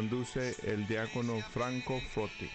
Conduce 0.00 0.56
el 0.62 0.86
diácono 0.86 1.38
Franco 1.52 2.00
Frotti. 2.14 2.48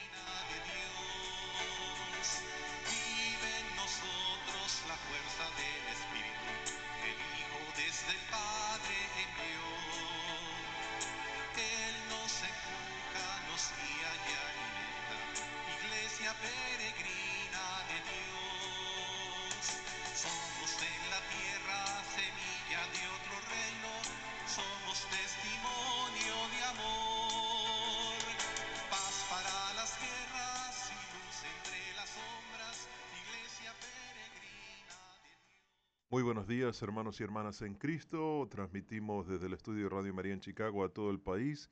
Hermanos 36.81 37.19
y 37.19 37.23
hermanas 37.23 37.61
en 37.61 37.75
Cristo. 37.75 38.47
Transmitimos 38.49 39.27
desde 39.27 39.45
el 39.45 39.53
estudio 39.53 39.87
Radio 39.87 40.13
María 40.13 40.33
en 40.33 40.39
Chicago 40.39 40.83
a 40.83 40.89
todo 40.89 41.11
el 41.11 41.19
país. 41.19 41.69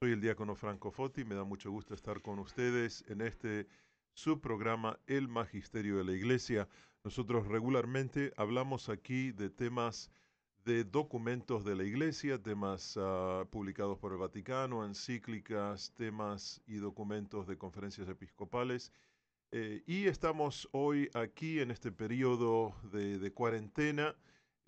Soy 0.00 0.12
el 0.12 0.20
diácono 0.20 0.54
Franco 0.54 0.90
Foti. 0.90 1.24
Me 1.24 1.34
da 1.34 1.44
mucho 1.44 1.70
gusto 1.70 1.92
estar 1.92 2.22
con 2.22 2.38
ustedes 2.38 3.04
en 3.08 3.20
este 3.20 3.66
subprograma 4.14 4.98
El 5.06 5.28
Magisterio 5.28 5.98
de 5.98 6.04
la 6.04 6.12
Iglesia. 6.12 6.68
Nosotros 7.04 7.46
regularmente 7.46 8.32
hablamos 8.36 8.88
aquí 8.88 9.32
de 9.32 9.50
temas 9.50 10.10
de 10.64 10.84
documentos 10.84 11.64
de 11.64 11.76
la 11.76 11.84
Iglesia, 11.84 12.42
temas 12.42 12.96
ah, 12.96 13.44
publicados 13.50 13.98
por 13.98 14.12
el 14.12 14.18
Vaticano, 14.18 14.84
encíclicas, 14.84 15.92
temas 15.94 16.62
y 16.66 16.76
documentos 16.76 17.46
de 17.46 17.58
conferencias 17.58 18.08
episcopales. 18.08 18.92
Eh, 19.50 19.82
y 19.86 20.06
estamos 20.06 20.68
hoy 20.72 21.10
aquí 21.14 21.60
en 21.60 21.70
este 21.70 21.90
periodo 21.90 22.74
de 22.92 23.32
cuarentena, 23.32 24.14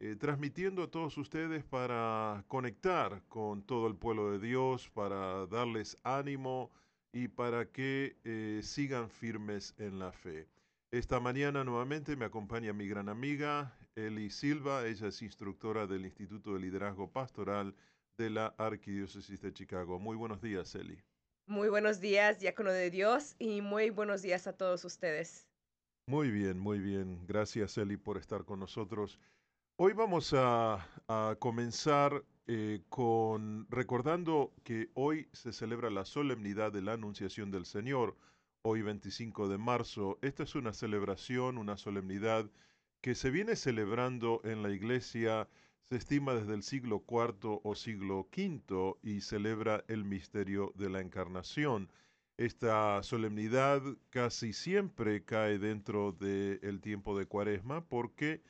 eh, 0.01 0.17
transmitiendo 0.17 0.83
a 0.83 0.91
todos 0.91 1.19
ustedes 1.19 1.63
para 1.63 2.43
conectar 2.49 3.23
con 3.29 3.63
todo 3.63 3.87
el 3.87 3.97
pueblo 3.97 4.33
de 4.33 4.39
Dios, 4.39 4.89
para 4.89 5.47
darles 5.47 5.99
ánimo 6.05 6.71
y 7.13 7.29
para 7.29 7.67
que 7.67 8.17
eh, 8.25 8.61
sigan 8.63 9.11
firmes 9.11 9.75
en 9.77 9.99
la 9.99 10.11
fe. 10.11 10.49
Esta 10.91 11.21
mañana 11.21 11.65
nuevamente 11.65 12.17
me 12.17 12.25
acompaña 12.25 12.73
mi 12.73 12.89
gran 12.89 13.11
amiga 13.11 13.77
Eli 13.95 14.31
Silva, 14.31 14.87
ella 14.87 15.09
es 15.09 15.21
instructora 15.21 15.87
del 15.87 16.07
Instituto 16.07 16.55
de 16.55 16.61
Liderazgo 16.61 17.11
Pastoral 17.13 17.75
de 18.17 18.31
la 18.31 18.55
Arquidiócesis 18.57 19.41
de 19.43 19.53
Chicago. 19.53 19.99
Muy 19.99 20.17
buenos 20.17 20.41
días, 20.41 20.75
Eli. 20.75 20.99
Muy 21.47 21.69
buenos 21.69 22.01
días, 22.01 22.41
diácono 22.41 22.71
de 22.71 22.91
Dios, 22.91 23.35
y 23.39 23.61
muy 23.61 23.91
buenos 23.91 24.23
días 24.23 24.47
a 24.47 24.55
todos 24.55 24.85
ustedes. 24.87 25.47
Muy 26.07 26.31
bien, 26.31 26.59
muy 26.59 26.79
bien. 26.79 27.27
Gracias, 27.27 27.77
Eli, 27.77 27.99
por 27.99 28.17
estar 28.17 28.45
con 28.45 28.61
nosotros. 28.61 29.19
Hoy 29.83 29.95
vamos 29.95 30.35
a, 30.37 30.87
comenzar 31.39 32.23
eh, 32.47 32.83
con 32.91 33.67
recordando 33.71 34.53
que 34.63 34.91
hoy 34.93 35.27
se 35.33 35.55
celebra 35.55 35.89
la 35.89 36.05
solemnidad 36.05 36.71
de 36.71 36.83
la 36.83 36.93
Anunciación 36.93 37.51
del 37.51 37.65
Señor, 37.65 38.15
hoy 38.61 38.83
25 38.83 39.49
de 39.49 39.57
marzo. 39.57 40.19
Esta 40.21 40.43
es 40.43 40.55
una 40.55 40.75
celebración, 40.75 41.57
una 41.57 41.79
solemnidad 41.79 42.51
que 43.01 43.15
se 43.15 43.31
viene 43.31 43.57
celebrando 43.57 44.43
en 44.45 44.63
la 44.63 44.69
iglesia, 44.69 45.49
se 45.85 45.97
estima 45.97 46.35
desde 46.35 46.53
el 46.53 46.63
siglo 46.63 47.03
IV 47.09 47.63
o 47.65 47.75
siglo 47.75 48.29
V 48.37 48.99
y 49.03 49.23
celebra 49.23 49.83
el 49.89 50.05
misterio 50.05 50.75
de 50.77 50.91
la 50.91 51.01
encarnación. 51.01 51.91
Esta 52.37 53.03
solemnidad 53.03 53.81
casi 54.11 54.53
siempre 54.53 55.25
cae 55.25 55.59
dentro 55.59 56.13
del 56.13 56.83
tiempo 56.83 57.19
de 57.19 57.25
Cuaresma 57.25 57.89
porque 57.89 58.43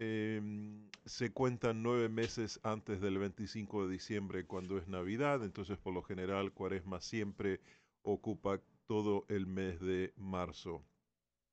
em, 0.00 0.90
se 1.04 1.32
cuentan 1.32 1.82
nueve 1.82 2.08
meses 2.08 2.58
antes 2.62 3.00
del 3.00 3.18
25 3.18 3.86
de 3.86 3.92
diciembre 3.92 4.46
cuando 4.46 4.78
es 4.78 4.88
Navidad, 4.88 5.44
entonces 5.44 5.78
por 5.78 5.94
lo 5.94 6.02
general 6.02 6.52
Cuaresma 6.52 7.00
siempre 7.00 7.60
ocupa 8.02 8.60
todo 8.86 9.24
el 9.28 9.46
mes 9.46 9.80
de 9.80 10.12
marzo. 10.16 10.82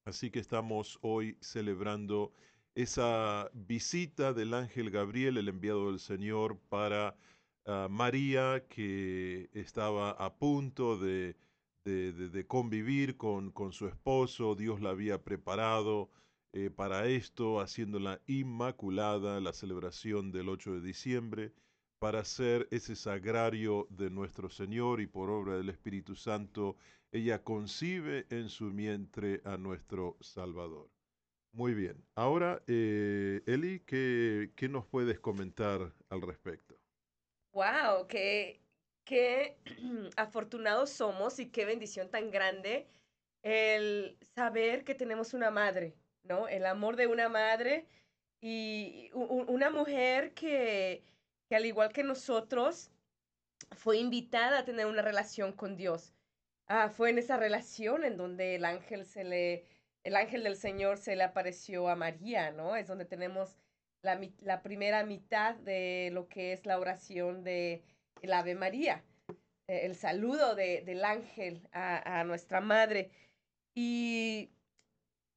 Así 0.06 0.31
que 0.31 0.40
estamos 0.40 0.97
hoy 1.02 1.38
celebrando 1.41 2.31
esa 2.75 3.50
visita 3.53 4.34
del 4.34 4.53
ángel 4.53 4.90
Gabriel, 4.91 5.38
el 5.38 5.50
enviado 5.50 5.88
del 5.90 6.00
Señor, 6.00 6.58
para 6.69 7.18
ah, 7.66 7.88
María, 7.90 8.66
que 8.69 9.50
estaba 9.53 10.12
a 10.12 10.34
punto 10.38 10.97
de, 10.97 11.35
convivir 12.47 13.18
con, 13.18 13.52
con 13.52 13.74
su 13.74 13.88
esposo. 13.88 14.56
Dios 14.56 14.79
la 14.81 14.91
había 14.91 15.24
preparado 15.24 16.09
eh, 16.53 16.69
para 16.69 17.08
esto, 17.08 17.59
haciéndola 17.59 18.22
inmaculada, 18.28 19.40
la 19.41 19.53
celebración 19.53 20.31
del 20.31 20.50
8 20.50 20.75
de 20.75 20.81
diciembre, 20.81 21.53
para 22.00 22.24
ser 22.25 22.68
ese 22.72 22.96
sagrario 22.96 23.88
de 23.90 24.09
nuestro 24.09 24.50
Señor 24.50 25.02
y 25.02 25.08
por 25.08 25.30
obra 25.30 25.58
del 25.58 25.69
Espíritu 25.69 26.16
Santo, 26.16 26.78
ella 27.12 27.44
concibe 27.44 28.28
en 28.30 28.50
su 28.50 28.72
vientre 28.72 29.41
a 29.46 29.58
nuestro 29.58 30.18
Salvador. 30.22 30.90
Muy 31.53 31.74
bien. 31.74 32.06
Ahora, 32.16 32.62
eh, 32.68 33.41
Eli, 33.47 33.79
¿qué, 33.79 34.52
qué 34.56 34.69
nos 34.69 34.85
puedes 34.85 35.19
comentar 35.19 35.94
al 36.09 36.22
respecto? 36.22 36.78
¡Wow! 37.53 38.08
¡Qué, 38.08 38.62
qué 39.03 39.58
afortunados 40.18 40.91
somos 40.91 41.40
y 41.40 41.50
qué 41.50 41.66
bendición 41.66 42.12
tan 42.12 42.29
grande 42.29 42.88
el 43.41 44.18
saber 44.35 44.84
que 44.84 44.94
tenemos 44.94 45.34
una 45.34 45.50
madre, 45.50 45.96
¿no? 46.28 46.48
El 46.48 46.66
amor 46.66 46.96
de 46.96 47.08
una 47.08 47.30
madre 47.30 47.86
y 48.42 49.10
una 49.14 49.70
mujer 49.70 50.34
que, 50.34 51.04
que 51.50 51.56
al 51.56 51.66
igual 51.66 51.92
que 51.92 52.04
nosotros 52.04 52.92
fue 53.76 53.98
invitada 53.98 54.60
a 54.60 54.66
tener 54.66 54.86
una 54.86 55.02
relación 55.02 55.54
con 55.54 55.76
Dios. 55.76 56.14
Ah, 56.68 56.90
fue 56.90 57.10
en 57.10 57.18
esa 57.18 57.38
relación 57.38 58.04
en 58.04 58.18
donde 58.18 58.56
el 58.56 58.66
ángel 58.66 59.06
se 59.06 59.24
le, 59.24 59.66
el 60.04 60.16
ángel 60.16 60.44
del 60.44 60.56
Señor 60.58 60.98
se 60.98 61.16
le 61.16 61.24
apareció 61.24 61.88
a 61.90 61.96
María, 61.96 62.52
¿no? 62.52 62.76
Es 62.76 62.88
donde 62.88 63.06
tenemos 63.06 63.58
la, 64.04 64.20
la 64.42 64.62
primera 64.62 65.04
mitad 65.06 65.56
de 65.56 66.09
lo 66.14 66.28
que 66.28 66.54
es 66.54 66.66
la 66.66 66.78
oración 66.80 67.44
de 67.44 67.84
el 68.22 68.34
Ave 68.34 68.54
María, 68.56 69.04
eh, 69.68 69.82
el 69.84 69.96
saludo 69.96 70.56
de- 70.56 70.82
del 70.82 71.04
ángel 71.06 71.68
a, 71.72 72.20
a 72.20 72.24
nuestra 72.24 72.62
madre. 72.62 73.09
Y 73.76 74.50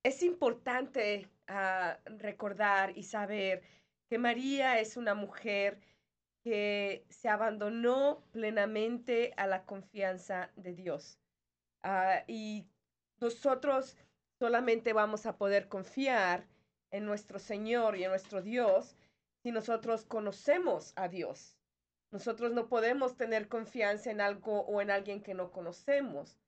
es 0.02 0.22
importante 0.22 1.28
ah, 1.46 1.98
recordar 2.04 2.96
y 2.96 3.02
saber 3.02 3.62
que 4.08 4.18
María 4.18 4.80
es 4.80 4.96
una 4.96 5.14
mujer 5.14 5.80
que 6.42 7.04
se 7.10 7.28
abandonó 7.28 8.24
plenamente 8.32 9.34
a 9.36 9.46
la 9.46 9.64
confianza 9.66 10.50
de 10.56 10.74
Dios. 10.74 11.18
Ah, 11.82 12.24
y 12.26 12.66
nosotros 13.20 13.96
solamente 14.38 14.92
vamos 14.92 15.26
a 15.26 15.36
poder 15.36 15.68
confiar 15.68 16.46
en 16.90 17.04
nuestro 17.04 17.38
Señor 17.38 17.96
y 17.96 18.04
en 18.04 18.10
nuestro 18.10 18.42
Dios 18.42 18.96
si 19.42 19.52
nosotros 19.52 20.04
conocemos 20.04 20.92
a 20.96 21.08
Dios. 21.08 21.56
Nosotros 22.10 22.52
no 22.52 22.68
podemos 22.68 23.16
tener 23.16 23.48
confianza 23.48 24.10
en 24.10 24.20
algo 24.20 24.62
o 24.62 24.80
en 24.80 24.90
alguien 24.90 25.22
que 25.22 25.34
no 25.34 25.52
conocemos. 25.52 26.38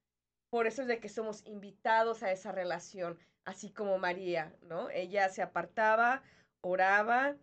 Por 0.51 0.67
eso 0.67 0.83
es 0.83 0.89
de 0.89 1.01
que 1.01 1.09
somos 1.09 1.47
invitados 1.47 2.23
a 2.23 2.33
esa 2.33 2.51
relación, 2.51 3.19
así 3.45 3.73
como 3.73 3.99
María, 3.99 4.57
¿no? 4.63 4.91
Ella 4.91 5.29
se 5.29 5.43
apartaba, 5.43 6.23
oraba, 6.63 7.37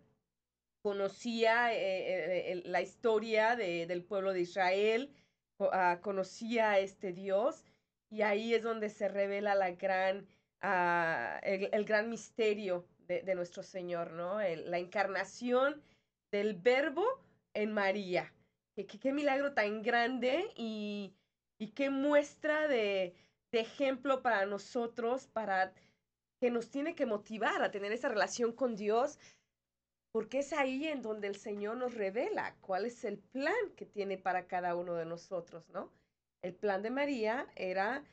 conocía 0.82 1.74
eh, 1.74 2.52
eh, 2.52 2.62
la 2.64 2.80
historia 2.82 3.56
de- 3.56 3.86
del 3.86 4.04
pueblo 4.04 4.32
de 4.32 4.40
Israel, 4.40 5.14
ah, 5.60 6.00
conocía 6.02 6.72
a 6.72 6.78
este 6.78 7.12
Dios, 7.12 7.64
y 8.10 8.22
ahí 8.22 8.54
es 8.54 8.62
donde 8.62 8.88
se 8.90 9.08
revela 9.08 9.54
la 9.54 9.72
gran, 9.72 10.26
ah, 10.62 11.38
el, 11.42 11.68
el 11.72 11.84
gran 11.84 12.08
misterio 12.10 12.88
de, 12.98 13.22
de 13.22 13.34
nuestro 13.34 13.62
Señor, 13.62 14.12
¿no? 14.12 14.38
La 14.40 14.78
encarnación 14.78 15.82
del 16.32 16.54
verbo 16.54 17.04
en 17.54 17.72
María. 17.72 18.34
Qué- 18.74 18.86
qué 18.86 19.12
milagro 19.12 19.52
tan 19.54 19.82
grande 19.82 20.52
y, 20.56 21.14
y 21.58 21.68
qué 21.72 21.90
muestra 21.90 22.68
de, 22.68 23.14
de 23.52 23.60
ejemplo 23.60 24.22
para 24.22 24.46
nosotros, 24.46 25.26
para 25.26 25.74
que 26.40 26.50
nos 26.50 26.70
tiene 26.70 26.94
que 26.94 27.06
motivar 27.06 27.62
a 27.62 27.70
tener 27.70 27.92
esa 27.92 28.08
relación 28.08 28.52
con 28.52 28.74
Dios, 28.74 29.18
porque 30.12 30.38
es 30.40 30.52
ahí 30.52 30.88
en 30.88 31.02
donde 31.02 31.28
el 31.28 31.36
Señor 31.36 31.76
nos 31.76 31.94
revela 31.94 32.56
cuál 32.60 32.86
es 32.86 33.04
el 33.04 33.18
plan 33.18 33.74
que 33.76 33.86
tiene 33.86 34.18
para 34.18 34.46
cada 34.48 34.74
uno 34.74 34.94
de 34.94 35.04
nosotros, 35.04 35.68
¿no? 35.68 35.92
El 36.42 36.54
plan 36.54 36.82
de 36.82 36.90
María 36.90 37.46
era 37.54 38.04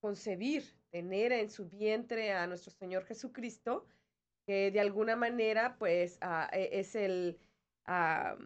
concebir, 0.00 0.64
tener 0.90 1.32
en 1.32 1.50
su 1.50 1.68
vientre 1.68 2.32
a 2.32 2.46
nuestro 2.46 2.70
Señor 2.70 3.04
Jesucristo, 3.04 3.86
que 4.46 4.70
de 4.70 4.80
alguna 4.80 5.16
manera, 5.16 5.76
pues, 5.78 6.18
ah, 6.20 6.48
e- 6.52 6.80
es 6.80 6.96
ah, 7.86 8.36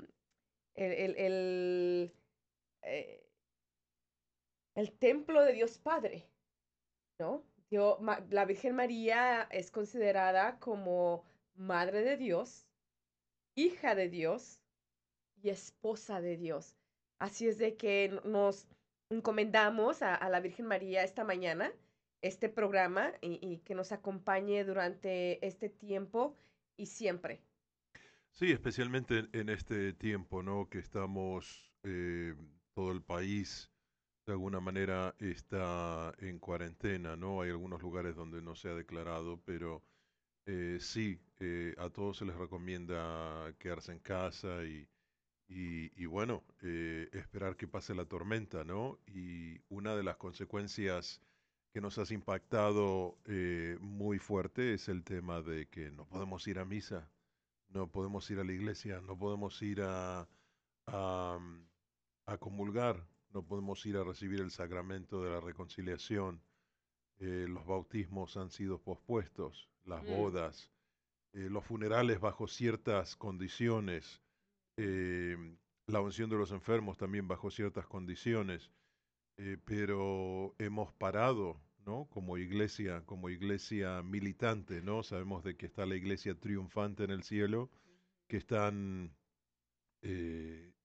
el, 0.74 0.92
el- 0.92 1.16
el, 1.16 2.12
eh, 2.82 3.26
el 4.74 4.98
templo 4.98 5.42
de 5.42 5.52
Dios 5.52 5.78
Padre, 5.78 6.24
¿no? 7.18 7.44
La 7.70 8.44
Virgen 8.44 8.76
María 8.76 9.48
es 9.50 9.70
considerada 9.70 10.58
como 10.60 11.24
madre 11.56 12.02
de 12.02 12.16
Dios, 12.16 12.66
hija 13.56 13.94
de 13.94 14.08
Dios 14.08 14.60
y 15.42 15.48
esposa 15.48 16.20
de 16.20 16.36
Dios. 16.36 16.76
Así 17.18 17.48
es 17.48 17.58
de 17.58 17.76
que 17.76 18.20
nos 18.24 18.68
encomendamos 19.10 20.02
a, 20.02 20.28
la 20.28 20.40
Virgen 20.40 20.66
María 20.66 21.02
esta 21.02 21.24
mañana, 21.24 21.72
este 22.22 22.48
programa, 22.48 23.12
y, 23.20 23.58
que 23.58 23.74
nos 23.74 23.90
acompañe 23.90 24.64
durante 24.64 25.44
este 25.44 25.68
tiempo 25.68 26.36
y 26.76 26.86
siempre. 26.86 27.40
Sí, 28.30 28.52
especialmente 28.52 29.18
en, 29.18 29.30
en 29.32 29.48
este 29.48 29.92
tiempo, 29.92 30.42
¿no? 30.42 30.68
Que 30.68 30.78
estamos, 30.78 31.72
eh, 31.84 32.34
todo 32.74 32.92
el 32.92 33.02
país 33.02 33.70
de 34.26 34.32
alguna 34.32 34.60
manera 34.60 35.14
está 35.18 36.12
en 36.18 36.38
cuarentena, 36.38 37.16
¿no? 37.16 37.40
Hay 37.42 37.50
algunos 37.50 37.80
lugares 37.82 38.16
donde 38.16 38.42
no 38.42 38.54
se 38.56 38.68
ha 38.68 38.74
declarado, 38.74 39.40
pero 39.44 39.82
eh, 40.46 40.78
sí, 40.80 41.20
eh, 41.40 41.74
a 41.78 41.90
todos 41.90 42.18
se 42.18 42.24
les 42.26 42.36
recomienda 42.36 43.54
quedarse 43.58 43.92
en 43.92 44.00
casa 44.00 44.64
y, 44.64 44.88
y, 45.48 46.06
bueno, 46.06 46.44
eh, 46.62 47.08
esperar 47.12 47.56
que 47.56 47.68
pase 47.68 47.94
la 47.94 48.04
tormenta, 48.06 48.64
¿no? 48.64 48.98
Y 49.06 49.60
una 49.68 49.94
de 49.96 50.02
las 50.02 50.16
consecuencias 50.16 51.20
que 51.72 51.80
nos 51.80 51.98
has 51.98 52.10
impactado 52.10 53.18
eh, 53.26 53.78
muy 53.80 54.18
fuerte 54.18 54.74
es 54.74 54.88
el 54.88 55.04
tema 55.04 55.42
de 55.42 55.68
que 55.68 55.90
no 55.90 56.06
podemos 56.06 56.46
ir 56.48 56.58
a 56.58 56.64
misa, 56.64 57.10
no 57.68 57.88
podemos 57.90 58.30
ir 58.30 58.40
a 58.40 58.44
la 58.44 58.52
iglesia, 58.52 59.00
no 59.02 59.18
podemos 59.18 59.60
ir 59.62 59.82
a, 59.82 60.28
a, 60.86 61.38
mm, 61.40 61.68
a 62.26 62.38
comulgar, 62.38 63.06
no 63.30 63.42
podemos 63.42 63.84
ir 63.86 63.96
a 63.96 64.04
recibir 64.04 64.40
el 64.40 64.50
sacramento 64.50 65.22
de 65.22 65.30
la 65.30 65.40
reconciliación. 65.40 66.40
eh, 67.18 67.46
los 67.48 67.64
bautismos 67.64 68.36
han 68.36 68.50
sido 68.50 68.78
pospuestos, 68.78 69.70
las 69.84 70.02
Mm. 70.04 70.06
bodas, 70.08 70.70
eh, 71.32 71.48
los 71.50 71.64
funerales 71.64 72.20
bajo 72.20 72.46
ciertas 72.46 73.16
condiciones, 73.16 74.20
eh, 74.76 75.36
la 75.86 76.02
unción 76.02 76.28
de 76.28 76.36
los 76.36 76.50
enfermos 76.52 76.98
también 76.98 77.26
bajo 77.26 77.50
ciertas 77.50 77.86
condiciones, 77.86 78.70
pero 79.64 80.54
hemos 80.58 80.92
parado, 80.94 81.58
¿no? 81.86 82.06
Como 82.10 82.36
iglesia, 82.36 83.02
como 83.06 83.30
iglesia 83.30 84.02
militante, 84.02 84.82
¿no? 84.82 85.02
Sabemos 85.02 85.42
de 85.44 85.56
que 85.56 85.64
está 85.66 85.86
la 85.86 85.96
iglesia 85.96 86.34
triunfante 86.38 87.04
en 87.04 87.10
el 87.12 87.22
cielo, 87.22 87.70
que 88.28 88.36
están 88.36 89.14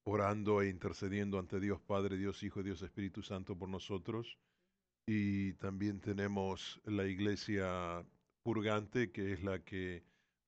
orando 0.03 0.61
e 0.61 0.69
intercediendo 0.69 1.39
ante 1.39 1.59
Dios 1.59 1.79
Padre, 1.81 2.17
Dios 2.17 2.41
Hijo 2.43 2.61
y 2.61 2.63
Dios 2.63 2.81
Espíritu 2.81 3.21
Santo 3.21 3.57
por 3.57 3.69
nosotros. 3.69 4.37
Y 5.07 5.53
también 5.53 5.99
tenemos 5.99 6.81
la 6.85 7.05
iglesia 7.05 8.05
purgante, 8.43 9.11
que 9.11 9.33
es 9.33 9.43
la 9.43 9.59
que 9.59 10.03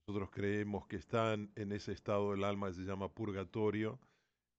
nosotros 0.08 0.32
creemos 0.32 0.88
que 0.88 0.98
están 0.98 1.52
en 1.56 1.72
ese 1.72 1.92
estado 1.92 2.32
del 2.32 2.44
alma 2.44 2.68
que 2.68 2.76
se 2.76 2.82
llama 2.82 3.10
purgatorio, 3.10 4.00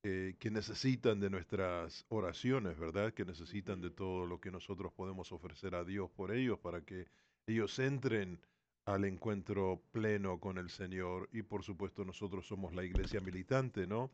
eh, 0.04 0.36
que 0.38 0.50
necesitan 0.50 1.20
de 1.20 1.30
nuestras 1.30 2.04
oraciones, 2.08 2.78
¿verdad? 2.78 3.12
Que 3.14 3.24
necesitan 3.24 3.80
de 3.80 3.90
todo 3.90 4.26
lo 4.26 4.40
que 4.40 4.50
nosotros 4.50 4.92
podemos 4.92 5.32
ofrecer 5.32 5.74
a 5.74 5.84
Dios 5.84 6.10
por 6.10 6.32
ellos 6.32 6.58
para 6.58 6.82
que 6.82 7.06
ellos 7.46 7.78
entren 7.78 8.40
al 8.86 9.04
encuentro 9.04 9.82
pleno 9.92 10.38
con 10.40 10.58
el 10.58 10.70
Señor. 10.70 11.28
Y 11.32 11.42
por 11.42 11.62
supuesto 11.62 12.04
nosotros 12.04 12.46
somos 12.46 12.74
la 12.74 12.84
iglesia 12.84 13.20
militante, 13.20 13.86
¿no? 13.86 14.10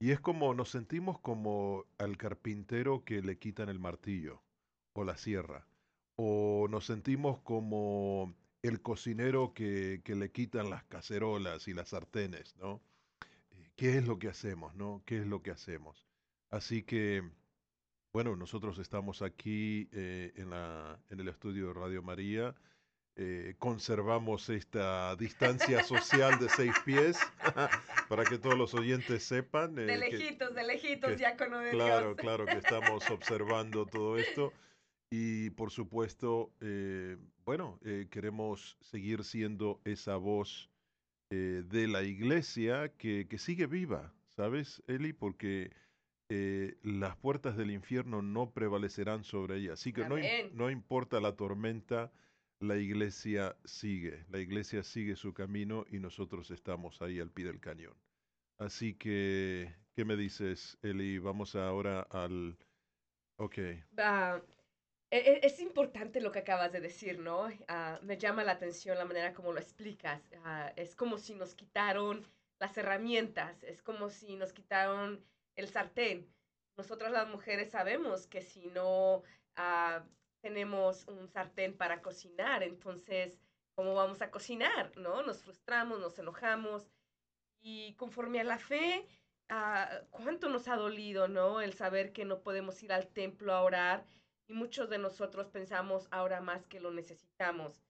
Y 0.00 0.12
es 0.12 0.20
como 0.20 0.54
nos 0.54 0.70
sentimos 0.70 1.20
como 1.20 1.84
al 1.98 2.16
carpintero 2.16 3.04
que 3.04 3.20
le 3.20 3.38
quitan 3.38 3.68
el 3.68 3.78
martillo 3.78 4.42
o 4.94 5.04
la 5.04 5.16
sierra. 5.18 5.66
O 6.16 6.68
nos 6.70 6.86
sentimos 6.86 7.40
como 7.40 8.34
el 8.62 8.80
cocinero 8.80 9.52
que, 9.52 10.00
que 10.02 10.14
le 10.16 10.32
quitan 10.32 10.70
las 10.70 10.84
cacerolas 10.84 11.68
y 11.68 11.74
las 11.74 11.90
sartenes, 11.90 12.56
¿no? 12.56 12.80
Eh, 13.50 13.70
¿Qué 13.76 13.98
es 13.98 14.06
lo 14.06 14.18
que 14.18 14.28
hacemos, 14.28 14.74
no? 14.74 15.02
¿Qué 15.04 15.18
es 15.18 15.26
lo 15.26 15.42
que 15.42 15.50
hacemos? 15.50 16.06
Así 16.48 16.82
que, 16.82 17.22
bueno, 18.12 18.36
nosotros 18.36 18.78
estamos 18.78 19.20
aquí 19.22 19.88
eh, 19.92 20.32
en, 20.36 20.50
la, 20.50 20.98
en 21.10 21.20
el 21.20 21.28
estudio 21.28 21.68
de 21.68 21.74
Radio 21.74 22.02
María. 22.02 22.54
Eh, 23.22 23.54
conservamos 23.58 24.48
esta 24.48 25.14
distancia 25.16 25.82
social 25.84 26.38
de 26.38 26.48
seis 26.48 26.72
pies 26.86 27.18
para 28.08 28.24
que 28.24 28.38
todos 28.38 28.56
los 28.56 28.72
oyentes 28.72 29.22
sepan. 29.24 29.76
eh, 29.78 29.82
De 29.82 29.92
que- 29.92 29.98
lejitos, 30.16 30.54
de 30.54 30.64
lejitos, 30.64 31.10
que- 31.10 31.16
diácono 31.16 31.58
de 31.58 31.70
Claro, 31.72 32.06
Dios. 32.14 32.16
claro 32.16 32.46
que 32.46 32.56
estamos 32.56 33.04
observando 33.10 33.84
todo 33.84 34.16
esto 34.16 34.54
y 35.12 35.50
por 35.50 35.70
supuesto, 35.70 36.50
eh, 36.60 37.18
bueno, 37.44 37.78
eh, 37.84 38.06
queremos 38.10 38.78
seguir 38.80 39.22
siendo 39.24 39.80
esa 39.84 40.16
voz 40.16 40.70
eh, 41.30 41.62
de 41.66 41.88
la 41.88 42.02
iglesia 42.04 42.92
que, 42.96 43.26
que 43.28 43.36
sigue 43.36 43.66
viva, 43.66 44.14
¿sabes, 44.28 44.82
Eli? 44.86 45.12
Porque 45.12 45.72
eh, 46.30 46.78
las 46.82 47.16
puertas 47.16 47.56
del 47.58 47.70
infierno 47.70 48.22
no 48.22 48.50
prevalecerán 48.50 49.24
sobre 49.24 49.56
ella. 49.58 49.74
Así 49.74 49.92
que 49.92 50.08
no, 50.08 50.16
no 50.54 50.70
importa 50.70 51.20
la 51.20 51.36
tormenta, 51.36 52.10
la 52.60 52.76
iglesia 52.76 53.56
sigue, 53.64 54.24
la 54.28 54.38
iglesia 54.38 54.82
sigue 54.84 55.16
su 55.16 55.34
camino 55.34 55.86
y 55.90 55.98
nosotros 55.98 56.50
estamos 56.50 57.02
ahí 57.02 57.18
al 57.20 57.32
pie 57.32 57.46
del 57.46 57.60
cañón. 57.60 57.96
Así 58.58 58.94
que, 58.94 59.74
¿qué 59.96 60.04
me 60.04 60.16
dices, 60.16 60.78
Eli? 60.82 61.18
Vamos 61.18 61.56
ahora 61.56 62.02
al... 62.02 62.58
Ok, 63.36 63.58
e- 65.10 65.40
es 65.46 65.60
importante 65.60 66.20
lo 66.20 66.32
que 66.32 66.40
acabas 66.40 66.72
de 66.72 66.80
decir, 66.80 67.18
¿no? 67.18 67.48
Ah, 67.68 67.98
me 68.02 68.18
llama 68.18 68.44
la 68.44 68.52
atención 68.52 68.98
la 68.98 69.04
manera 69.04 69.34
como 69.34 69.52
lo 69.52 69.60
explicas. 69.60 70.22
Ah, 70.44 70.72
es 70.76 70.94
como 70.96 71.18
si 71.18 71.34
nos 71.34 71.54
quitaron 71.54 72.26
las 72.58 72.76
herramientas, 72.76 73.62
es 73.64 73.82
como 73.82 74.10
si 74.10 74.36
nos 74.36 74.52
quitaron 74.52 75.24
el 75.56 75.68
sartén. 75.68 76.32
Nosotras 76.76 77.12
las 77.12 77.28
mujeres 77.28 77.70
sabemos 77.70 78.26
que 78.26 78.42
si 78.42 78.66
no 78.68 79.22
tenemos 80.40 81.06
un 81.06 81.28
sartén 81.28 81.76
para 81.76 82.02
cocinar, 82.02 82.62
entonces, 82.62 83.38
¿cómo 83.74 83.94
vamos 83.94 84.22
a 84.22 84.30
cocinar? 84.30 84.96
¿No? 84.96 85.22
Nos 85.22 85.42
frustramos, 85.42 86.00
nos 86.00 86.18
enojamos. 86.18 86.90
Y 87.60 87.94
conforme 87.94 88.40
a 88.40 88.44
la 88.44 88.58
fe, 88.58 89.06
ah, 89.48 90.00
cuánto 90.10 90.48
nos 90.48 90.68
ha 90.68 90.76
dolido, 90.76 91.28
¿no? 91.28 91.60
El 91.60 91.74
saber 91.74 92.12
que 92.12 92.24
no 92.24 92.40
podemos 92.40 92.82
ir 92.82 92.92
al 92.92 93.08
templo 93.08 93.52
a 93.52 93.62
orar 93.62 94.04
y 94.46 94.54
muchos 94.54 94.88
de 94.88 94.98
nosotros 94.98 95.48
pensamos 95.48 96.08
ahora 96.10 96.40
más 96.40 96.66
que 96.66 96.80
lo 96.80 96.90
necesitamos. 96.90 97.82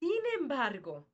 Sin 0.00 0.22
embargo, 0.38 1.06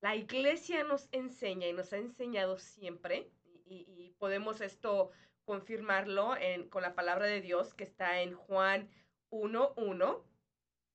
la 0.00 0.16
iglesia 0.16 0.84
nos 0.84 1.08
enseña 1.12 1.66
y 1.66 1.72
nos 1.72 1.92
ha 1.92 1.98
enseñado 1.98 2.58
siempre, 2.58 3.30
y, 3.64 3.86
y 3.88 4.14
podemos 4.18 4.60
esto 4.60 5.10
confirmarlo 5.46 6.36
en, 6.36 6.68
con 6.68 6.82
la 6.82 6.94
palabra 6.94 7.26
de 7.26 7.40
Dios 7.40 7.72
que 7.72 7.84
está 7.84 8.20
en 8.20 8.34
Juan 8.34 8.90
1.1 9.30 10.22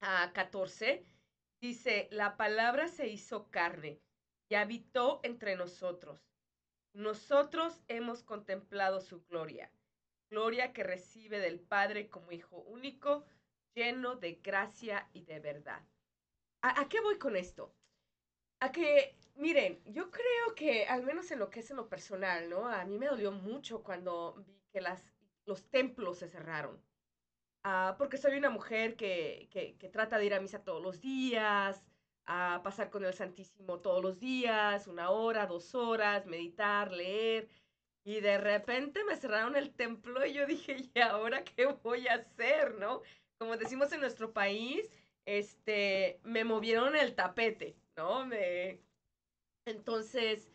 a 0.02 0.32
14, 0.34 1.06
dice, 1.62 2.08
la 2.12 2.38
palabra 2.38 2.88
se 2.88 3.08
hizo 3.08 3.50
carne 3.52 4.02
y 4.50 4.56
habitó 4.56 5.20
entre 5.24 5.56
nosotros. 5.56 6.20
Nosotros 6.94 7.82
hemos 7.88 8.24
contemplado 8.24 9.00
su 9.00 9.24
gloria, 9.26 9.72
gloria 10.30 10.74
que 10.74 10.84
recibe 10.84 11.40
del 11.40 11.60
Padre 11.60 12.10
como 12.10 12.32
Hijo 12.32 12.58
único, 12.64 13.26
lleno 13.74 14.16
de 14.16 14.34
gracia 14.34 15.08
y 15.14 15.24
de 15.24 15.40
verdad. 15.40 15.82
¿A, 16.62 16.88
qué 16.90 17.00
voy 17.02 17.18
con 17.18 17.36
esto? 17.36 17.74
A 18.60 18.72
que, 18.72 19.18
miren, 19.36 19.82
yo 19.86 20.12
creo 20.12 20.54
que, 20.56 20.86
al 20.86 21.04
menos 21.04 21.32
en 21.32 21.40
lo 21.40 21.50
que 21.50 21.62
es 21.62 21.72
en 21.72 21.78
lo 21.78 21.90
personal, 21.90 22.50
¿no? 22.50 22.68
A 22.68 22.86
mí 22.86 22.98
me 22.98 23.08
dolió 23.08 23.32
mucho 23.32 23.84
cuando 23.84 24.36
vi 24.46 24.62
que 24.72 24.82
las, 24.82 25.04
los 25.46 25.70
templos 25.70 26.20
se 26.20 26.28
cerraron. 26.28 26.84
Ah, 27.64 27.96
porque 27.98 28.18
soy 28.18 28.38
una 28.38 28.50
mujer 28.50 28.96
que, 28.96 29.48
que, 29.52 29.76
que 29.78 29.90
trata 29.90 30.18
de 30.18 30.26
ir 30.26 30.34
a 30.34 30.40
misa 30.40 30.64
todos 30.64 30.82
los 30.82 31.00
días, 31.02 31.84
a 32.26 32.62
pasar 32.64 32.90
con 32.90 33.04
el 33.06 33.14
Santísimo 33.14 33.80
todos 33.80 34.02
los 34.02 34.20
días, 34.20 34.88
una 34.88 35.10
hora, 35.12 35.46
dos 35.48 35.76
horas, 35.76 36.26
meditar, 36.26 36.92
leer. 36.92 37.50
Y 38.04 38.20
de 38.22 38.38
repente 38.38 39.04
me 39.04 39.16
cerraron 39.16 39.56
el 39.56 39.74
templo 39.74 40.26
y 40.26 40.34
yo 40.34 40.46
dije, 40.46 40.76
¿y 40.96 41.00
ahora 41.00 41.44
qué 41.44 41.66
voy 41.68 42.08
a 42.08 42.16
hacer, 42.16 42.76
no? 42.76 43.02
Como 43.38 43.58
decimos 43.58 43.92
en 43.92 44.02
nuestro 44.02 44.34
país, 44.34 44.90
este, 45.26 46.20
me 46.24 46.44
movieron 46.44 46.96
el 46.96 47.16
tapete, 47.16 47.76
¿no? 47.96 48.26
Me... 48.26 48.80
Entonces, 49.66 50.52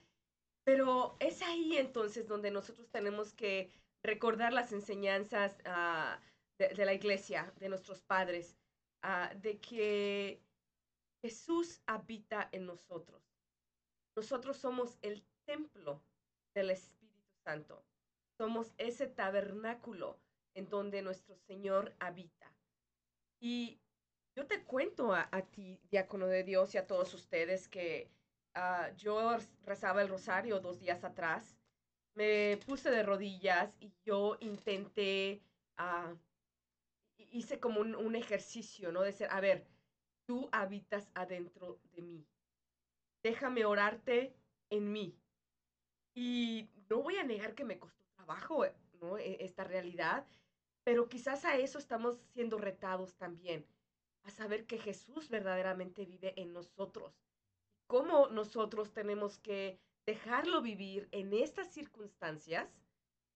pero 0.65 1.17
es 1.21 1.43
ahí 1.43 1.77
entonces 1.77 2.27
donde 2.27 2.51
nosotros 2.51 2.91
tenemos 2.91 3.33
que 3.33 3.71
recordar 4.03 4.53
las 4.53 4.73
enseñanzas 4.73 5.57
ah, 5.65 6.21
de, 6.59 6.85
la 6.85 6.95
iglesia, 6.95 7.53
de 7.59 7.69
nuestros 7.69 8.03
padres, 8.03 8.57
ah, 9.03 9.33
de 9.37 9.59
que 9.61 10.43
Jesús 11.23 11.81
habita 11.87 12.49
en 12.53 12.67
nosotros. 12.67 13.23
Nosotros 14.17 14.57
somos 14.57 14.99
el 15.03 15.25
templo 15.45 16.03
del 16.55 16.71
Espíritu 16.71 17.33
Santo. 17.45 17.85
Somos 18.39 18.73
ese 18.79 19.07
tabernáculo 19.07 20.19
en 20.55 20.69
donde 20.69 21.03
nuestro 21.03 21.37
Señor 21.37 21.95
habita. 21.99 22.51
Y 23.41 23.79
yo 24.35 24.47
te 24.47 24.65
cuento 24.65 25.15
a, 25.15 25.29
ti, 25.51 25.81
diácono 25.91 26.27
de 26.27 26.45
Dios, 26.45 26.75
y 26.75 26.79
a 26.79 26.87
todos 26.87 27.13
ustedes 27.15 27.69
que 27.69 28.11
ah, 28.55 28.91
yo 28.97 29.37
rezaba 29.65 30.03
el 30.03 30.09
rosario 30.09 30.61
dos 30.61 30.79
días 30.79 31.05
atrás, 31.05 31.57
me 32.15 32.59
puse 32.67 32.91
de 32.91 33.03
rodillas 33.03 33.77
y 33.81 33.93
yo 34.05 34.37
intenté, 34.41 35.43
ah, 35.77 36.15
hice 37.19 37.61
como 37.61 37.81
un, 37.81 37.95
un 37.95 38.17
ejercicio, 38.17 38.93
¿no? 38.93 39.03
De 39.03 39.13
ser, 39.13 39.31
a 39.31 39.41
ver, 39.41 39.67
tú 40.27 40.49
habitas 40.53 41.11
adentro 41.15 41.81
de 41.85 42.03
mí. 42.03 42.29
Déjame 43.23 43.65
orarte 43.65 44.37
en 44.71 44.93
mí. 44.93 45.21
Y 46.15 46.71
no 46.89 47.03
voy 47.03 47.17
a 47.17 47.25
negar 47.25 47.55
que 47.55 47.65
me 47.65 47.79
costó 47.79 48.05
trabajo, 48.17 48.65
¿no? 48.95 49.19
E- 49.19 49.45
Esta 49.45 49.65
realidad, 49.65 50.27
pero 50.85 51.09
quizás 51.09 51.45
a 51.45 51.57
eso 51.57 51.79
estamos 51.79 52.17
siendo 52.19 52.59
retados 52.59 53.17
también, 53.17 53.67
a 54.23 54.31
saber 54.31 54.67
que 54.67 54.79
Jesús 54.79 55.29
verdaderamente 55.29 56.07
vive 56.07 56.41
en 56.41 56.53
nosotros. 56.53 57.15
Cómo 57.87 58.29
nosotros 58.29 58.93
tenemos 58.93 59.39
que 59.39 59.81
dejarlo 60.07 60.63
vivir 60.63 61.09
en 61.13 61.33
estas 61.33 61.73
circunstancias, 61.73 62.81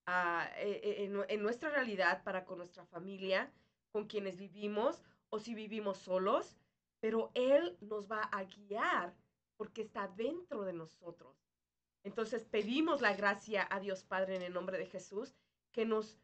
ah, 0.05 0.49
e- 0.57 0.81
e- 0.83 1.05
en 1.05 1.43
nuestra 1.43 1.69
realidad 1.69 2.23
para 2.23 2.45
con 2.45 2.57
nuestra 2.59 2.85
familia, 2.85 3.53
con 3.91 4.07
quienes 4.07 4.37
vivimos 4.37 5.01
o 5.29 5.39
si 5.39 5.55
vivimos 5.55 5.97
solos, 5.97 6.57
pero 6.99 7.31
Él 7.33 7.77
nos 7.81 8.11
va 8.11 8.21
a 8.31 8.43
guiar 8.43 9.13
porque 9.57 9.81
está 9.81 10.07
dentro 10.07 10.63
de 10.63 10.73
nosotros. 10.73 11.35
Entonces 12.03 12.45
pedimos 12.45 13.01
la 13.01 13.15
gracia 13.15 13.67
a 13.69 13.79
Dios 13.79 14.03
Padre 14.03 14.35
en 14.35 14.41
el 14.41 14.53
nombre 14.53 14.77
de 14.77 14.87
Jesús 14.87 15.35
que 15.71 15.85
nos, 15.85 16.17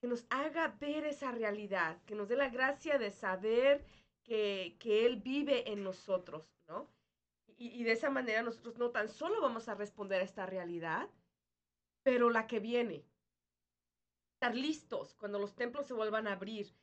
que 0.00 0.06
nos 0.06 0.26
haga 0.30 0.76
ver 0.80 1.04
esa 1.04 1.32
realidad, 1.32 2.00
que 2.04 2.14
nos 2.14 2.28
dé 2.28 2.36
la 2.36 2.48
gracia 2.48 2.98
de 2.98 3.10
saber 3.10 3.84
que, 4.22 4.76
que 4.78 5.06
Él 5.06 5.16
vive 5.16 5.70
en 5.72 5.82
nosotros, 5.82 6.54
¿no? 6.68 6.88
Y, 7.56 7.84
de 7.84 7.92
esa 7.92 8.10
manera 8.10 8.42
nosotros 8.42 8.78
no 8.78 8.90
tan 8.90 9.08
solo 9.08 9.40
vamos 9.40 9.68
a 9.68 9.74
responder 9.74 10.20
a 10.20 10.24
esta 10.24 10.44
realidad, 10.44 11.08
pero 12.02 12.28
la 12.30 12.46
que 12.46 12.58
viene. 12.58 13.04
Estar 14.34 14.56
listos 14.56 15.14
cuando 15.14 15.38
los 15.38 15.54
templos 15.54 15.86
se 15.86 15.94
vuelvan 15.94 16.26
a 16.26 16.32
abrir, 16.32 16.74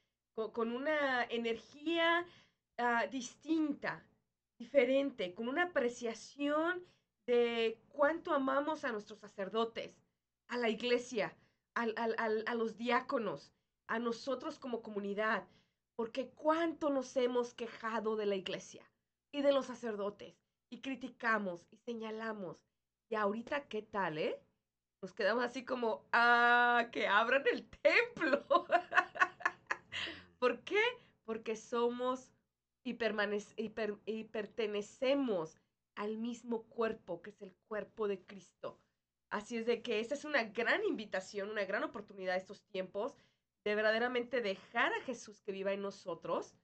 con, 0.49 0.71
una 0.71 1.23
energía 1.25 2.25
ah, 2.77 3.05
distinta, 3.07 4.03
diferente, 4.59 5.33
con 5.35 5.47
una 5.47 5.63
apreciación 5.63 6.85
de 7.27 7.77
cuánto 7.89 8.33
amamos 8.33 8.83
a 8.83 8.91
nuestros 8.91 9.19
sacerdotes, 9.19 10.01
a 10.47 10.57
la 10.57 10.69
iglesia, 10.69 11.37
al- 11.75 11.93
al- 11.97 12.15
al- 12.17 12.43
a 12.47 12.55
los 12.55 12.77
diáconos, 12.77 13.53
a 13.87 13.99
nosotros 13.99 14.59
como 14.59 14.81
comunidad, 14.81 15.47
porque 15.95 16.29
cuánto 16.31 16.89
nos 16.89 17.15
hemos 17.15 17.53
quejado 17.53 18.15
de 18.15 18.25
la 18.25 18.35
iglesia 18.35 18.83
y 19.31 19.41
de 19.41 19.51
los 19.53 19.67
sacerdotes, 19.67 20.35
y 20.71 20.81
criticamos 20.81 21.67
y 21.71 21.77
señalamos. 21.77 22.65
Y 23.09 23.15
ahorita, 23.15 23.67
¿qué 23.67 23.81
tal, 23.81 24.17
eh? 24.17 24.41
Nos 25.03 25.13
quedamos 25.13 25.43
así 25.43 25.65
como, 25.65 26.05
ah, 26.13 26.89
que 26.91 27.07
abran 27.07 27.43
el 27.47 27.67
templo. 27.69 28.45
¿Por 30.41 30.63
qué? 30.63 30.81
Porque 31.23 31.55
somos 31.55 32.33
y, 32.83 32.95
pertenecemos 32.95 35.61
al 35.93 36.17
mismo 36.17 36.63
cuerpo, 36.63 37.21
que 37.21 37.29
es 37.29 37.43
el 37.43 37.53
cuerpo 37.67 38.07
de 38.07 38.25
Cristo. 38.25 38.79
Así 39.29 39.57
es 39.57 39.67
de 39.67 39.83
que 39.83 39.99
esta 39.99 40.15
es 40.15 40.25
una 40.25 40.45
gran 40.45 40.83
invitación, 40.83 41.51
una 41.51 41.65
gran 41.65 41.83
oportunidad 41.83 42.35
estos 42.35 42.63
tiempos 42.63 43.15
de 43.63 43.75
verdaderamente 43.75 44.41
dejar 44.41 44.91
a 44.93 45.01
Jesús 45.01 45.43
que 45.43 45.51
viva 45.51 45.73
en 45.73 45.83
nosotros 45.83 46.55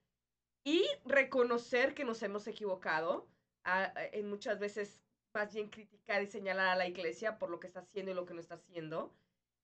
y 0.63 0.83
reconocer 1.05 1.93
que 1.93 2.03
nos 2.03 2.23
hemos 2.23 2.47
equivocado, 2.47 3.27
a- 3.63 3.93
a- 3.95 4.05
en 4.07 4.27
muchas 4.27 4.57
veces 4.57 5.03
más 5.35 5.53
bien 5.53 5.69
criticar 5.69 6.23
y 6.23 6.25
señalar 6.25 6.69
a 6.69 6.75
la 6.75 6.87
iglesia 6.87 7.37
por 7.37 7.51
lo 7.51 7.59
que 7.59 7.67
está 7.67 7.81
haciendo 7.81 8.11
y 8.11 8.15
lo 8.15 8.25
que 8.25 8.33
no 8.33 8.41
está 8.41 8.55
haciendo, 8.55 9.13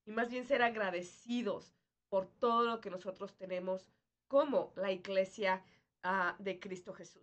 y 0.05 0.11
más 0.11 0.29
bien 0.29 0.45
ser 0.45 0.61
agradecidos 0.61 1.73
por 2.09 2.27
todo 2.27 2.65
lo 2.65 2.79
que 2.79 2.91
nosotros 2.91 3.35
tenemos 3.35 3.91
como 4.33 4.73
la 4.77 4.91
iglesia 4.91 5.63
ah, 6.01 6.35
de 6.39 6.59
Cristo 6.59 6.91
Jesús. 6.91 7.21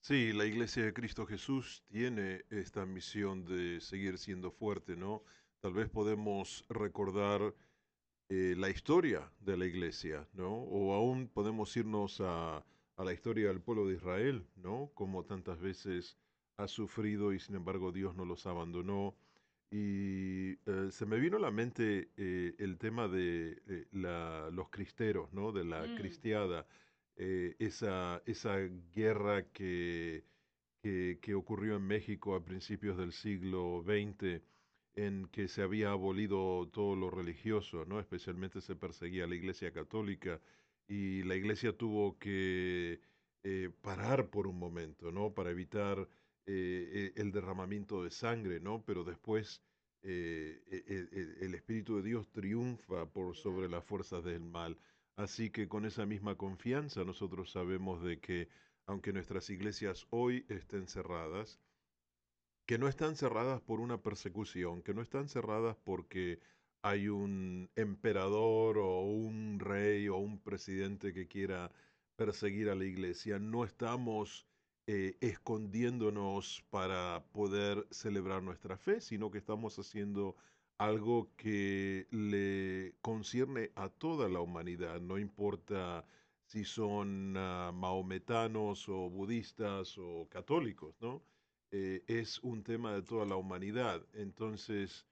Sí, 0.00 0.32
la 0.32 0.44
Iglesia 0.46 0.84
de 0.84 0.92
Cristo 0.92 1.24
Jesús 1.26 1.84
tiene 1.86 2.44
esta 2.50 2.84
misión 2.84 3.44
de 3.44 3.80
seguir 3.80 4.18
siendo 4.18 4.50
fuerte, 4.50 4.96
¿no? 4.96 5.22
Tal 5.60 5.74
vez 5.74 5.88
podemos 5.88 6.64
recordar 6.68 7.54
eh, 8.28 8.56
la 8.58 8.68
historia 8.68 9.30
de 9.38 9.56
la 9.56 9.64
Iglesia, 9.64 10.28
¿no? 10.32 10.52
O 10.52 10.92
aún 10.92 11.28
podemos 11.28 11.76
irnos 11.76 12.20
a, 12.20 12.64
a 12.96 13.04
la 13.04 13.12
historia 13.12 13.46
del 13.46 13.60
pueblo 13.60 13.86
de 13.86 13.94
Israel, 13.94 14.44
¿no? 14.56 14.90
Como 14.94 15.24
tantas 15.24 15.60
veces 15.60 16.18
ha 16.56 16.66
sufrido 16.66 17.32
y 17.32 17.38
sin 17.38 17.54
embargo 17.54 17.92
Dios 17.92 18.16
no 18.16 18.24
los 18.24 18.44
abandonó. 18.46 19.14
Y 19.72 20.52
eh, 20.66 20.88
se 20.90 21.06
me 21.06 21.18
vino 21.18 21.38
a 21.38 21.40
la 21.40 21.50
mente 21.50 22.10
eh, 22.18 22.54
el 22.58 22.76
tema 22.78 23.08
de 23.08 23.62
eh, 23.68 23.86
la- 23.92 24.50
los 24.52 24.68
cristeros, 24.70 25.32
¿no? 25.32 25.50
De 25.52 25.64
la 25.64 25.88
Mm. 25.88 25.94
cristiada 25.94 26.66
esa, 27.16 28.22
esa 28.26 28.56
guerra 28.94 29.44
que, 29.52 30.24
que, 30.82 31.18
que 31.22 31.34
ocurrió 31.34 31.76
en 31.76 31.82
México 31.86 32.34
a 32.34 32.44
principios 32.44 32.96
del 32.98 33.12
siglo 33.12 33.82
XX, 33.84 34.42
en 34.96 35.26
que 35.28 35.48
se 35.48 35.62
había 35.62 35.90
abolido 35.92 36.68
todo 36.72 36.96
lo 36.96 37.10
religioso, 37.10 37.84
¿no? 37.86 38.00
Especialmente 38.00 38.60
se 38.60 38.76
perseguía 38.76 39.24
a 39.24 39.28
la 39.28 39.36
Iglesia 39.36 39.72
Católica 39.72 40.40
y 40.88 41.22
la 41.24 41.36
Iglesia 41.36 41.76
tuvo 41.76 42.18
que 42.18 43.00
parar 43.82 44.28
por 44.30 44.46
un 44.46 44.58
momento, 44.58 45.10
¿no? 45.12 45.32
Para 45.34 45.50
evitar 45.50 46.08
eh, 46.46 47.12
e- 47.16 47.20
el 47.20 47.32
derramamiento 47.32 48.02
de 48.04 48.10
sangre, 48.10 48.60
¿no? 48.60 48.84
Pero 48.84 49.04
después 49.04 49.62
eh, 50.02 50.62
e- 50.66 50.84
e- 50.94 51.08
e- 51.42 51.44
el 51.46 51.54
Espíritu 51.54 51.96
de 51.96 52.02
Dios 52.02 52.30
triunfa 52.32 53.06
por 53.12 53.36
sobre 53.36 53.68
las 53.68 53.84
fuerzas 53.84 54.24
del 54.24 54.40
mal. 54.44 54.78
Así 55.16 55.50
que 55.50 55.68
con 55.68 55.84
esa 55.86 56.06
misma 56.06 56.36
confianza 56.36 57.04
nosotros 57.04 57.50
sabemos 57.52 58.02
de 58.02 58.20
que 58.20 58.48
aunque 58.86 59.12
nuestras 59.12 59.48
iglesias 59.50 60.06
hoy 60.10 60.44
estén 60.48 60.86
cerradas, 60.88 61.60
que 62.66 62.78
no 62.78 62.88
están 62.88 63.16
cerradas 63.16 63.60
por 63.60 63.80
una 63.80 64.02
persecución, 64.02 64.82
que 64.82 64.94
no 64.94 65.02
están 65.02 65.28
cerradas 65.28 65.76
porque 65.84 66.40
hay 66.82 67.08
un 67.08 67.70
emperador 67.76 68.78
o 68.78 69.02
un 69.02 69.58
rey 69.60 70.08
o 70.08 70.16
un 70.16 70.40
presidente 70.40 71.12
que 71.12 71.28
quiera 71.28 71.70
perseguir 72.16 72.68
a 72.70 72.74
la 72.74 72.84
iglesia. 72.84 73.38
No 73.38 73.64
estamos 73.64 74.46
eh, 74.86 75.16
escondiéndonos 75.20 76.64
para 76.70 77.24
poder 77.32 77.86
celebrar 77.90 78.42
nuestra 78.42 78.76
fe, 78.76 79.00
sino 79.00 79.30
que 79.30 79.38
estamos 79.38 79.78
haciendo 79.78 80.36
algo 80.78 81.30
que 81.36 82.08
le 82.10 82.94
concierne 83.00 83.70
a 83.76 83.88
toda 83.88 84.28
la 84.28 84.40
humanidad, 84.40 85.00
no 85.00 85.18
importa 85.18 86.04
si 86.46 86.64
son 86.64 87.34
ah, 87.36 87.70
maometanos 87.72 88.88
o 88.88 89.08
budistas 89.08 89.96
o 89.98 90.28
católicos, 90.28 90.96
¿no? 91.00 91.22
Eh, 91.70 92.02
es 92.06 92.40
un 92.40 92.62
tema 92.62 92.92
de 92.92 93.02
toda 93.02 93.24
la 93.24 93.36
humanidad. 93.36 94.04
Entonces, 94.12 95.06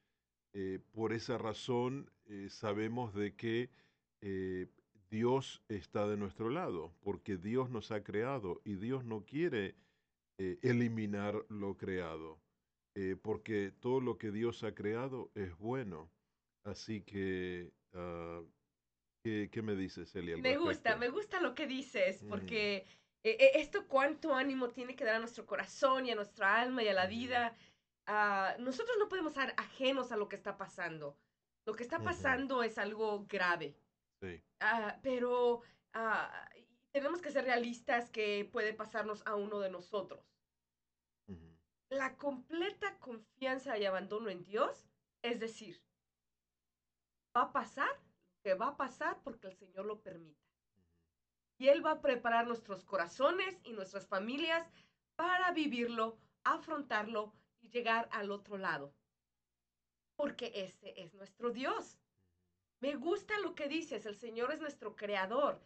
eh, 0.52 0.80
por 0.92 1.12
esa 1.12 1.38
razón, 1.38 2.10
sabemos 2.48 3.14
de 3.14 3.34
que 3.34 3.70
Dios 5.10 5.62
está 5.68 6.06
de 6.08 6.16
nuestro 6.16 6.50
lado, 6.50 6.94
porque 7.02 7.36
Dios 7.36 7.70
nos 7.70 7.90
ha 7.90 8.02
creado 8.04 8.60
y 8.64 8.76
Dios 8.76 9.04
no 9.04 9.24
quiere 9.24 9.76
eh, 10.38 10.58
eliminar 10.62 11.44
lo 11.48 11.76
creado 11.76 12.40
eh, 12.96 13.16
porque 13.20 13.72
todo 13.72 14.00
lo 14.00 14.18
que 14.18 14.30
Dios 14.32 14.64
ha 14.64 14.74
creado 14.74 15.30
es 15.34 15.56
bueno. 15.58 16.10
Así 16.64 17.02
que, 17.02 17.72
ah, 17.94 18.42
¿qué, 19.24 19.48
qué 19.52 19.62
me 19.62 19.76
dices, 19.76 20.10
Celia? 20.12 20.34
al 20.34 20.42
Me 20.42 20.56
gusta, 20.56 20.96
me 20.96 21.08
gusta 21.08 21.40
lo 21.40 21.54
que 21.54 21.66
dices, 21.66 22.22
Mm. 22.22 22.28
porque 22.28 22.86
eh, 23.22 23.36
eh, 23.38 23.50
esto 23.56 23.86
cuánto 23.88 24.34
ánimo 24.34 24.70
tiene 24.70 24.96
que 24.96 25.04
dar 25.04 25.16
a 25.16 25.18
nuestro 25.20 25.46
corazón 25.46 26.06
y 26.06 26.10
a 26.10 26.14
nuestra 26.14 26.60
alma 26.60 26.82
y 26.82 26.88
a 26.88 26.94
la 26.94 27.06
Ujú. 27.06 27.10
vida. 27.10 27.56
Ah, 28.06 28.56
nosotros 28.58 28.96
no 28.98 29.08
podemos 29.08 29.34
ser 29.34 29.54
ajenos 29.56 30.12
a 30.12 30.16
lo 30.16 30.28
que 30.28 30.36
está 30.36 30.56
pasando. 30.56 31.18
Lo 31.66 31.74
que 31.74 31.82
está 31.82 32.02
pasando 32.02 32.62
es 32.62 32.78
algo 32.78 33.26
grave, 33.28 33.76
Sí, 34.20 34.42
Ah, 34.60 34.98
pero 35.02 35.62
ah, 35.94 36.50
tenemos 36.92 37.22
que 37.22 37.30
ser 37.30 37.44
realistas 37.44 38.10
que 38.10 38.48
puede 38.52 38.74
pasarnos 38.74 39.26
a 39.26 39.34
uno 39.36 39.60
de 39.60 39.70
nosotros. 39.70 40.24
La 41.88 42.16
completa 42.16 42.98
confianza 43.00 43.76
y 43.76 43.84
abandono 43.84 44.28
en 44.28 44.44
Dios, 44.44 44.86
es 45.22 45.40
decir, 45.40 45.82
va 47.36 47.42
a 47.42 47.52
pasar 47.52 47.88
lo 47.88 48.42
que 48.42 48.54
va 48.54 48.68
a 48.68 48.76
pasar 48.76 49.20
porque 49.22 49.48
el 49.48 49.56
Señor 49.56 49.86
lo 49.86 50.02
permita. 50.02 50.46
Y 51.58 51.68
Él 51.68 51.84
va 51.84 51.92
a 51.92 52.00
preparar 52.00 52.46
nuestros 52.46 52.84
corazones 52.84 53.60
y 53.64 53.72
nuestras 53.72 54.06
familias 54.06 54.70
para 55.16 55.52
vivirlo, 55.52 56.18
afrontarlo 56.44 57.34
y 57.60 57.68
llegar 57.70 58.08
al 58.12 58.30
otro 58.30 58.56
lado. 58.56 58.94
Porque 60.16 60.52
ese 60.54 60.94
es 61.00 61.12
nuestro 61.14 61.50
Dios. 61.50 61.98
Me 62.80 62.94
gusta 62.94 63.38
lo 63.40 63.54
que 63.54 63.68
dices, 63.68 64.06
el 64.06 64.16
Señor 64.16 64.52
es 64.52 64.60
nuestro 64.60 64.96
creador. 64.96 65.60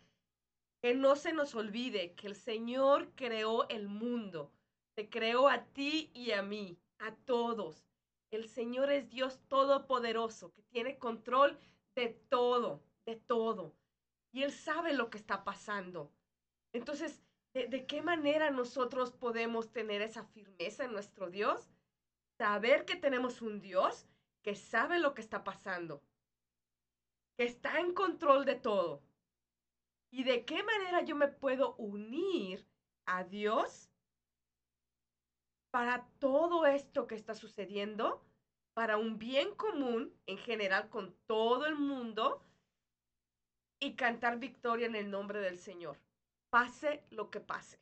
Que 0.83 0.95
no 0.95 1.15
se 1.15 1.33
nos 1.33 1.55
olvide 1.55 2.15
que 2.15 2.27
el 2.27 2.35
Señor 2.35 3.13
creó 3.15 3.69
el 3.69 3.89
mundo, 3.89 4.53
te 4.95 5.09
creó 5.09 5.49
a 5.49 5.65
ti 5.65 6.11
y 6.13 6.33
a 6.33 6.43
mí, 6.43 6.77
a 6.99 7.15
todos. 7.15 7.89
El 8.31 8.49
Señor 8.49 8.91
es 8.91 9.09
Dios 9.11 9.41
todopoderoso, 9.47 10.53
que 10.53 10.63
tiene 10.63 10.99
control 10.99 11.57
de 11.95 12.09
todo, 12.09 12.83
de 13.07 13.15
todo. 13.15 13.77
Y 14.33 14.43
Él 14.43 14.51
sabe 14.51 14.93
lo 14.93 15.09
que 15.09 15.19
está 15.19 15.45
pasando. 15.45 16.13
Entonces, 16.73 17.23
¿de, 17.53 17.69
de 17.69 17.87
qué 17.87 18.03
manera 18.03 18.51
nosotros 18.51 19.13
podemos 19.13 19.71
tener 19.71 20.03
esa 20.03 20.25
firmeza 20.25 20.85
en 20.85 20.93
nuestro 20.93 21.31
Dios? 21.31 21.71
Saber 22.37 22.85
que 22.85 22.97
tenemos 22.97 23.41
un 23.41 23.61
Dios 23.61 24.09
que 24.43 24.57
sabe 24.57 24.99
lo 24.99 25.15
que 25.15 25.21
está 25.21 25.45
pasando, 25.45 26.03
que 27.37 27.45
está 27.45 27.81
en 27.81 27.93
control 27.93 28.45
de 28.45 28.55
todo. 28.57 29.03
¿Y 30.11 30.25
de 30.25 30.45
qué 30.45 30.63
manera 30.63 31.03
yo 31.03 31.17
me 31.17 31.29
puedo 31.29 31.75
unir 31.77 32.67
a 33.07 33.25
Dios 33.25 33.91
para 35.71 36.07
todo 36.21 36.67
esto 36.67 37.09
que 37.09 37.17
está 37.17 37.35
sucediendo, 37.35 38.25
para 38.75 38.97
un 38.97 39.19
bien 39.19 39.55
común 39.57 40.17
en 40.27 40.39
general 40.39 40.89
con 40.89 41.17
todo 41.27 41.67
el 41.67 41.75
mundo 41.75 42.41
y 43.81 43.97
cantar 43.97 44.39
victoria 44.39 44.87
en 44.87 44.95
el 44.95 45.11
nombre 45.11 45.41
del 45.41 45.59
Señor? 45.59 45.99
Pase 46.51 47.05
lo 47.11 47.31
que 47.31 47.41
pase. 47.41 47.81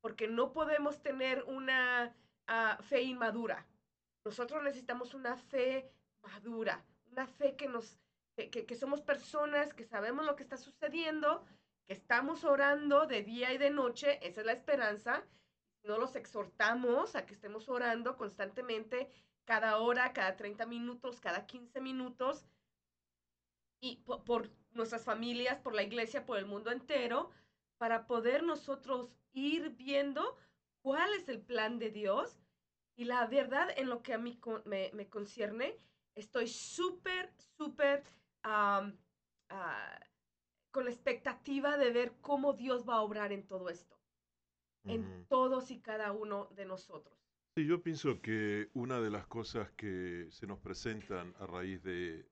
Porque 0.00 0.26
no 0.26 0.52
podemos 0.52 1.00
tener 1.02 1.44
una 1.44 2.16
ah, 2.48 2.78
fe 2.82 3.02
inmadura. 3.02 3.64
Nosotros 4.24 4.62
necesitamos 4.64 5.14
una 5.14 5.36
fe 5.36 5.92
madura, 6.22 6.84
una 7.06 7.26
fe 7.26 7.54
que 7.54 7.68
nos, 7.68 7.96
que, 8.48 8.64
que- 8.64 8.74
somos 8.76 9.02
personas 9.02 9.74
que 9.74 9.84
sabemos 9.84 10.24
lo 10.24 10.36
que 10.36 10.42
está 10.42 10.56
sucediendo, 10.56 11.44
que 11.86 11.92
estamos 11.92 12.44
orando 12.44 13.06
de 13.06 13.22
día 13.22 13.52
y 13.52 13.58
de 13.58 13.70
noche, 13.70 14.18
esa 14.26 14.40
es 14.40 14.46
la 14.46 14.52
esperanza. 14.52 15.26
No 15.82 15.98
los 15.98 16.16
exhortamos 16.16 17.16
a 17.16 17.26
que 17.26 17.34
estemos 17.34 17.68
orando 17.68 18.16
constantemente, 18.16 19.10
cada 19.44 19.78
hora, 19.78 20.12
cada 20.12 20.36
30 20.36 20.64
minutos, 20.66 21.20
cada 21.20 21.46
15 21.46 21.80
minutos, 21.80 22.46
y 23.80 23.96
po- 23.96 24.24
por, 24.24 24.50
nuestras 24.72 25.04
familias, 25.04 25.58
por 25.58 25.74
la 25.74 25.82
iglesia, 25.82 26.24
por 26.26 26.38
el 26.38 26.46
mundo 26.46 26.70
entero, 26.70 27.30
para 27.78 28.06
poder 28.06 28.42
nosotros 28.42 29.10
ir 29.32 29.70
viendo 29.70 30.36
cuál 30.82 31.12
es 31.14 31.28
el 31.28 31.40
plan 31.40 31.78
de 31.78 31.90
Dios. 31.90 32.38
Y 32.96 33.04
la 33.04 33.26
verdad, 33.26 33.68
en 33.76 33.88
lo 33.88 34.02
que 34.02 34.12
a 34.14 34.18
mí 34.18 34.38
me, 34.66 34.90
me 34.92 35.08
concierne, 35.08 35.76
estoy 36.14 36.46
súper, 36.46 37.32
súper 37.56 38.04
ah, 38.44 38.90
con 40.70 40.84
la 40.84 40.90
expectativa 40.90 41.76
de 41.76 41.90
ver 41.90 42.14
cómo 42.20 42.52
Dios 42.52 42.88
va 42.88 42.96
a 42.96 43.02
obrar 43.02 43.32
en 43.32 43.46
todo 43.46 43.68
esto, 43.68 43.98
en 44.84 45.26
todos 45.28 45.70
y 45.70 45.80
cada 45.80 46.12
uno 46.12 46.48
de 46.56 46.64
nosotros. 46.64 47.18
Sí, 47.56 47.66
yo 47.66 47.82
pienso 47.82 48.20
que 48.20 48.70
una 48.74 49.00
de 49.00 49.10
las 49.10 49.26
cosas 49.26 49.70
que 49.72 50.28
se 50.30 50.46
nos 50.46 50.60
presentan 50.60 51.34
a 51.40 51.46
raíz 51.46 51.82
de, 51.82 52.24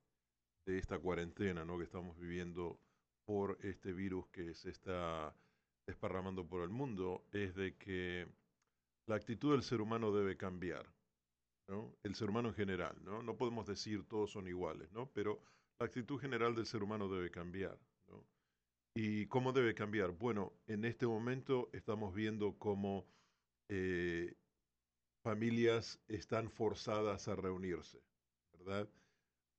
de 0.65 0.77
esta 0.77 0.97
cuarentena 0.97 1.65
¿no? 1.65 1.77
que 1.77 1.83
estamos 1.83 2.17
viviendo 2.17 2.79
por 3.25 3.57
este 3.61 3.91
virus 3.91 4.27
que 4.29 4.53
se 4.55 4.69
está 4.69 5.35
desparramando 5.85 6.47
por 6.47 6.63
el 6.63 6.69
mundo 6.69 7.25
es 7.31 7.53
de 7.55 7.75
que 7.75 8.27
la 9.07 9.15
actitud 9.15 9.51
del 9.51 9.63
ser 9.63 9.81
humano 9.81 10.13
debe 10.13 10.37
cambiar. 10.37 10.85
¿no? 11.67 11.95
El 12.03 12.15
ser 12.15 12.29
humano 12.29 12.49
en 12.49 12.55
general, 12.55 12.97
¿no? 13.03 13.21
No 13.21 13.37
podemos 13.37 13.67
decir 13.67 14.07
todos 14.07 14.31
son 14.31 14.47
iguales, 14.47 14.91
¿no? 14.91 15.11
Pero 15.13 15.39
la 15.79 15.85
actitud 15.85 16.19
general 16.19 16.55
del 16.55 16.65
ser 16.65 16.83
humano 16.83 17.07
debe 17.09 17.31
cambiar, 17.31 17.79
¿no? 18.07 18.27
¿Y 18.95 19.27
cómo 19.27 19.53
debe 19.53 19.75
cambiar? 19.75 20.11
Bueno, 20.11 20.53
en 20.67 20.85
este 20.85 21.07
momento 21.07 21.69
estamos 21.73 22.13
viendo 22.15 22.57
cómo 22.59 23.07
eh, 23.69 24.35
familias 25.23 26.01
están 26.07 26.49
forzadas 26.51 27.27
a 27.27 27.35
reunirse, 27.35 28.03
¿verdad? 28.53 28.89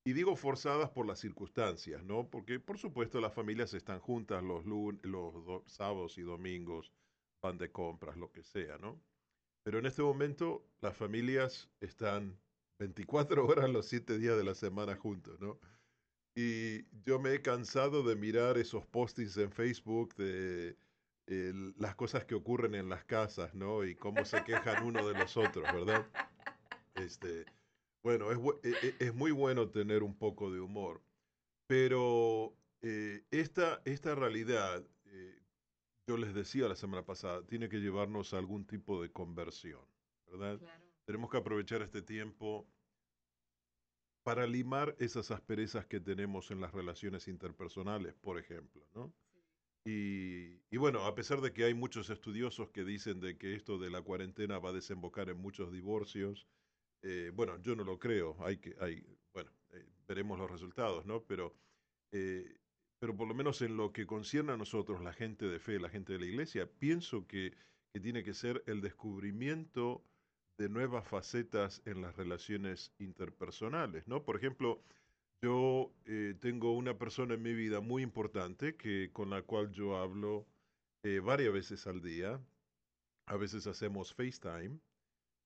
Y 0.04 0.14
digo 0.14 0.36
forzadas 0.36 0.90
por 0.90 1.06
las 1.06 1.20
circunstancias, 1.20 2.04
¿no? 2.04 2.30
Porque 2.30 2.60
por 2.60 2.78
supuesto 2.78 3.20
las 3.20 3.34
familias 3.34 3.74
están 3.74 4.00
juntas 4.00 4.42
los, 4.44 4.64
lun- 4.66 5.00
los 5.04 5.34
do- 5.46 5.64
sábados 5.68 6.18
y 6.18 6.22
domingos, 6.22 6.92
van 7.42 7.58
de 7.58 7.72
compras, 7.72 8.16
lo 8.16 8.32
que 8.32 8.42
sea, 8.44 8.78
¿no? 8.78 9.02
Pero 9.64 9.78
en 9.78 9.86
este 9.86 10.02
momento 10.02 10.70
las 10.80 10.96
familias 10.96 11.70
están 11.80 12.40
24 12.78 13.46
horas 13.48 13.70
los 13.70 13.86
7 13.86 14.18
días 14.18 14.36
de 14.36 14.44
la 14.44 14.54
semana 14.54 14.96
juntos, 14.96 15.40
¿no? 15.40 15.60
Y 16.34 16.84
yo 17.02 17.18
me 17.18 17.34
he 17.34 17.42
cansado 17.42 18.02
de 18.02 18.14
mirar 18.16 18.56
esos 18.58 18.86
postings 18.86 19.36
en 19.36 19.50
Facebook 19.50 20.14
de 20.16 20.76
las 21.76 21.94
cosas 21.94 22.24
que 22.24 22.34
ocurren 22.34 22.74
en 22.74 22.88
las 22.88 23.04
casas, 23.04 23.54
¿no? 23.54 23.84
Y 23.84 23.94
cómo 23.94 24.24
se 24.24 24.42
quejan 24.42 24.84
uno 24.84 25.06
de 25.06 25.14
los 25.14 25.36
otros, 25.36 25.64
¿verdad? 25.72 26.04
Este, 26.94 27.44
bueno, 28.02 28.32
es, 28.32 28.38
e- 28.64 28.86
e- 28.88 28.94
es 28.98 29.14
muy 29.14 29.30
bueno 29.30 29.68
tener 29.68 30.02
un 30.02 30.16
poco 30.16 30.50
de 30.50 30.60
humor, 30.60 31.02
pero 31.66 32.56
eh, 32.82 33.24
esta, 33.30 33.80
esta 33.84 34.14
realidad, 34.14 34.84
eh, 35.06 35.38
yo 36.06 36.16
les 36.16 36.34
decía 36.34 36.66
la 36.68 36.74
semana 36.76 37.04
pasada, 37.04 37.46
tiene 37.46 37.68
que 37.68 37.78
llevarnos 37.78 38.34
a 38.34 38.38
algún 38.38 38.66
tipo 38.66 39.00
de 39.00 39.12
conversión, 39.12 39.82
¿verdad? 40.26 40.58
Claro. 40.58 40.84
Tenemos 41.04 41.30
que 41.30 41.36
aprovechar 41.36 41.82
este 41.82 42.02
tiempo 42.02 42.66
para 44.22 44.46
limar 44.46 44.96
esas 44.98 45.30
asperezas 45.30 45.86
que 45.86 46.00
tenemos 46.00 46.50
en 46.50 46.60
las 46.60 46.72
relaciones 46.72 47.28
interpersonales, 47.28 48.14
por 48.14 48.38
ejemplo, 48.38 48.86
¿no? 48.94 49.12
Y, 49.84 50.60
y 50.70 50.76
bueno, 50.76 51.06
a 51.06 51.14
pesar 51.14 51.40
de 51.40 51.52
que 51.54 51.64
hay 51.64 51.72
muchos 51.72 52.10
estudiosos 52.10 52.70
que 52.70 52.84
dicen 52.84 53.18
de 53.20 53.38
que 53.38 53.54
esto 53.54 53.78
de 53.78 53.90
la 53.90 54.02
cuarentena 54.02 54.58
va 54.58 54.70
a 54.70 54.74
desembocar 54.74 55.30
en 55.30 55.38
muchos 55.38 55.72
divorcios, 55.72 56.46
eh, 57.02 57.30
bueno, 57.34 57.60
yo 57.62 57.74
no 57.74 57.84
lo 57.84 57.98
creo. 57.98 58.36
Hay 58.40 58.58
que, 58.58 58.76
hay, 58.80 59.02
bueno, 59.32 59.50
eh, 59.72 59.86
veremos 60.06 60.38
los 60.38 60.50
resultados, 60.50 61.06
¿no? 61.06 61.24
Pero, 61.24 61.54
eh, 62.12 62.58
pero 62.98 63.16
por 63.16 63.26
lo 63.26 63.34
menos 63.34 63.62
en 63.62 63.76
lo 63.76 63.92
que 63.92 64.06
concierne 64.06 64.52
a 64.52 64.56
nosotros, 64.56 65.00
la 65.02 65.12
gente 65.12 65.46
de 65.46 65.58
fe, 65.58 65.80
la 65.80 65.88
gente 65.88 66.12
de 66.12 66.18
la 66.18 66.26
iglesia, 66.26 66.70
pienso 66.70 67.26
que, 67.26 67.54
que 67.92 68.00
tiene 68.00 68.22
que 68.22 68.34
ser 68.34 68.62
el 68.66 68.82
descubrimiento 68.82 70.04
de 70.60 70.68
nuevas 70.68 71.08
facetas 71.08 71.80
en 71.86 72.02
las 72.02 72.14
relaciones 72.16 72.92
interpersonales, 72.98 74.06
¿no? 74.06 74.22
Por 74.24 74.36
ejemplo, 74.36 74.82
yo 75.40 75.90
eh, 76.04 76.34
tengo 76.38 76.76
una 76.76 76.98
persona 76.98 77.32
en 77.32 77.40
mi 77.42 77.54
vida 77.54 77.80
muy 77.80 78.02
importante 78.02 78.76
que, 78.76 79.08
con 79.10 79.30
la 79.30 79.40
cual 79.40 79.72
yo 79.72 79.96
hablo 79.96 80.46
eh, 81.02 81.20
varias 81.20 81.54
veces 81.54 81.86
al 81.86 82.02
día. 82.02 82.38
A 83.24 83.36
veces 83.38 83.66
hacemos 83.66 84.12
FaceTime. 84.12 84.78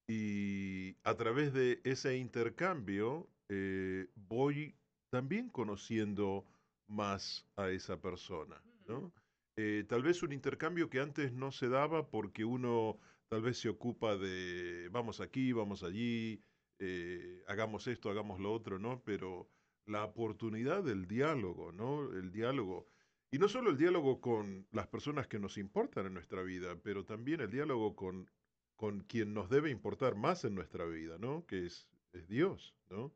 Y 0.09 0.96
a 1.05 1.14
través 1.14 1.53
de 1.53 1.81
ese 1.85 2.16
intercambio 2.16 3.29
eh, 3.48 4.09
voy 4.16 4.74
también 5.11 5.48
conociendo 5.48 6.44
más 6.88 7.46
a 7.55 7.70
esa 7.70 8.00
persona, 8.00 8.61
¿no? 8.88 9.12
Eh, 9.57 9.85
tal 9.88 10.03
vez 10.03 10.24
un 10.24 10.33
intercambio 10.33 10.90
que 10.90 10.98
antes 10.98 11.33
no 11.33 11.53
se 11.53 11.68
daba 11.68 12.11
porque 12.11 12.44
uno 12.44 12.98
tal 13.34 13.42
vez 13.42 13.58
se 13.58 13.68
ocupa 13.68 14.16
de 14.16 14.88
vamos 14.92 15.20
aquí, 15.20 15.50
vamos 15.50 15.82
allí, 15.82 16.40
eh, 16.78 17.42
hagamos 17.48 17.88
esto, 17.88 18.08
hagamos 18.08 18.38
lo 18.38 18.52
otro, 18.52 18.78
¿no? 18.78 19.02
Pero 19.02 19.50
la 19.86 20.04
oportunidad 20.04 20.84
del 20.84 21.08
diálogo, 21.08 21.72
¿no? 21.72 22.12
El 22.12 22.30
diálogo. 22.30 22.86
Y 23.32 23.38
no 23.40 23.48
solo 23.48 23.70
el 23.70 23.76
diálogo 23.76 24.20
con 24.20 24.68
las 24.70 24.86
personas 24.86 25.26
que 25.26 25.40
nos 25.40 25.58
importan 25.58 26.06
en 26.06 26.14
nuestra 26.14 26.44
vida, 26.44 26.80
pero 26.80 27.04
también 27.04 27.40
el 27.40 27.50
diálogo 27.50 27.96
con, 27.96 28.30
con 28.76 29.00
quien 29.00 29.34
nos 29.34 29.50
debe 29.50 29.68
importar 29.70 30.14
más 30.14 30.44
en 30.44 30.54
nuestra 30.54 30.84
vida, 30.84 31.18
¿no? 31.18 31.44
Que 31.44 31.66
es, 31.66 31.88
es 32.12 32.28
Dios, 32.28 32.76
¿no? 32.88 33.12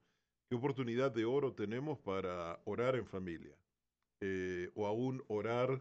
¿Qué 0.48 0.56
oportunidad 0.56 1.12
de 1.12 1.26
oro 1.26 1.54
tenemos 1.54 2.00
para 2.00 2.60
orar 2.64 2.96
en 2.96 3.06
familia? 3.06 3.56
Eh, 4.20 4.72
o 4.74 4.88
aún 4.88 5.22
orar 5.28 5.80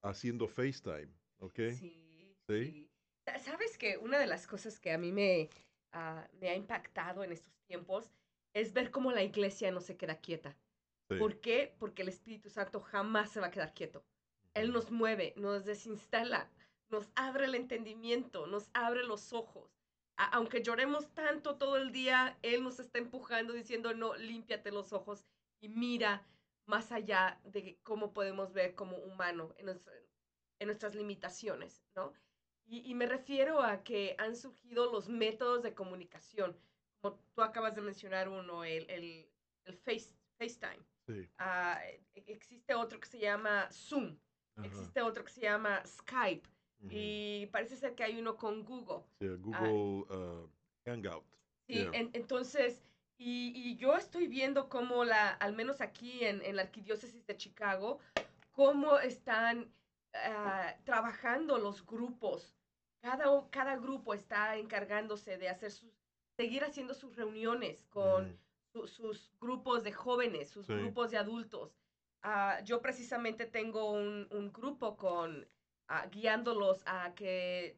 haciendo 0.00 0.46
FaceTime, 0.46 1.12
¿ok? 1.38 1.58
Sí, 1.72 2.36
¿Sí? 2.46 2.70
sí. 2.70 2.93
Sa- 3.26 3.38
Sabes 3.38 3.78
que 3.78 3.98
una 3.98 4.18
de 4.18 4.26
las 4.26 4.46
cosas 4.46 4.80
que 4.80 4.92
a 4.92 4.98
mí 4.98 5.12
me, 5.12 5.50
ah, 5.92 6.28
me 6.40 6.48
ha 6.50 6.54
impactado 6.54 7.24
en 7.24 7.32
estos 7.32 7.54
tiempos 7.66 8.10
es 8.54 8.72
ver 8.72 8.90
cómo 8.90 9.12
la 9.12 9.22
iglesia 9.22 9.70
no 9.72 9.80
se 9.80 9.96
queda 9.96 10.20
quieta. 10.20 10.56
Sí. 11.10 11.16
¿Por 11.18 11.40
qué? 11.40 11.74
Porque 11.78 12.02
el 12.02 12.08
Espíritu 12.08 12.48
Santo 12.50 12.80
jamás 12.80 13.30
se 13.32 13.40
va 13.40 13.48
a 13.48 13.50
quedar 13.50 13.74
quieto. 13.74 14.04
Él 14.54 14.72
nos 14.72 14.90
mueve, 14.90 15.34
nos 15.36 15.64
desinstala, 15.64 16.50
nos 16.88 17.10
abre 17.16 17.46
el 17.46 17.54
entendimiento, 17.54 18.46
nos 18.46 18.70
abre 18.72 19.04
los 19.04 19.32
ojos. 19.32 19.70
A- 20.16 20.30
aunque 20.36 20.62
lloremos 20.62 21.12
tanto 21.12 21.56
todo 21.58 21.76
el 21.76 21.90
día, 21.90 22.38
Él 22.42 22.62
nos 22.62 22.78
está 22.78 22.98
empujando 22.98 23.52
diciendo, 23.52 23.94
no, 23.94 24.14
límpiate 24.16 24.70
los 24.70 24.92
ojos 24.92 25.24
y 25.60 25.68
mira 25.68 26.26
más 26.66 26.92
allá 26.92 27.40
de 27.44 27.78
cómo 27.82 28.12
podemos 28.14 28.52
ver 28.52 28.74
como 28.74 28.96
humano 28.96 29.52
en, 29.58 29.66
nuestra- 29.66 29.92
en 30.60 30.66
nuestras 30.68 30.94
limitaciones, 30.94 31.84
¿no? 31.96 32.12
Y, 32.66 32.90
y 32.90 32.94
me 32.94 33.06
refiero 33.06 33.60
a 33.62 33.82
que 33.82 34.14
han 34.18 34.34
surgido 34.36 34.90
los 34.90 35.08
métodos 35.08 35.62
de 35.62 35.74
comunicación, 35.74 36.56
como 37.00 37.18
tú 37.34 37.42
acabas 37.42 37.74
de 37.74 37.82
mencionar 37.82 38.28
uno, 38.28 38.64
el, 38.64 38.88
el, 38.90 39.26
el 39.64 39.76
face, 39.76 40.14
FaceTime. 40.38 40.82
Sí. 41.06 41.28
Ah, 41.38 41.78
e- 42.14 42.24
existe 42.26 42.74
otro 42.74 42.98
que 42.98 43.06
se 43.08 43.18
llama 43.18 43.68
Zoom. 43.70 44.16
Ajá. 44.56 44.66
Existe 44.66 45.02
otro 45.02 45.24
que 45.24 45.32
se 45.32 45.42
llama 45.42 45.82
Skype. 45.86 46.48
Ujú. 46.80 46.88
Y 46.90 47.46
parece 47.52 47.76
ser 47.76 47.94
que 47.94 48.04
hay 48.04 48.18
uno 48.18 48.36
con 48.36 48.64
Google. 48.64 49.04
Sí, 49.18 49.26
Google 49.28 49.70
uh, 49.72 50.48
Hangout. 50.86 51.24
Sí, 51.66 51.74
Yeah. 51.74 51.90
en- 51.94 52.10
entonces, 52.12 52.82
y, 53.18 53.52
y 53.54 53.76
yo 53.76 53.94
estoy 53.96 54.26
viendo 54.26 54.68
cómo 54.68 55.04
la, 55.04 55.30
al 55.30 55.54
menos 55.54 55.80
aquí 55.80 56.24
en, 56.24 56.42
en 56.42 56.56
la 56.56 56.62
arquidiócesis 56.62 57.26
de 57.26 57.36
Chicago, 57.36 58.00
cómo 58.52 58.98
están 58.98 59.70
ah, 60.14 60.74
trabajando 60.84 61.58
los 61.58 61.84
grupos. 61.84 62.56
Cada, 63.00 63.26
cada 63.50 63.76
grupo 63.76 64.14
está 64.14 64.56
encargándose 64.56 65.36
de 65.36 65.48
hacer 65.48 65.70
sus, 65.70 65.92
seguir 66.36 66.64
haciendo 66.64 66.94
sus 66.94 67.16
reuniones 67.16 67.84
con 67.90 68.38
su- 68.72 68.86
sus 68.88 69.32
grupos 69.40 69.84
de 69.84 69.92
jóvenes, 69.92 70.50
sus 70.50 70.66
Sí. 70.66 70.74
grupos 70.74 71.10
de 71.10 71.18
adultos. 71.18 71.76
Ah, 72.22 72.60
yo 72.64 72.80
precisamente 72.80 73.44
tengo 73.46 73.90
un, 73.92 74.26
un 74.30 74.52
grupo 74.52 74.96
con 74.96 75.46
ah, 75.88 76.06
guiándolos 76.10 76.82
a 76.86 77.12
que 77.14 77.76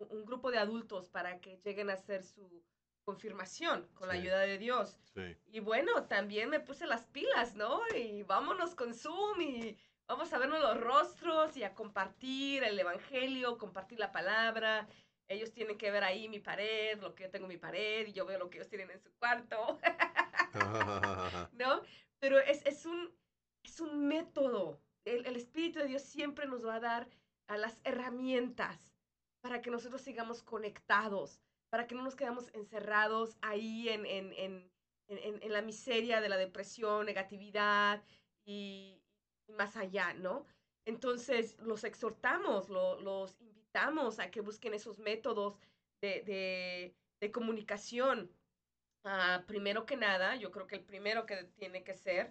un- 0.00 0.24
grupo 0.24 0.50
de 0.50 0.58
adultos 0.58 1.08
para 1.08 1.40
que 1.40 1.58
lleguen 1.64 1.88
a 1.90 1.92
hacer 1.94 2.24
su 2.24 2.64
confirmación 3.04 3.86
con 3.94 4.08
la 4.08 4.14
ayuda 4.14 4.40
de 4.40 4.58
Dios. 4.58 4.98
Sí. 5.14 5.36
Y 5.46 5.60
bueno, 5.60 6.04
también 6.08 6.50
me 6.50 6.60
puse 6.60 6.86
las 6.86 7.04
pilas, 7.06 7.54
¿no? 7.54 7.80
Y 7.96 8.22
vámonos 8.24 8.74
con 8.74 8.92
Zoom 8.92 9.40
y 9.40 9.78
vamos 10.08 10.32
a 10.32 10.38
vernos 10.38 10.60
los 10.60 10.80
rostros 10.80 11.56
y 11.56 11.62
a 11.62 11.74
compartir 11.74 12.64
el 12.64 12.78
evangelio, 12.78 13.58
compartir 13.58 13.98
la 13.98 14.10
palabra. 14.10 14.88
Ellos 15.28 15.52
tienen 15.52 15.76
que 15.76 15.90
ver 15.90 16.02
ahí 16.02 16.28
mi 16.28 16.40
pared, 16.40 16.98
lo 17.00 17.14
que 17.14 17.24
yo 17.24 17.30
tengo 17.30 17.44
en 17.44 17.50
mi 17.50 17.58
pared, 17.58 18.06
y 18.06 18.12
yo 18.12 18.24
veo 18.24 18.38
lo 18.38 18.48
que 18.48 18.56
ellos 18.56 18.70
tienen 18.70 18.90
en 18.90 19.00
su 19.00 19.12
cuarto. 19.18 19.78
¿no? 21.52 21.82
Pero 22.18 22.38
es, 22.38 22.64
es, 22.64 22.86
un, 22.86 23.14
es 23.62 23.80
un 23.80 24.08
método. 24.08 24.80
El, 25.04 25.26
el 25.26 25.36
Espíritu 25.36 25.78
de 25.78 25.86
Dios 25.86 26.02
siempre 26.02 26.46
nos 26.46 26.66
va 26.66 26.76
a 26.76 26.80
dar 26.80 27.08
a 27.46 27.58
las 27.58 27.78
herramientas 27.84 28.96
para 29.42 29.60
que 29.60 29.70
nosotros 29.70 30.00
sigamos 30.00 30.42
conectados, 30.42 31.42
para 31.70 31.86
que 31.86 31.94
no 31.94 32.02
nos 32.02 32.16
quedamos 32.16 32.52
encerrados 32.54 33.36
ahí 33.42 33.90
en, 33.90 34.06
en, 34.06 34.32
en, 34.32 34.72
en, 35.08 35.42
en 35.42 35.52
la 35.52 35.62
miseria 35.62 36.22
de 36.22 36.30
la 36.30 36.38
depresión, 36.38 37.04
negatividad 37.04 38.02
y 38.44 38.97
más 39.48 39.76
allá, 39.76 40.14
¿no? 40.14 40.46
Entonces 40.84 41.58
los 41.58 41.84
exhortamos, 41.84 42.68
lo- 42.68 43.00
los 43.00 43.40
invitamos 43.40 44.18
a 44.18 44.30
que 44.30 44.40
busquen 44.40 44.74
esos 44.74 44.98
métodos 44.98 45.58
de, 46.00 46.22
de, 46.22 46.94
de 47.20 47.32
comunicación. 47.32 48.30
Ah, 49.04 49.44
primero 49.46 49.86
que 49.86 49.96
nada, 49.96 50.36
yo 50.36 50.50
creo 50.50 50.66
que 50.66 50.76
el 50.76 50.84
primero 50.84 51.26
que 51.26 51.44
tiene 51.56 51.84
que 51.84 51.94
ser 51.94 52.30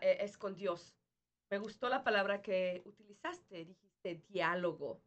e- 0.00 0.18
es 0.20 0.36
con 0.36 0.54
Dios. 0.56 0.96
Me 1.50 1.58
gustó 1.58 1.88
la 1.88 2.02
palabra 2.04 2.42
que 2.42 2.82
utilizaste, 2.84 3.64
dijiste 3.64 4.22
diálogo. 4.28 5.00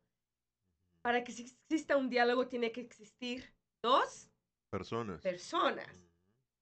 Para 1.01 1.23
que 1.23 1.31
exista 1.31 1.97
un 1.97 2.09
diálogo 2.09 2.47
tiene 2.47 2.71
que 2.71 2.81
existir 2.81 3.53
dos 3.81 4.29
Personas. 4.69 5.21
personas 5.21 6.09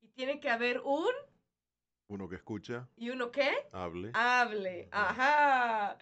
y 0.02 0.08
tiene 0.10 0.40
que 0.40 0.50
haber 0.50 0.82
un 0.82 1.14
Uno 2.12 2.28
que 2.28 2.36
escucha, 2.36 2.90
y 2.98 3.10
uno 3.10 3.32
que 3.32 3.50
hable. 3.72 4.12
hable. 4.14 4.90
Ajá. 4.92 5.98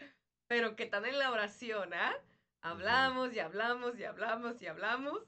Pero 0.47 0.75
que 0.75 0.87
también 0.87 1.13
en 1.13 1.19
la 1.19 1.31
oración, 1.31 1.93
¿ah? 1.93 2.17
Hablamos 2.61 3.31
y 3.35 3.39
hablamos 3.39 3.99
y 3.99 4.05
hablamos 4.05 4.59
y 4.59 4.65
hablamos 4.65 5.21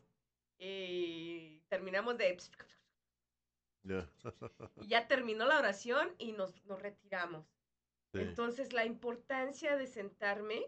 y 0.57 1.61
terminamos 1.69 2.17
de 2.17 2.35
Ya. 3.83 4.09
y 4.81 4.87
ya 4.87 5.07
terminó 5.07 5.45
la 5.45 5.59
oración 5.59 6.15
y 6.17 6.31
nos, 6.31 6.65
nos 6.65 6.81
retiramos. 6.81 7.45
Sí. 8.11 8.17
Entonces 8.17 8.73
la 8.73 8.83
importancia 8.83 9.77
de 9.77 9.85
sentarme 9.85 10.65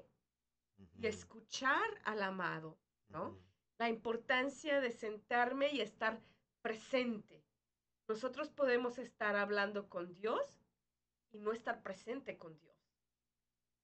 y 0.99 1.07
escuchar 1.07 1.89
al 2.03 2.21
amado, 2.21 2.77
¿no? 3.09 3.35
La 3.79 3.89
importancia 3.89 4.79
de 4.79 4.91
sentarme 4.91 5.71
y 5.71 5.81
estar 5.81 6.21
presente. 6.61 7.42
Nosotros 8.07 8.49
podemos 8.49 8.97
estar 8.97 9.35
hablando 9.35 9.87
con 9.89 10.13
Dios 10.13 10.41
y 11.31 11.39
no 11.39 11.51
estar 11.51 11.81
presente 11.81 12.37
con 12.37 12.57
Dios. 12.59 12.75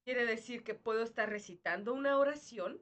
Quiere 0.03 0.25
decir 0.25 0.63
que 0.63 0.75
puedo 0.75 1.03
estar 1.03 1.29
recitando 1.29 1.93
una 1.93 2.17
oración 2.17 2.82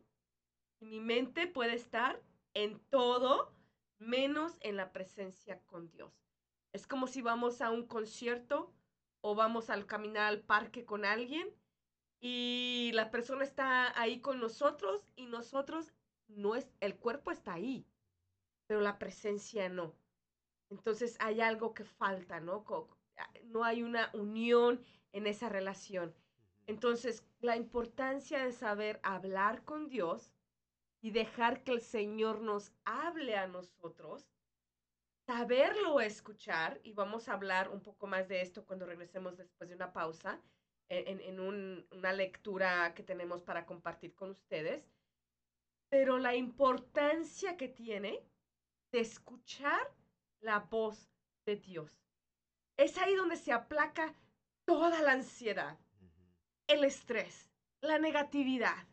y 0.80 0.86
mi 0.86 1.00
mente 1.00 1.48
puede 1.48 1.76
estar 1.76 2.22
en 2.54 2.80
todo 2.90 3.54
menos 4.00 4.58
en 4.62 4.76
la 4.76 4.92
presencia 4.92 5.62
con 5.66 5.90
Dios. 5.90 6.14
Es 6.74 6.88
como 6.88 7.08
si 7.08 7.22
vamos 7.22 7.62
a 7.62 7.70
un 7.70 7.88
concierto 7.88 8.74
o 9.22 9.36
vamos 9.36 9.70
al 9.70 9.86
caminar 9.86 10.28
al 10.28 10.42
parque 10.42 10.86
con 10.86 11.06
alguien 11.06 11.54
y 12.20 12.92
la 12.94 13.12
persona 13.12 13.44
está 13.44 14.00
ahí 14.00 14.22
con 14.22 14.40
nosotros 14.40 15.06
y 15.16 15.28
nosotros 15.28 15.94
no 16.28 16.56
es 16.56 16.68
el 16.80 16.98
cuerpo 16.98 17.32
está 17.32 17.54
ahí, 17.54 17.86
pero 18.68 18.82
la 18.82 18.98
presencia 19.00 19.70
no. 19.70 19.96
Entonces 20.70 21.18
hay 21.20 21.42
algo 21.42 21.74
que 21.74 21.84
falta, 21.86 22.40
¿no? 22.40 22.64
Co- 22.66 22.98
No 23.46 23.64
hay 23.64 23.84
una 23.84 24.12
unión 24.14 24.84
en 25.12 25.28
esa 25.28 25.50
relación. 25.50 26.16
Entonces, 26.68 27.26
la 27.40 27.56
importancia 27.56 28.44
de 28.44 28.52
saber 28.52 29.00
hablar 29.04 29.64
con 29.64 29.88
Dios 29.88 30.36
y 31.02 31.12
dejar 31.12 31.64
que 31.64 31.72
el 31.72 31.82
Señor 31.82 32.42
nos 32.42 32.74
hable 32.84 33.38
a 33.38 33.48
nosotros, 33.48 34.34
saberlo 35.26 36.02
escuchar, 36.02 36.80
y 36.84 36.94
vamos 36.94 37.28
a 37.30 37.34
hablar 37.34 37.70
un 37.70 37.82
poco 37.82 38.08
más 38.08 38.28
de 38.28 38.42
esto 38.42 38.66
cuando 38.66 38.86
regresemos 38.86 39.38
después 39.38 39.70
de 39.70 39.76
una 39.76 39.94
pausa, 39.94 40.42
en, 40.90 41.08
en- 41.08 41.22
en 41.22 41.40
un- 41.40 41.88
una 41.92 42.14
lectura 42.14 42.94
que 42.94 43.04
tenemos 43.04 43.44
para 43.44 43.66
compartir 43.66 44.14
con 44.16 44.32
ustedes, 44.32 44.90
pero 45.90 46.18
la 46.18 46.36
importancia 46.36 47.56
que 47.58 47.68
tiene 47.70 48.30
de 48.92 49.00
escuchar 49.00 49.96
la 50.42 50.60
voz 50.60 51.10
de 51.46 51.56
Dios. 51.56 52.04
Es 52.78 52.98
ahí 52.98 53.16
donde 53.16 53.38
se 53.38 53.52
aplaca 53.52 54.14
toda 54.66 55.02
la 55.02 55.14
ansiedad 55.14 55.78
el 56.68 56.84
estrés, 56.84 57.50
la 57.82 57.98
negatividad, 57.98 58.88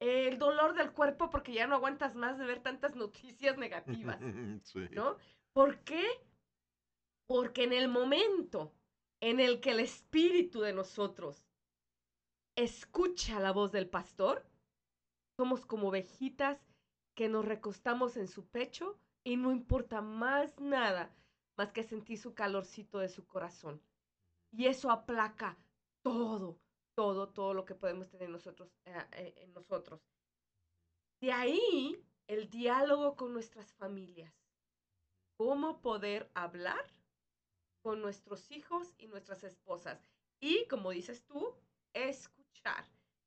el 0.00 0.38
dolor 0.38 0.74
del 0.74 0.92
cuerpo 0.92 1.30
porque 1.30 1.52
ya 1.52 1.66
no 1.66 1.76
aguantas 1.76 2.14
más 2.14 2.38
de 2.38 2.46
ver 2.46 2.60
tantas 2.60 2.96
noticias 2.96 3.56
negativas, 3.56 4.18
Sí. 4.64 4.88
¿no? 4.90 5.16
¿Por 5.52 5.78
qué? 5.84 6.04
Porque 7.26 7.64
en 7.64 7.72
el 7.72 7.88
momento 7.88 8.74
en 9.20 9.38
el 9.40 9.60
que 9.60 9.70
el 9.70 9.80
espíritu 9.80 10.60
de 10.60 10.72
nosotros 10.72 11.46
escucha 12.56 13.38
la 13.38 13.52
voz 13.52 13.70
del 13.70 13.88
pastor, 13.88 14.44
somos 15.36 15.64
como 15.64 15.88
ovejitas 15.88 16.58
que 17.14 17.28
nos 17.28 17.44
recostamos 17.44 18.16
en 18.16 18.26
su 18.26 18.46
pecho 18.48 18.98
y 19.24 19.36
no 19.36 19.52
importa 19.52 20.00
más 20.00 20.58
nada 20.60 21.14
más 21.56 21.72
que 21.72 21.82
sentir 21.82 22.18
su 22.18 22.34
calorcito 22.34 22.98
de 22.98 23.08
su 23.08 23.26
corazón. 23.26 23.82
Y 24.52 24.66
eso 24.66 24.90
aplaca 24.90 25.58
todo, 26.02 26.58
todo, 26.94 27.28
todo 27.28 27.54
lo 27.54 27.64
que 27.64 27.74
podemos 27.74 28.08
tener 28.08 28.30
nosotros, 28.30 28.72
eh, 28.84 29.06
eh, 29.12 29.34
en 29.38 29.52
nosotros. 29.52 30.00
De 31.20 31.32
ahí 31.32 32.02
el 32.30 32.48
diálogo 32.48 33.16
con 33.16 33.32
nuestras 33.32 33.72
familias. 33.74 34.32
Cómo 35.36 35.80
poder 35.80 36.30
hablar 36.34 36.94
con 37.82 38.00
nuestros 38.00 38.50
hijos 38.50 38.94
y 38.98 39.08
nuestras 39.08 39.42
esposas. 39.42 40.00
Y 40.38 40.66
como 40.68 40.90
dices 40.90 41.24
tú, 41.24 41.54
escuchar, 41.92 42.86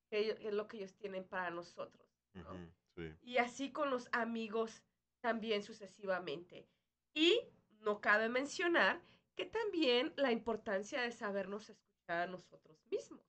que 0.09 0.29
es 0.29 0.53
lo 0.53 0.67
que 0.67 0.77
ellos 0.77 0.95
tienen 0.95 1.27
para 1.27 1.49
nosotros. 1.49 2.07
¿no? 2.33 2.53
Ujú. 2.53 2.71
Sí. 2.95 3.13
Y 3.23 3.37
así 3.37 3.71
con 3.71 3.89
los 3.89 4.07
amigos 4.11 4.83
también 5.23 5.63
sucesivamente. 5.63 6.67
Y 7.13 7.39
no 7.79 8.01
cabe 8.01 8.27
mencionar 8.27 9.01
que 9.35 9.45
también 9.45 10.13
la 10.17 10.33
importancia 10.33 11.01
de 11.01 11.13
sabernos 11.13 11.69
escuchar 11.69 12.23
a 12.23 12.27
nosotros 12.27 12.85
mismos. 12.91 13.25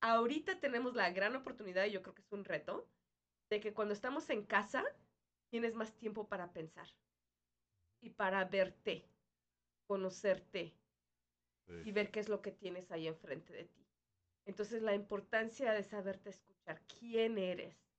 Ahorita 0.00 0.60
tenemos 0.60 0.94
la 0.94 1.10
gran 1.10 1.34
oportunidad, 1.34 1.86
y 1.86 1.90
yo 1.90 2.02
creo 2.02 2.14
que 2.14 2.22
es 2.22 2.30
un 2.32 2.44
reto, 2.44 2.88
de 3.50 3.60
que 3.60 3.74
cuando 3.74 3.94
estamos 3.94 4.30
en 4.30 4.46
casa 4.46 4.84
tienes 5.50 5.74
más 5.74 5.96
tiempo 5.96 6.28
para 6.28 6.52
pensar 6.52 6.88
y 8.00 8.10
para 8.10 8.44
verte, 8.44 9.10
conocerte 9.88 10.78
Sí. 11.66 11.82
y 11.84 11.92
ver 11.92 12.10
qué 12.10 12.18
es 12.20 12.28
lo 12.28 12.42
que 12.42 12.50
tienes 12.50 12.90
ahí 12.90 13.06
enfrente 13.06 13.52
de 13.52 13.64
ti. 13.64 13.86
Entonces 14.44 14.82
la 14.82 14.94
importancia 14.94 15.72
de 15.72 15.84
saberte 15.84 16.30
escuchar, 16.30 16.82
quién 16.86 17.38
eres, 17.38 17.91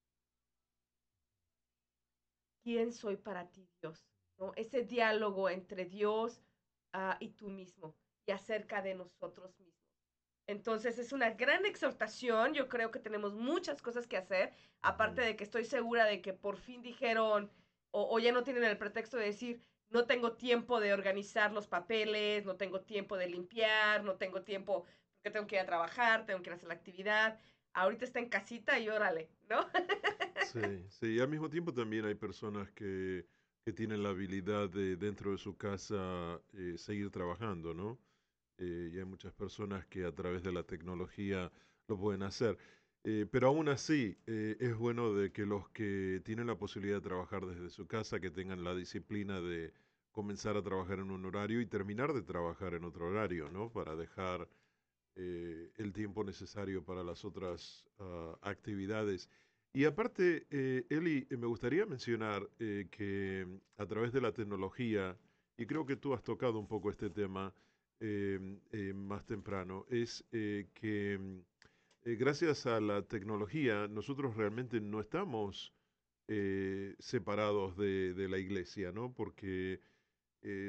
quién 2.63 2.93
soy 2.93 3.17
para 3.17 3.49
ti, 3.51 3.69
Dios, 3.81 4.07
¿no? 4.37 4.53
Ese 4.55 4.83
diálogo 4.83 5.49
entre 5.49 5.85
Dios 5.85 6.41
ah, 6.93 7.17
y 7.19 7.29
tú 7.29 7.49
mismo 7.49 7.95
y 8.25 8.31
acerca 8.31 8.81
de 8.81 8.95
nosotros 8.95 9.59
mismos. 9.59 9.73
Entonces 10.47 10.97
es 10.99 11.13
una 11.13 11.31
gran 11.31 11.65
exhortación, 11.65 12.53
yo 12.53 12.67
creo 12.67 12.91
que 12.91 12.99
tenemos 12.99 13.33
muchas 13.33 13.81
cosas 13.81 14.07
que 14.07 14.17
hacer, 14.17 14.53
aparte 14.81 15.21
de 15.21 15.35
que 15.35 15.43
estoy 15.43 15.65
segura 15.65 16.05
de 16.05 16.21
que 16.21 16.33
por 16.33 16.57
fin 16.57 16.81
dijeron 16.81 17.51
o, 17.91 18.13
o 18.13 18.19
ya 18.19 18.31
no 18.31 18.43
tienen 18.43 18.63
el 18.63 18.77
pretexto 18.77 19.17
de 19.17 19.25
decir, 19.25 19.61
no 19.89 20.05
tengo 20.05 20.33
tiempo 20.33 20.79
de 20.79 20.93
organizar 20.93 21.51
los 21.53 21.67
papeles, 21.67 22.45
no 22.45 22.57
tengo 22.57 22.81
tiempo 22.81 23.15
de 23.15 23.27
limpiar, 23.27 24.03
no 24.03 24.15
tengo 24.17 24.41
tiempo 24.43 24.85
porque 25.23 25.31
tengo 25.31 25.47
que 25.47 25.55
ir 25.55 25.61
a 25.61 25.65
trabajar, 25.65 26.25
tengo 26.25 26.41
que 26.41 26.49
ir 26.49 26.53
a 26.53 26.55
hacer 26.55 26.67
la 26.67 26.73
actividad. 26.73 27.39
Ahorita 27.73 28.03
está 28.03 28.19
en 28.19 28.29
casita 28.29 28.79
y 28.79 28.89
órale, 28.89 29.29
¿no? 29.49 29.69
Sí, 30.43 30.59
sí, 30.89 31.07
y 31.15 31.19
al 31.19 31.29
mismo 31.29 31.49
tiempo 31.49 31.73
también 31.73 32.05
hay 32.05 32.15
personas 32.15 32.69
que, 32.71 33.25
que 33.63 33.73
tienen 33.73 34.03
la 34.03 34.09
habilidad 34.09 34.69
de 34.69 34.97
dentro 34.97 35.31
de 35.31 35.37
su 35.37 35.57
casa 35.57 36.41
eh, 36.53 36.75
seguir 36.77 37.09
trabajando, 37.11 37.73
¿no? 37.73 37.99
Eh, 38.59 38.91
y 38.93 38.99
hay 38.99 39.05
muchas 39.05 39.33
personas 39.33 39.85
que 39.87 40.05
a 40.05 40.13
través 40.15 40.43
de 40.43 40.53
la 40.53 40.63
tecnología 40.63 41.51
lo 41.87 41.97
pueden 41.99 42.23
hacer. 42.23 42.57
Eh, 43.05 43.27
pero 43.31 43.49
aún 43.49 43.69
así, 43.69 44.17
eh, 44.27 44.57
es 44.59 44.75
bueno 44.77 45.13
de 45.13 45.31
que 45.33 45.45
los 45.45 45.69
que 45.71 46.21
tienen 46.25 46.47
la 46.47 46.57
posibilidad 46.57 46.97
de 46.97 47.01
trabajar 47.09 47.45
desde 47.47 47.69
su 47.69 47.87
casa, 47.87 48.19
que 48.21 48.31
tengan 48.31 48.63
la 48.65 48.75
disciplina 48.75 49.41
de 49.41 49.73
comenzar 50.11 50.57
a 50.57 50.63
trabajar 50.63 50.99
en 50.99 51.11
un 51.11 51.25
horario 51.25 51.61
y 51.61 51.67
terminar 51.67 52.13
de 52.13 52.23
trabajar 52.23 52.73
en 52.75 52.85
otro 52.85 53.07
horario, 53.07 53.49
¿no? 53.51 53.71
Para 53.71 53.95
dejar 53.95 54.49
el 55.15 55.93
tiempo 55.93 56.23
necesario 56.23 56.83
para 56.83 57.03
las 57.03 57.25
otras 57.25 57.85
ah, 57.99 58.37
actividades. 58.41 59.29
Y 59.75 59.85
aparte, 59.85 60.45
eh, 60.51 60.85
Eli, 60.89 61.25
eh, 61.31 61.37
me 61.37 61.47
gustaría 61.47 61.87
mencionar 61.87 62.47
eh, 62.59 62.87
que 62.91 63.47
a 63.77 63.85
través 63.87 64.13
de 64.13 64.21
la 64.21 64.31
tecnología, 64.31 65.17
y 65.57 65.65
creo 65.65 65.83
que 65.87 65.95
tú 65.95 66.13
has 66.13 66.21
tocado 66.23 66.59
un 66.59 66.67
poco 66.67 66.91
este 66.91 67.09
tema 67.09 67.55
eh, 67.99 68.59
eh, 68.71 68.93
más 68.93 69.25
temprano, 69.25 69.87
es 69.89 70.23
que 70.29 71.17
mm, 71.19 71.39
gracias 72.19 72.67
a 72.67 72.79
la 72.79 73.01
tecnología 73.01 73.87
nosotros 73.87 74.35
realmente 74.35 74.79
no 74.79 74.99
estamos 74.99 75.73
separados 76.99 77.77
de, 77.77 78.13
de 78.13 78.29
la 78.29 78.37
iglesia, 78.39 78.91
¿no? 78.91 79.13
Porque 79.13 79.81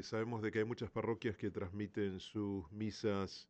sabemos 0.03 0.43
de 0.43 0.51
que 0.51 0.59
hay 0.59 0.65
muchas 0.65 0.91
parroquias 0.91 1.37
que 1.37 1.51
transmiten 1.51 2.21
sus 2.21 2.71
misas 2.73 3.49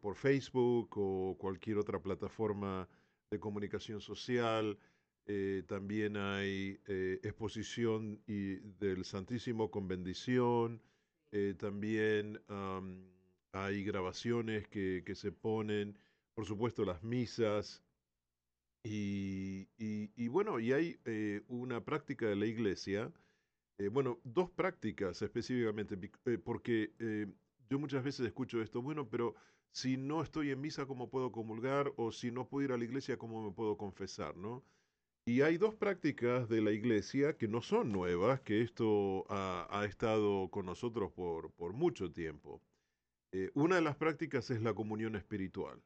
por 0.00 0.16
Facebook 0.16 0.90
o 0.96 1.36
cualquier 1.38 1.78
otra 1.78 2.00
plataforma 2.00 2.88
de 3.32 3.40
comunicación 3.40 4.00
social. 4.00 4.78
Eh, 5.26 5.64
también 5.66 6.16
hay 6.18 6.80
eh, 6.86 7.20
exposición 7.24 8.22
y 8.26 8.56
del 8.78 9.04
Santísimo 9.06 9.70
con 9.70 9.88
bendición. 9.88 10.82
Eh, 11.32 11.54
también 11.58 12.42
am, 12.48 13.10
hay 13.52 13.84
grabaciones 13.84 14.68
que, 14.68 15.02
que 15.06 15.14
se 15.14 15.32
ponen. 15.32 15.98
Por 16.34 16.46
supuesto, 16.46 16.84
las 16.84 17.02
misas. 17.02 17.82
Y, 18.84 19.68
y- 19.78 20.10
y 20.16 20.28
bueno, 20.28 20.58
y 20.58 20.72
hay 20.72 20.98
una 21.48 21.84
práctica 21.84 22.26
de 22.28 22.36
la 22.36 22.46
iglesia. 22.46 23.12
bueno, 23.92 24.20
dos 24.24 24.50
prácticas 24.50 25.22
específicamente, 25.22 25.96
porque 26.44 26.94
yo 27.68 27.78
muchas 27.78 28.04
veces 28.04 28.26
escucho 28.26 28.62
esto, 28.62 28.82
bueno, 28.82 29.08
pero 29.10 29.34
si 29.72 29.96
no 29.96 30.22
estoy 30.22 30.50
en 30.50 30.60
misa, 30.60 30.86
¿cómo 30.86 31.08
puedo 31.08 31.32
comulgar? 31.32 31.92
O 31.96 32.12
si 32.12 32.30
no 32.30 32.46
puedo 32.46 32.66
ir 32.66 32.72
a 32.72 32.78
la 32.78 32.84
iglesia, 32.84 33.16
¿cómo 33.16 33.42
me 33.42 33.52
puedo 33.52 33.76
confesar? 33.76 34.36
¿no? 34.36 34.62
Y 35.24 35.40
hay 35.40 35.56
dos 35.56 35.74
prácticas 35.74 36.48
de 36.48 36.60
la 36.60 36.72
iglesia 36.72 37.36
que 37.38 37.48
no 37.48 37.62
son 37.62 37.90
nuevas, 37.90 38.40
que 38.40 38.60
esto 38.60 39.24
ha, 39.30 39.84
estado 39.88 40.48
con 40.50 40.66
nosotros 40.66 41.12
por, 41.12 41.72
mucho 41.72 42.10
tiempo. 42.10 42.60
Eh, 43.32 43.50
una 43.54 43.76
de 43.76 43.82
las 43.82 43.96
prácticas 43.96 44.50
es 44.50 44.60
la 44.60 44.74
comunión 44.74 45.14
espiritual. 45.16 45.80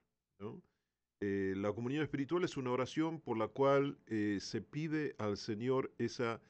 Eh, 1.20 1.54
la 1.56 1.72
comunión 1.72 2.02
espiritual 2.02 2.44
es 2.44 2.56
una 2.56 2.72
oración 2.72 3.20
por 3.20 3.36
la 3.36 3.48
cual 3.48 3.98
eh, 4.06 4.38
se 4.40 4.62
pide 4.62 5.14
al 5.18 5.36
Señor 5.36 5.92
esa 5.98 6.40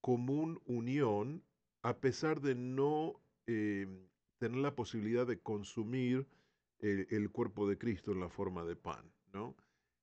común 0.00 0.60
unión 0.66 1.42
a 1.82 1.98
pesar 1.98 2.40
de 2.40 2.54
no 2.54 3.20
tener 3.44 4.58
la 4.58 4.74
posibilidad 4.74 5.24
de 5.26 5.38
consumir 5.38 6.26
el, 6.80 7.06
el 7.10 7.30
cuerpo 7.30 7.68
de 7.68 7.78
Cristo 7.78 8.12
en 8.12 8.20
la 8.20 8.28
forma 8.28 8.64
de 8.64 8.76
pan, 8.76 9.10
¿no? 9.32 9.56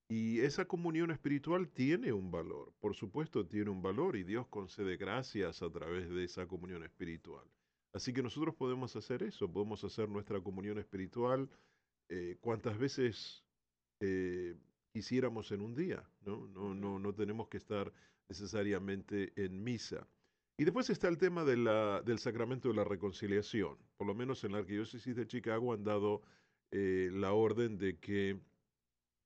Y 0.09 0.41
esa 0.41 0.65
comunión 0.65 1.11
espiritual 1.11 1.69
tiene 1.69 2.11
un 2.13 2.29
valor, 2.29 2.73
por 2.79 2.93
supuesto 2.95 3.47
tiene 3.47 3.69
un 3.69 3.81
valor 3.81 4.15
y 4.15 4.23
Dios 4.23 4.47
concede 4.47 4.97
gracias 4.97 5.61
a 5.61 5.69
través 5.71 6.09
de 6.09 6.23
esa 6.23 6.45
comunión 6.45 6.83
espiritual. 6.83 7.45
Así 7.93 8.11
que 8.13 8.21
nosotros 8.21 8.53
podemos 8.55 8.95
hacer 8.95 9.23
eso, 9.23 9.51
podemos 9.51 9.83
hacer 9.83 10.09
nuestra 10.09 10.39
comunión 10.41 10.77
espiritual 10.77 11.49
eh, 12.09 12.37
cuantas 12.41 12.77
veces 12.77 13.43
eh, 14.01 14.55
quisiéramos 14.91 15.51
en 15.51 15.61
un 15.61 15.73
día, 15.73 16.03
¿no? 16.21 16.47
No, 16.47 16.75
no, 16.75 16.99
no 16.99 17.13
tenemos 17.15 17.47
que 17.47 17.57
estar 17.57 17.91
necesariamente 18.29 19.31
en 19.35 19.63
misa. 19.63 20.07
Y 20.57 20.65
después 20.65 20.89
está 20.89 21.07
el 21.07 21.17
tema 21.17 21.43
de 21.43 21.57
la- 21.57 22.01
del 22.03 22.19
sacramento 22.19 22.67
de 22.69 22.75
la 22.75 22.83
reconciliación. 22.83 23.77
Por 23.97 24.05
lo 24.07 24.13
menos 24.13 24.43
en 24.43 24.51
la 24.51 24.59
arquidiócesis 24.59 25.15
de 25.15 25.25
Chicago 25.25 25.73
han 25.73 25.83
dado 25.83 26.21
eh, 26.73 27.09
la 27.13 27.33
orden 27.33 27.77
de 27.77 27.97
que 27.99 28.37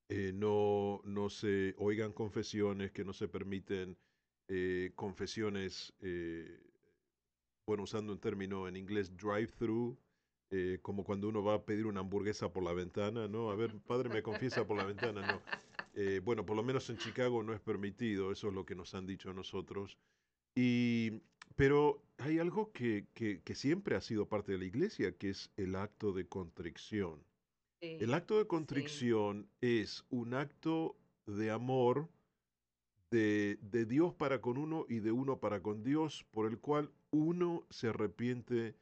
eh, 0.08 0.32
no, 0.34 1.00
no 1.04 1.28
se 1.30 1.74
oigan 1.78 2.12
confesiones, 2.12 2.92
que 2.92 3.04
no 3.04 3.12
se 3.12 3.28
permiten 3.28 3.96
eh, 4.48 4.92
confesiones, 4.94 5.92
eh, 6.00 6.60
bueno, 7.66 7.82
usando 7.82 8.12
un 8.12 8.18
término 8.20 8.66
en 8.68 8.76
inglés, 8.76 9.14
drive-through, 9.16 9.96
eh, 10.50 10.78
como 10.82 11.04
cuando 11.04 11.28
uno 11.28 11.42
va 11.44 11.54
a 11.54 11.64
pedir 11.66 11.86
una 11.86 12.00
hamburguesa 12.00 12.50
por 12.52 12.62
la 12.62 12.72
ventana, 12.72 13.28
¿no? 13.28 13.50
A 13.50 13.56
ver, 13.56 13.74
padre, 13.86 14.08
me 14.08 14.22
confiesa 14.22 14.66
por 14.66 14.76
la 14.78 14.84
ventana, 14.84 15.20
no. 15.26 15.42
Eh, 15.94 16.20
bueno, 16.24 16.46
por 16.46 16.56
lo 16.56 16.62
menos 16.62 16.88
en 16.90 16.96
Chicago 16.96 17.42
no 17.42 17.52
es 17.52 17.60
permitido, 17.60 18.32
eso 18.32 18.48
es 18.48 18.54
lo 18.54 18.64
que 18.64 18.74
nos 18.74 18.94
han 18.94 19.06
dicho 19.06 19.30
a 19.30 19.34
nosotros. 19.34 19.98
Y, 20.54 21.22
pero 21.56 22.02
hay 22.18 22.38
algo 22.38 22.72
que, 22.72 23.06
que- 23.14 23.42
que 23.42 23.54
siempre 23.54 23.96
ha 23.96 24.00
sido 24.00 24.28
parte 24.28 24.52
de 24.52 24.58
la 24.58 24.64
iglesia, 24.66 25.12
que 25.16 25.30
es 25.30 25.50
el 25.56 25.74
acto 25.76 26.12
de 26.12 26.26
contrición. 26.28 27.22
Sí. 27.80 27.96
El 28.00 28.12
acto 28.14 28.38
de 28.38 28.46
contrición 28.46 29.48
es 29.60 30.04
un 30.10 30.34
acto 30.34 30.96
de 31.26 31.50
amor 31.50 32.08
de, 33.10 33.58
de 33.62 33.86
Dios 33.86 34.14
para 34.14 34.40
con 34.40 34.58
uno 34.58 34.84
y 34.88 34.98
de 35.00 35.12
uno 35.12 35.38
para 35.38 35.62
con 35.62 35.82
Dios, 35.82 36.24
por 36.30 36.46
el 36.46 36.58
cual 36.58 36.90
uno 37.10 37.66
se 37.70 37.88
arrepiente 37.88 38.76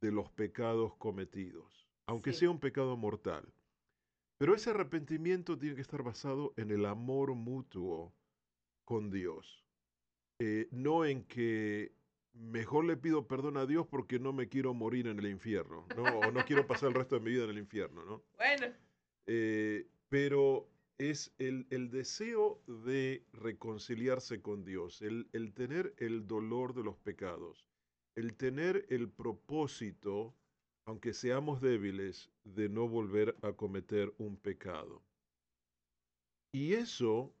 de 0.00 0.12
los 0.12 0.30
pecados 0.30 0.94
cometidos, 0.96 1.88
aunque 2.06 2.32
Sí. 2.32 2.40
sea 2.40 2.50
un 2.50 2.60
pecado 2.60 2.96
mortal. 2.96 3.52
Pero 4.38 4.54
ese 4.54 4.70
arrepentimiento 4.70 5.58
tiene 5.58 5.74
que 5.76 5.80
estar 5.80 6.02
basado 6.02 6.52
en 6.56 6.70
el 6.70 6.84
amor 6.86 7.34
mutuo 7.34 8.12
con 8.84 9.10
Dios. 9.10 9.64
Eh, 10.40 10.68
no 10.70 11.04
en 11.04 11.24
que 11.24 11.92
mejor 12.34 12.84
le 12.84 12.96
pido 12.96 13.26
perdón 13.26 13.56
a 13.56 13.66
Dios 13.66 13.86
porque 13.86 14.18
no 14.18 14.32
me 14.32 14.48
quiero 14.48 14.74
morir 14.74 15.06
en 15.06 15.18
el 15.18 15.26
infierno, 15.26 15.86
¿no? 15.96 16.18
O 16.20 16.30
no 16.30 16.44
quiero 16.44 16.66
pasar 16.66 16.90
el 16.90 16.94
resto 16.94 17.16
de 17.16 17.20
mi 17.22 17.30
vida 17.30 17.44
en 17.44 17.50
el 17.50 17.58
infierno, 17.58 18.04
¿no? 18.04 18.22
Bueno, 18.36 18.66
Eh, 19.26 19.86
pero 20.08 20.68
es 20.98 21.32
el, 21.38 21.66
el 21.70 21.90
deseo 21.90 22.62
de 22.66 23.24
reconciliarse 23.32 24.42
con 24.42 24.64
Dios, 24.64 25.02
el, 25.02 25.28
el 25.32 25.52
tener 25.54 25.94
el 25.98 26.26
dolor 26.26 26.74
de 26.74 26.84
los 26.84 26.96
pecados, 26.98 27.66
el 28.14 28.34
tener 28.36 28.86
el 28.90 29.08
propósito, 29.08 30.34
aunque 30.86 31.12
seamos 31.14 31.60
débiles, 31.60 32.30
de 32.44 32.68
no 32.68 32.86
volver 32.88 33.36
a 33.42 33.52
cometer 33.54 34.12
un 34.18 34.36
pecado. 34.36 35.02
Y 36.52 36.74
eso 36.74 37.34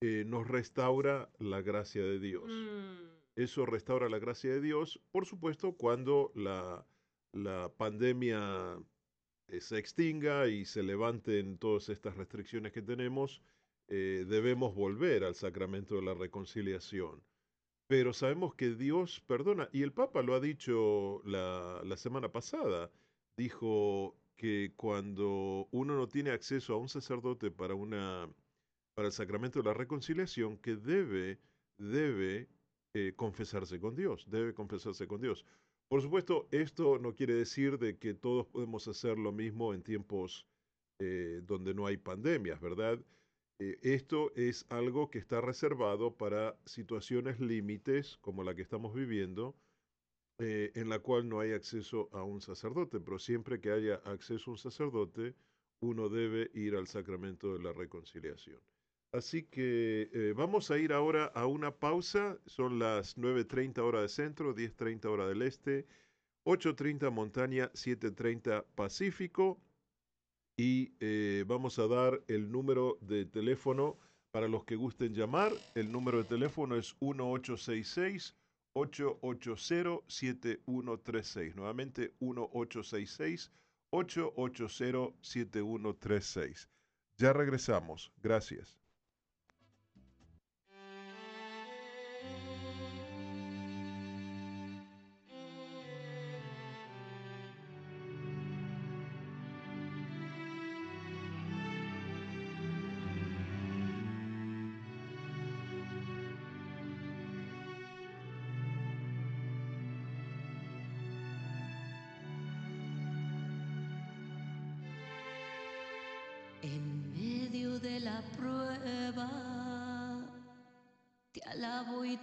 eh, 0.00 0.24
nos 0.26 0.48
restaura 0.48 1.30
la 1.38 1.62
gracia 1.62 2.02
de 2.02 2.18
Dios. 2.18 2.44
mm, 2.44 3.19
Eso 3.40 3.64
restaura 3.64 4.10
la 4.10 4.18
gracia 4.18 4.52
de 4.52 4.60
Dios, 4.60 5.00
por 5.12 5.24
supuesto, 5.24 5.72
cuando 5.72 6.30
la, 6.34 6.86
la 7.32 7.72
pandemia 7.74 8.78
eh, 9.48 9.62
se 9.62 9.78
extinga 9.78 10.46
y 10.48 10.66
se 10.66 10.82
levanten 10.82 11.56
todas 11.56 11.88
estas 11.88 12.18
restricciones 12.18 12.70
que 12.72 12.82
tenemos, 12.82 13.40
eh, 13.88 14.26
debemos 14.28 14.74
volver 14.74 15.24
al 15.24 15.34
sacramento 15.34 15.94
de 15.94 16.02
la 16.02 16.12
reconciliación. 16.12 17.22
Pero 17.86 18.12
sabemos 18.12 18.54
que 18.56 18.74
Dios 18.74 19.22
perdona, 19.26 19.70
y 19.72 19.84
el 19.84 19.94
Papa 19.94 20.20
lo 20.20 20.34
ha 20.34 20.40
dicho 20.40 21.22
la, 21.24 21.80
la 21.82 21.96
semana 21.96 22.30
pasada, 22.30 22.90
dijo 23.38 24.18
que 24.36 24.74
cuando 24.76 25.66
uno 25.70 25.96
no 25.96 26.08
tiene 26.08 26.28
acceso 26.28 26.74
a 26.74 26.76
un 26.76 26.90
sacerdote 26.90 27.50
para, 27.50 27.74
una, 27.74 28.28
para 28.92 29.08
el 29.08 29.12
sacramento 29.12 29.60
de 29.60 29.64
la 29.64 29.74
reconciliación, 29.74 30.58
que 30.58 30.76
debe, 30.76 31.38
debe 31.78 32.50
eh, 32.94 33.12
confesarse 33.14 33.78
con 33.78 33.94
Dios, 33.94 34.26
debe 34.28 34.52
confesarse 34.52 35.06
con 35.06 35.20
Dios. 35.20 35.44
Por 35.88 36.02
supuesto, 36.02 36.48
esto 36.50 36.98
no 36.98 37.14
quiere 37.14 37.34
decir 37.34 37.78
de 37.78 37.98
que 37.98 38.14
todos 38.14 38.46
podemos 38.46 38.88
hacer 38.88 39.16
lo 39.16 39.30
mismo 39.30 39.74
en 39.74 39.82
tiempos 39.82 40.44
eh, 40.98 41.40
donde 41.44 41.72
no 41.72 41.86
hay 41.86 41.96
pandemias, 41.96 42.60
¿verdad? 42.60 42.98
Eh, 43.60 43.78
esto 43.82 44.32
es 44.34 44.66
algo 44.70 45.08
que 45.08 45.20
está 45.20 45.40
reservado 45.40 46.16
para 46.16 46.58
situaciones 46.64 47.38
límites 47.38 48.18
como 48.20 48.42
la 48.42 48.56
que 48.56 48.62
estamos 48.62 48.92
viviendo, 48.92 49.56
en 50.38 50.88
la 50.88 51.00
cual 51.00 51.28
no 51.28 51.40
hay 51.40 51.52
acceso 51.52 52.08
a 52.12 52.22
un 52.22 52.40
sacerdote, 52.40 52.98
pero 52.98 53.18
siempre 53.18 53.60
que 53.60 53.72
haya 53.72 53.96
acceso 54.06 54.50
a 54.50 54.54
un 54.54 54.58
sacerdote, 54.58 55.34
uno 55.80 56.08
debe 56.08 56.50
ir 56.54 56.76
al 56.76 56.86
sacramento 56.86 57.52
de 57.52 57.62
la 57.62 57.74
reconciliación. 57.74 58.58
Así 59.12 59.42
que 59.42 60.08
eh, 60.12 60.34
vamos 60.36 60.70
a 60.70 60.78
ir 60.78 60.92
ahora 60.92 61.24
a 61.26 61.46
una 61.46 61.72
pausa. 61.72 62.38
Son 62.46 62.78
las 62.78 63.16
9.30 63.16 63.78
hora 63.78 64.02
de 64.02 64.08
centro, 64.08 64.54
10.30 64.54 65.06
hora 65.06 65.26
del 65.26 65.42
este, 65.42 65.86
8.30 66.44 67.10
montaña, 67.10 67.70
7.30 67.72 68.64
pacífico. 68.74 69.60
Y 70.56 70.92
eh, 71.00 71.44
vamos 71.46 71.78
a 71.78 71.88
dar 71.88 72.22
el 72.28 72.52
número 72.52 72.98
de 73.00 73.24
teléfono 73.24 73.98
para 74.30 74.46
los 74.46 74.64
que 74.64 74.76
gusten 74.76 75.14
llamar. 75.14 75.52
El 75.74 75.90
número 75.90 76.18
de 76.18 76.24
teléfono 76.24 76.76
es 76.76 76.94
1866 77.00 78.36
880 78.74 80.04
7136. 80.06 81.56
Nuevamente 81.56 82.14
1866 82.20 83.50
880 83.90 85.16
7136. 85.20 86.68
Ya 87.16 87.32
regresamos. 87.32 88.12
Gracias. 88.22 88.79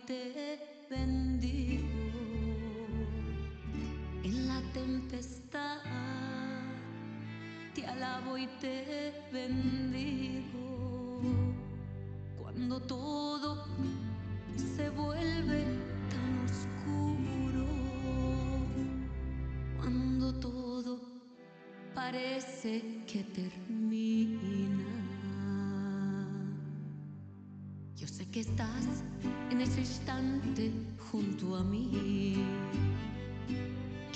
করতে 0.08 0.67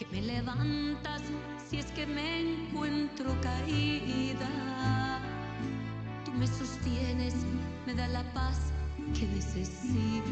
que 0.02 0.16
me 0.16 0.22
levantas 0.24 1.22
si 1.70 1.78
es 1.78 1.86
que 1.92 2.08
me 2.08 2.40
encuentro 2.40 3.30
caída. 3.42 5.20
Tú 6.26 6.32
me 6.32 6.48
sostienes, 6.48 7.36
me 7.86 7.94
da 7.94 8.08
la 8.08 8.24
paz 8.34 8.58
que 9.14 9.28
necesito. 9.28 10.32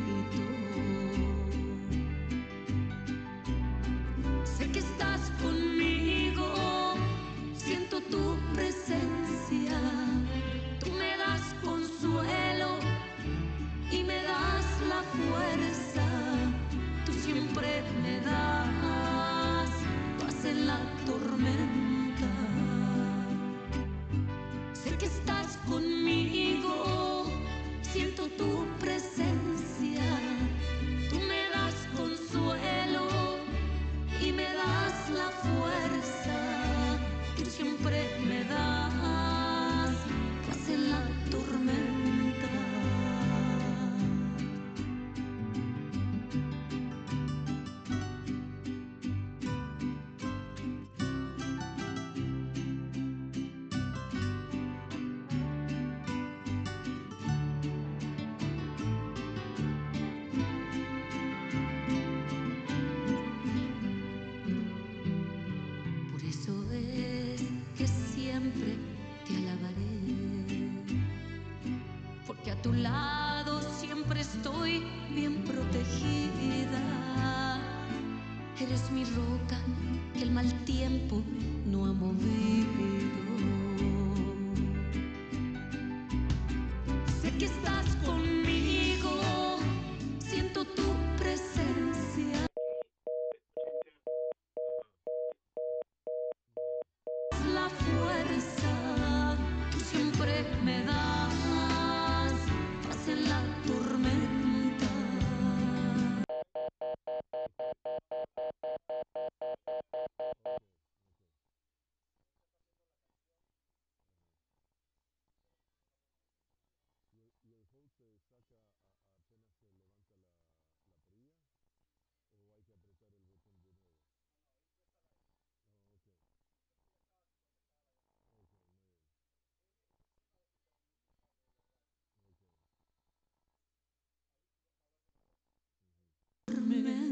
De 136.50 137.09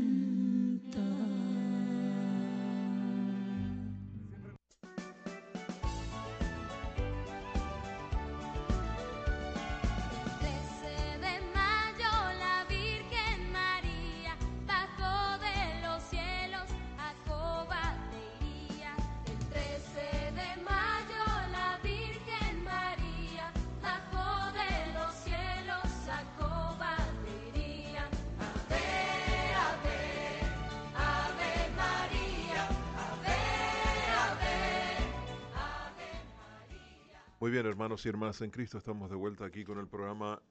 Muy 37.48 37.54
bien, 37.54 37.66
hermanos 37.66 38.06
y 38.06 38.10
hermanas 38.10 38.42
en 38.42 38.52
Cristo, 38.52 38.78
estamos 38.78 39.10
de 39.10 39.16
vuelta 39.16 39.46
aquí 39.46 39.64
con 39.64 39.80
el 39.80 39.88
programa 39.88 40.42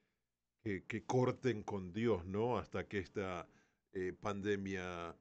que, 0.64 1.04
corten 1.06 1.64
con 1.64 1.92
Dios, 1.92 2.26
¿no? 2.26 2.58
Hasta 2.58 2.88
que 2.88 3.00
esta 3.00 3.48
eh, 3.94 4.14
pandemia 4.14 5.16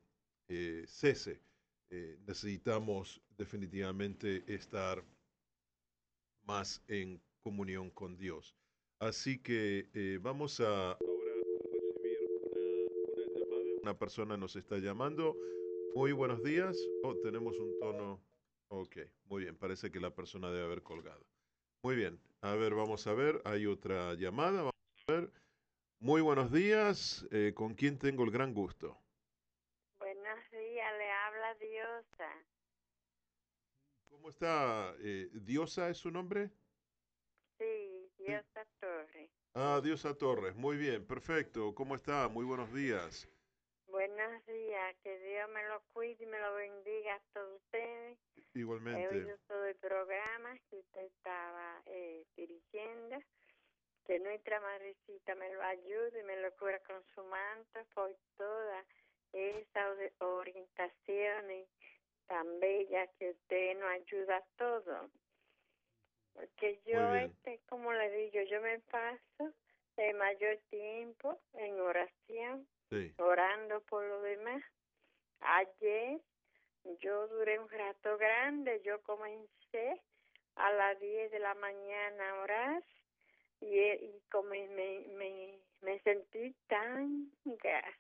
cese. 0.87 1.41
Necesitamos 2.27 3.21
definitivamente 3.37 4.45
estar 4.53 5.05
más 6.43 6.83
en 6.89 7.21
comunión 7.43 7.91
con 7.91 8.17
Dios. 8.17 8.55
Así 9.01 9.39
que 9.39 9.89
eh, 9.95 10.19
vamos 10.21 10.61
a 10.61 10.93
ahora 10.93 11.33
recibir 11.73 12.19
una, 12.43 12.61
una 13.09 13.25
llamada. 13.33 13.81
Una 13.83 13.99
persona 13.99 14.37
nos 14.37 14.57
está 14.57 14.77
llamando. 14.77 15.39
Muy 15.95 16.13
buenos 16.13 16.43
días. 16.43 16.79
Oh, 17.03 17.17
tenemos 17.17 17.59
un 17.59 17.79
tono. 17.79 18.21
Ok, 18.69 18.99
muy 19.25 19.45
bien. 19.45 19.57
Parece 19.57 19.91
que 19.91 20.01
la 20.01 20.15
persona 20.15 20.51
debe 20.51 20.67
haber 20.67 20.83
colgado. 20.83 21.25
Muy 21.83 21.97
bien. 21.97 22.21
A 22.43 22.55
ver, 22.57 22.75
vamos 22.75 23.07
a 23.07 23.15
ver. 23.15 23.41
Hay 23.47 23.65
otra 23.65 24.13
llamada. 24.17 24.59
Vamos 24.59 25.05
a 25.07 25.13
ver. 25.13 25.31
Muy 25.99 26.21
buenos 26.21 26.53
días. 26.53 27.27
Eh, 27.31 27.53
¿Con 27.55 27.73
quién 27.73 27.99
tengo 27.99 28.23
el 28.25 28.31
gran 28.31 28.53
gusto? 28.53 28.99
Buenos 29.99 30.51
días, 30.51 30.93
le 30.99 31.11
habla 31.11 31.55
Diosa. 31.55 32.33
¿Cómo 34.11 34.29
está? 34.29 34.95
Eh, 34.99 35.31
¿Diosa 35.33 35.89
es 35.89 35.97
su 35.97 36.11
nombre? 36.11 36.51
Diosa 38.31 38.67
Torres. 38.81 39.31
Ah, 39.55 39.81
Diosa 39.83 40.15
Torres. 40.17 40.55
Muy 40.55 40.77
bien, 40.77 41.07
perfecto. 41.07 41.75
¿Cómo 41.75 41.95
está? 41.95 42.29
Muy 42.29 42.45
buenos 42.45 42.73
días. 42.73 43.29
Buenos 43.89 44.47
días, 44.47 44.97
que 45.03 45.19
Dios 45.19 45.49
me 45.51 45.67
lo 45.69 45.83
cuide 45.93 46.23
y 46.23 46.27
me 46.27 46.39
lo 46.39 46.55
bendiga 46.55 47.15
a 47.15 47.21
todos 47.35 47.61
ustedes. 47.63 48.19
He 48.37 48.61
Igualmente. 48.61 49.09
oído 49.09 49.37
todo 49.49 49.65
el 49.67 49.75
programa 49.77 50.57
que 50.69 50.77
usted 50.77 51.03
estaba 51.03 51.83
eh, 51.87 52.25
dirigiendo. 52.37 53.17
Que 54.07 54.19
nuestra 54.21 54.61
madrecita 54.61 55.35
me 55.35 55.53
lo 55.53 55.63
ayude 55.63 56.21
y 56.21 56.23
me 56.25 56.37
lo 56.41 56.53
cubra 56.57 56.79
con 56.81 57.03
su 57.15 57.23
manto 57.25 57.81
por 57.95 58.15
todas 58.37 58.87
esas 59.33 59.97
ori- 59.97 60.13
orientaciones 60.21 61.69
tan 62.27 62.61
bellas 62.61 63.09
que 63.19 63.31
usted 63.31 63.79
nos 63.79 63.89
ayuda 63.91 64.37
a 64.37 64.45
todos. 64.57 65.11
Porque 66.41 66.81
yo, 66.87 67.15
este, 67.17 67.61
como 67.69 67.93
le 67.93 68.11
digo, 68.11 68.41
yo 68.49 68.63
me 68.63 68.79
paso 68.91 69.53
el 69.99 70.17
mayor 70.17 70.57
tiempo 70.71 71.39
en 71.55 71.79
oración 71.81 72.67
Sí. 72.89 73.13
orando 73.19 73.83
por 73.83 74.03
lo 74.03 74.23
demás. 74.23 74.63
Ayer 75.41 76.19
yo 77.01 77.29
duré 77.29 77.59
un 77.59 77.69
rato 77.69 78.17
grande, 78.17 78.81
yo 78.83 79.01
comencé 79.03 80.01
a 80.57 80.73
las 80.73 80.99
10 80.99 81.31
de 81.31 81.39
la 81.39 81.55
mañana 81.55 82.31
a 82.31 82.43
orar 82.43 82.83
y, 83.61 83.79
y 83.79 84.23
como 84.31 84.49
me, 84.49 84.67
me, 84.69 85.59
me 85.83 86.01
sentí 86.01 86.55
tan 86.67 87.31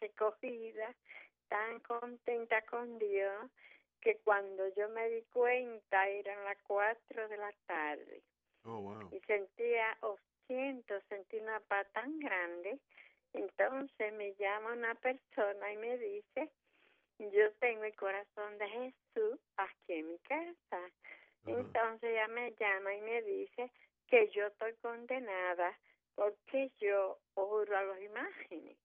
recogida, 0.00 0.94
tan 1.48 1.78
contenta 1.80 2.62
con 2.62 2.98
Dios, 2.98 3.50
que 4.00 4.16
cuando 4.24 4.66
yo 4.74 4.88
me 4.90 5.08
di 5.10 5.22
cuenta 5.32 6.08
eran 6.08 6.44
las 6.44 6.58
4 6.62 7.28
de 7.28 7.36
la 7.36 7.52
tarde 7.66 8.22
Oh, 8.64 8.80
wow. 8.80 9.08
y 9.12 9.20
sentía, 9.20 9.96
o 10.02 10.18
siento, 10.46 11.00
sentí 11.08 11.38
una 11.38 11.60
paz 11.60 11.86
tan 11.92 12.18
grande. 12.18 12.78
Entonces 13.32 14.12
me 14.14 14.34
llama 14.34 14.72
una 14.72 14.94
persona 14.96 15.72
y 15.72 15.76
me 15.76 15.96
dice, 15.98 16.50
yo 17.18 17.52
tengo 17.60 17.84
el 17.84 17.94
corazón 17.96 18.58
de 18.58 18.68
Jesús 18.68 19.38
aquí 19.56 19.92
en 19.94 20.08
mi 20.08 20.18
casa. 20.20 20.90
Entonces 21.46 22.10
ella 22.10 22.28
me 22.28 22.52
llama 22.52 22.94
y 22.94 23.00
me 23.02 23.22
dice 23.22 23.70
que 24.08 24.28
yo 24.30 24.46
estoy 24.48 24.74
condenada 24.82 25.78
porque 26.14 26.70
yo 26.78 27.18
oro 27.34 27.76
a 27.76 27.82
las 27.82 28.00
imágenes. 28.02 28.76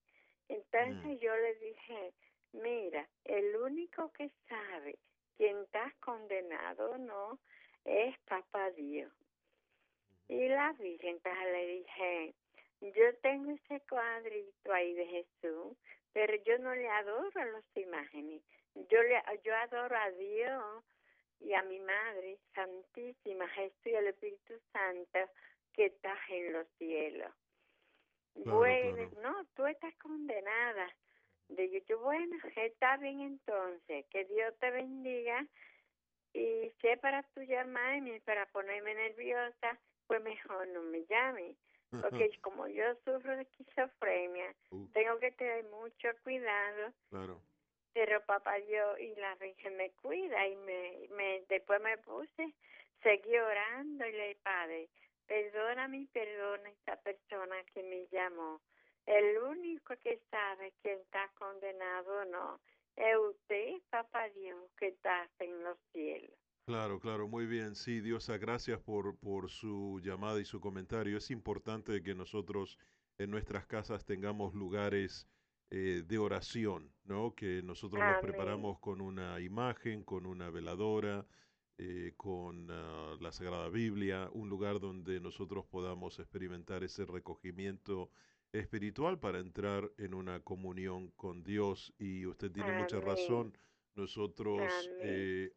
Entonces 0.48 1.04
Mm. 1.04 1.18
yo 1.18 1.36
le 1.36 1.54
dije, 1.56 2.12
mira, 2.52 3.08
el 3.24 3.56
único 3.56 4.12
que 4.12 4.30
sabe 4.48 4.98
quién 5.36 5.58
está 5.58 5.92
condenado 6.00 6.92
o 6.92 6.98
no 6.98 7.38
es 7.84 8.18
Papá 8.20 8.70
Dios. 8.70 9.12
Y 10.28 10.48
la 10.48 10.72
Virgen, 10.72 11.16
entonces 11.16 11.44
le 11.52 11.66
dije, 11.66 12.34
yo 12.80 13.16
tengo 13.22 13.52
ese 13.52 13.80
cuadrito 13.88 14.72
ahí 14.72 14.92
de 14.94 15.06
Jesús, 15.06 15.76
pero 16.12 16.34
yo 16.44 16.58
no 16.58 16.74
le 16.74 16.88
adoro 16.88 17.40
a 17.40 17.46
las 17.46 17.76
imágenes. 17.76 18.42
Yo 18.74 19.02
le 19.02 19.22
yo 19.44 19.54
adoro 19.54 19.96
a 19.96 20.10
Dios 20.10 20.84
y 21.40 21.52
a 21.54 21.62
mi 21.62 21.78
Madre 21.80 22.38
Santísima, 22.54 23.48
Jesús 23.48 23.86
y 23.86 23.94
el 23.94 24.08
Espíritu 24.08 24.54
Santo 24.72 25.30
que 25.72 25.86
estás 25.86 26.18
en 26.28 26.52
los 26.52 26.66
cielos. 26.78 27.32
Claro, 28.34 28.58
bueno, 28.58 29.10
claro. 29.10 29.20
no, 29.22 29.44
tú 29.54 29.66
estás 29.66 29.94
condenada. 29.96 30.88
Digo 31.48 31.78
yo, 31.88 31.98
bueno, 32.00 32.36
está 32.56 32.96
bien 32.96 33.20
entonces, 33.20 34.04
que 34.06 34.24
Dios 34.24 34.54
te 34.58 34.70
bendiga 34.70 35.46
y 36.32 36.70
si 36.80 36.88
es 36.88 36.98
para 36.98 37.22
tú 37.34 37.42
llamarme, 37.42 38.20
para 38.24 38.46
ponerme 38.46 38.94
nerviosa, 38.94 39.78
pues 40.06 40.22
mejor 40.22 40.68
no 40.68 40.82
me 40.82 41.04
llame. 41.06 41.54
Porque 42.02 42.30
como 42.42 42.66
yo 42.66 42.94
sufro 43.04 43.36
de 43.36 43.42
esquizofrenia, 43.42 44.54
Uh, 44.70 44.86
tengo 44.92 45.18
que 45.18 45.30
tener 45.32 45.64
mucho 45.66 46.08
cuidado, 46.24 46.92
claro. 47.08 47.40
pero 47.94 48.20
papá 48.26 48.56
Dios 48.56 48.98
y 49.00 49.14
la 49.14 49.34
Virgen 49.36 49.76
me 49.76 49.90
cuida 49.92 50.46
y 50.46 50.56
me, 50.56 51.08
me 51.12 51.44
después 51.48 51.80
me 51.80 51.96
puse, 51.98 52.52
seguí 53.02 53.38
orando 53.38 54.04
y 54.04 54.12
le 54.12 54.28
dije, 54.28 54.40
Padre, 54.42 54.88
perdóname 55.26 55.98
y 55.98 56.06
perdona 56.06 56.68
a 56.68 56.72
esta 56.72 56.96
persona 56.96 57.56
que 57.72 57.82
me 57.84 58.06
llamó. 58.08 58.60
El 59.06 59.38
único 59.38 59.94
que 60.02 60.20
sabe 60.30 60.72
quién 60.82 60.98
está 61.00 61.30
condenado 61.38 62.22
o 62.22 62.24
no 62.26 62.60
es 62.96 63.16
usted, 63.30 63.80
papá 63.90 64.28
Dios, 64.30 64.58
que 64.78 64.88
está 64.88 65.28
en 65.38 65.62
los 65.62 65.78
cielos. 65.92 66.36
Claro, 66.66 66.98
claro, 66.98 67.28
muy 67.28 67.46
bien. 67.46 67.76
Sí, 67.76 68.00
Diosa, 68.00 68.38
gracias 68.38 68.80
por, 68.80 69.16
por 69.18 69.48
su 69.50 70.00
llamada 70.02 70.40
y 70.40 70.44
su 70.44 70.60
comentario. 70.60 71.18
Es 71.18 71.30
importante 71.30 72.02
que 72.02 72.14
nosotros 72.14 72.78
en 73.18 73.30
nuestras 73.30 73.66
casas 73.66 74.04
tengamos 74.04 74.54
lugares 74.54 75.28
eh, 75.70 76.02
de 76.04 76.18
oración, 76.18 76.92
¿no? 77.04 77.34
Que 77.34 77.62
nosotros 77.62 78.00
nos 78.00 78.18
Amén. 78.18 78.20
preparamos 78.20 78.80
con 78.80 79.00
una 79.00 79.40
imagen, 79.40 80.02
con 80.02 80.26
una 80.26 80.50
veladora, 80.50 81.26
eh, 81.78 82.14
con 82.16 82.68
ah, 82.70 83.16
la 83.20 83.30
Sagrada 83.30 83.68
Biblia, 83.68 84.28
un 84.32 84.48
lugar 84.48 84.80
donde 84.80 85.20
nosotros 85.20 85.66
podamos 85.66 86.18
experimentar 86.18 86.82
ese 86.82 87.04
recogimiento 87.04 88.10
espiritual 88.58 89.18
para 89.18 89.38
entrar 89.38 89.90
en 89.98 90.14
una 90.14 90.40
comunión 90.40 91.08
con 91.16 91.42
Dios. 91.42 91.92
Y 91.98 92.26
usted 92.26 92.50
tiene 92.50 92.78
mucha 92.78 93.00
razón. 93.00 93.56
Nosotros 93.94 94.62
eh, 95.02 95.52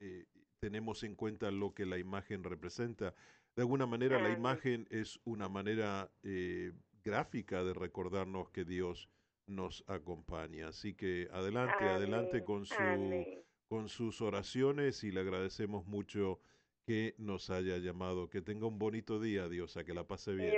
eh, 0.00 0.24
tenemos 0.60 1.02
en 1.02 1.14
cuenta 1.14 1.50
lo 1.50 1.74
que 1.74 1.86
la 1.86 1.98
imagen 1.98 2.44
representa. 2.44 3.14
De 3.54 3.62
alguna 3.62 3.86
manera, 3.86 4.20
la 4.20 4.30
imagen 4.30 4.86
es 4.90 5.18
una 5.24 5.48
manera 5.48 6.10
eh, 6.22 6.72
gráfica 7.02 7.64
de 7.64 7.74
recordarnos 7.74 8.50
que 8.50 8.64
Dios 8.64 9.08
nos 9.46 9.84
acompaña. 9.86 10.68
Así 10.68 10.94
que 10.94 11.28
adelante, 11.32 11.84
adelante 11.84 12.44
con, 12.44 12.66
su, 12.66 12.74
con 13.68 13.88
sus 13.88 14.20
oraciones 14.20 15.02
y 15.04 15.10
le 15.10 15.20
agradecemos 15.20 15.86
mucho 15.86 16.40
que 16.86 17.14
nos 17.18 17.50
haya 17.50 17.78
llamado. 17.78 18.30
Que 18.30 18.40
tenga 18.40 18.66
un 18.66 18.78
bonito 18.78 19.20
día, 19.20 19.48
Diosa, 19.48 19.84
que 19.84 19.94
la 19.94 20.06
pase 20.06 20.34
bien. 20.34 20.54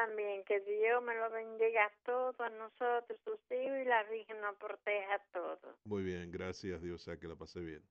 También. 0.00 0.44
Que 0.44 0.60
Dios 0.60 1.02
me 1.02 1.14
lo 1.14 1.30
bendiga 1.30 1.84
a 1.84 1.92
todos, 2.04 2.38
a 2.40 2.50
nosotros, 2.50 3.18
sus 3.24 3.40
hijos, 3.50 3.78
y 3.80 3.84
la 3.84 4.02
Virgen 4.04 4.40
nos 4.40 4.56
proteja 4.56 5.14
a 5.14 5.22
todos. 5.32 5.76
Muy 5.84 6.02
bien, 6.02 6.30
gracias 6.30 6.82
Dios, 6.82 7.02
sea 7.02 7.18
que 7.18 7.28
la 7.28 7.36
pasé 7.36 7.60
bien. 7.60 7.82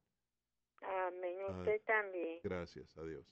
Amén. 0.82 1.38
Ah. 1.48 1.58
Usted 1.60 1.82
también. 1.86 2.40
Gracias, 2.44 2.98
adiós. 2.98 3.26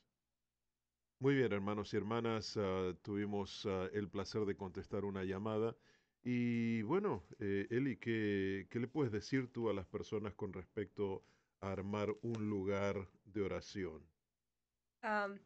Muy 1.20 1.36
bien, 1.36 1.52
hermanos 1.52 1.94
y 1.94 1.98
hermanas, 1.98 2.58
ah, 2.58 2.94
tuvimos 3.02 3.66
ah, 3.66 3.90
el 3.94 4.10
placer 4.10 4.46
de 4.46 4.56
contestar 4.56 5.06
una 5.06 5.24
llamada. 5.24 5.76
Y 6.24 6.82
bueno, 6.84 7.24
eh, 7.40 7.68
Eli, 7.70 7.98
¿qué, 7.98 8.68
¿qué 8.70 8.80
le 8.80 8.88
puedes 8.88 9.12
decir 9.12 9.52
tú 9.52 9.70
a 9.70 9.74
las 9.74 9.86
personas 9.86 10.34
con 10.34 10.52
respecto 10.52 11.24
a 11.62 11.72
armar 11.72 12.10
un 12.22 12.50
lugar 12.50 13.08
de 13.26 13.42
oración? 13.42 14.04
Am, 15.02 15.40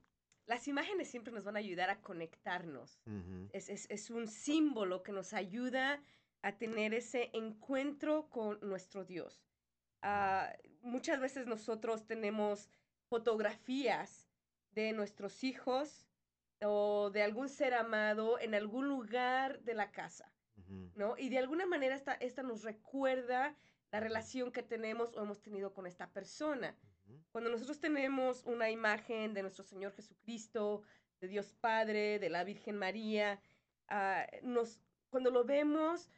las 0.51 0.67
imágenes 0.67 1.07
siempre 1.09 1.31
nos 1.33 1.45
van 1.45 1.55
a 1.55 1.59
ayudar 1.59 1.89
a 1.89 2.01
conectarnos. 2.01 2.99
Es, 3.53 3.69
es- 3.69 3.87
es 3.89 4.09
un 4.09 4.27
símbolo 4.27 5.01
que 5.01 5.13
nos 5.13 5.33
ayuda 5.33 6.03
a 6.41 6.57
tener 6.57 6.93
ese 6.93 7.29
encuentro 7.33 8.29
con 8.29 8.59
nuestro 8.61 9.05
Dios. 9.05 9.45
Ah, 10.01 10.51
muchas 10.81 11.19
veces 11.19 11.47
nosotros 11.47 12.05
tenemos 12.05 12.69
fotografías 13.07 14.27
de 14.71 14.91
nuestros 14.93 15.43
hijos 15.43 16.07
o 16.63 17.09
de 17.11 17.23
algún 17.23 17.47
ser 17.49 17.73
amado 17.73 18.37
en 18.39 18.53
algún 18.53 18.87
lugar 18.87 19.61
de 19.61 19.73
la 19.73 19.91
casa, 19.91 20.33
¿no? 20.95 21.15
Y 21.17 21.29
de 21.29 21.39
alguna 21.39 21.65
manera 21.65 21.95
esta, 21.95 22.13
esta 22.15 22.43
nos 22.43 22.63
recuerda 22.63 23.55
la 23.91 23.99
relación 23.99 24.51
que 24.51 24.63
tenemos 24.63 25.15
o 25.15 25.21
hemos 25.23 25.41
tenido 25.41 25.73
con 25.73 25.85
esta 25.87 26.11
persona. 26.11 26.75
Cuando 27.32 27.49
nosotros 27.49 27.80
tenemos 27.80 28.43
una 28.45 28.70
imagen 28.70 29.34
de 29.34 29.41
nuestro 29.41 29.64
Señor 29.64 29.93
Jesucristo, 29.93 30.84
de 31.20 31.28
Dios 31.28 31.53
Padre, 31.53 32.20
de 32.20 32.30
la 32.30 32.43
Virgen 32.43 32.78
María, 32.78 33.41
ah, 33.88 34.26
nos, 34.43 34.82
cuando 35.09 35.30
lo 35.30 35.43
vemos, 35.43 36.09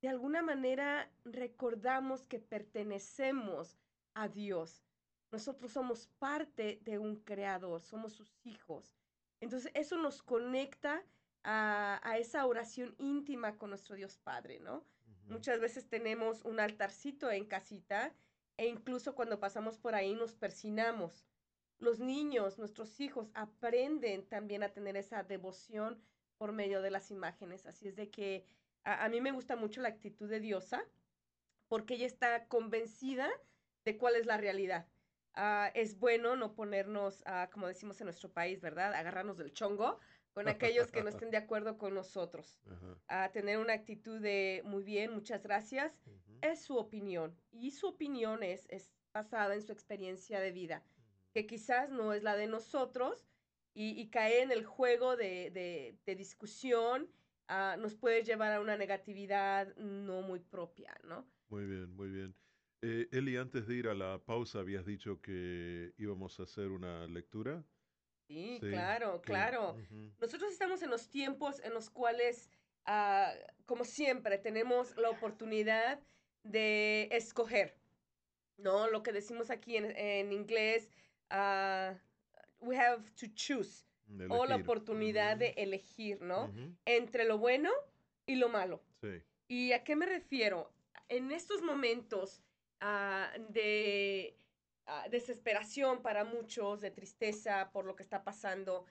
de 0.00 0.08
alguna 0.08 0.42
manera 0.42 1.10
recordamos 1.24 2.26
que 2.26 2.38
pertenecemos 2.38 3.78
a 4.14 4.28
Dios. 4.28 4.84
Nosotros 5.30 5.72
somos 5.72 6.06
parte 6.18 6.80
de 6.82 6.98
un 6.98 7.16
creador, 7.16 7.82
somos 7.82 8.12
sus 8.12 8.38
hijos. 8.44 8.96
Entonces 9.40 9.70
eso 9.74 9.96
nos 9.96 10.22
conecta 10.22 11.02
a, 11.42 12.00
a 12.02 12.18
esa 12.18 12.46
oración 12.46 12.94
íntima 12.98 13.58
con 13.58 13.70
nuestro 13.70 13.96
Dios 13.96 14.18
Padre, 14.18 14.60
¿no? 14.60 14.84
Muchas 15.28 15.60
veces 15.60 15.88
tenemos 15.88 16.44
un 16.44 16.60
altarcito 16.60 17.30
en 17.30 17.46
casita 17.46 18.14
e 18.56 18.66
incluso 18.66 19.14
cuando 19.14 19.40
pasamos 19.40 19.78
por 19.78 19.94
ahí 19.94 20.14
nos 20.14 20.34
persinamos. 20.34 21.26
Los 21.78 21.98
niños, 21.98 22.58
nuestros 22.58 23.00
hijos, 23.00 23.30
aprenden 23.34 24.26
también 24.26 24.62
a 24.62 24.72
tener 24.72 24.96
esa 24.96 25.22
devoción 25.22 26.00
por 26.38 26.52
medio 26.52 26.82
de 26.82 26.90
las 26.90 27.10
imágenes. 27.10 27.66
Así 27.66 27.88
es 27.88 27.96
de 27.96 28.10
que 28.10 28.46
a, 28.84 29.04
a 29.04 29.08
mí 29.08 29.20
me 29.20 29.32
gusta 29.32 29.56
mucho 29.56 29.82
la 29.82 29.88
actitud 29.88 30.28
de 30.28 30.40
Diosa 30.40 30.84
porque 31.68 31.94
ella 31.94 32.06
está 32.06 32.46
convencida 32.48 33.28
de 33.84 33.96
cuál 33.96 34.16
es 34.16 34.26
la 34.26 34.36
realidad. 34.36 34.86
Ah, 35.34 35.70
es 35.74 35.98
bueno 35.98 36.34
no 36.34 36.54
ponernos, 36.54 37.22
ah, 37.26 37.50
como 37.52 37.68
decimos 37.68 38.00
en 38.00 38.06
nuestro 38.06 38.32
país, 38.32 38.60
¿verdad? 38.60 38.94
Agarrarnos 38.94 39.36
del 39.36 39.52
chongo 39.52 40.00
con 40.32 40.48
aquellos 40.48 40.90
que 40.90 41.02
no 41.02 41.08
estén 41.24 41.30
de 41.30 41.36
acuerdo 41.36 41.76
con 41.78 41.94
nosotros 41.94 42.58
a 43.08 43.30
tener 43.32 43.58
una 43.58 43.74
actitud 43.74 44.20
de 44.20 44.62
muy 44.64 44.82
bien, 44.82 45.12
muchas 45.12 45.42
gracias, 45.42 45.92
es 46.42 46.62
su 46.62 46.76
opinión. 46.76 47.36
Y 47.50 47.70
su 47.72 47.88
opinión 47.88 48.42
es, 48.42 48.66
es 48.70 48.92
basada 49.12 49.54
en 49.54 49.62
su 49.62 49.72
experiencia 49.72 50.40
de 50.40 50.52
vida, 50.52 50.84
que 51.32 51.46
quizás 51.46 51.90
no 51.90 52.12
es 52.12 52.22
la 52.22 52.36
de 52.36 52.46
nosotros 52.46 53.28
y, 53.74 54.00
y 54.00 54.08
caer 54.10 54.42
en 54.44 54.52
el 54.52 54.64
juego 54.64 55.16
de, 55.16 55.50
de- 55.50 55.98
de 56.04 56.14
discusión 56.14 57.10
ah, 57.48 57.76
nos 57.78 57.94
puede 57.94 58.22
llevar 58.24 58.52
a 58.52 58.60
una 58.60 58.76
negatividad 58.76 59.74
no 59.76 60.22
muy 60.22 60.40
propia, 60.40 60.94
¿no? 61.04 61.24
Muy 61.48 61.64
bien, 61.66 61.94
muy 61.94 62.08
bien. 62.10 62.34
Eh, 62.82 63.08
Eli, 63.12 63.36
antes 63.36 63.66
de 63.66 63.74
ir 63.74 63.88
a 63.88 63.94
la 63.94 64.24
pausa, 64.24 64.58
habías 64.60 64.84
dicho 64.84 65.20
que 65.20 65.94
íbamos 65.96 66.38
a 66.40 66.42
hacer 66.44 66.68
una 66.68 67.06
lectura. 67.06 67.64
Sí, 68.28 68.58
Sí, 68.60 68.68
claro, 68.68 69.22
claro. 69.22 69.76
Nosotros 70.20 70.50
estamos 70.52 70.82
en 70.82 70.90
los 70.90 71.08
tiempos 71.08 71.60
en 71.60 71.72
los 71.72 71.90
cuales, 71.90 72.50
ah, 72.84 73.32
como 73.66 73.84
siempre, 73.84 74.38
tenemos 74.38 74.96
la 74.96 75.10
oportunidad 75.10 76.00
de 76.50 77.08
escoger, 77.12 77.76
¿no? 78.56 78.88
Lo 78.88 79.02
que 79.02 79.12
decimos 79.12 79.50
aquí 79.50 79.76
en, 79.76 79.96
en 79.96 80.32
inglés, 80.32 80.90
ah, 81.30 81.94
we 82.60 82.76
have 82.76 83.04
to 83.12 83.26
choose, 83.34 83.84
o 84.28 84.46
la 84.46 84.56
oportunidad 84.56 85.36
de 85.36 85.54
elegir, 85.56 86.20
¿no? 86.22 86.52
Entre 86.84 87.24
lo 87.24 87.38
bueno 87.38 87.70
y 88.26 88.36
lo 88.36 88.48
malo. 88.48 88.82
Sí. 89.00 89.22
¿Y 89.48 89.72
a 89.72 89.84
qué 89.84 89.96
me 89.96 90.06
refiero? 90.06 90.72
En 91.08 91.30
estos 91.30 91.62
momentos 91.62 92.42
ah, 92.80 93.32
de 93.50 94.36
ah, 94.86 95.06
desesperación 95.10 96.02
para 96.02 96.24
muchos, 96.24 96.80
de 96.80 96.90
tristeza 96.90 97.70
por 97.72 97.84
lo 97.84 97.94
que 97.96 98.02
está 98.02 98.24
pasando, 98.24 98.86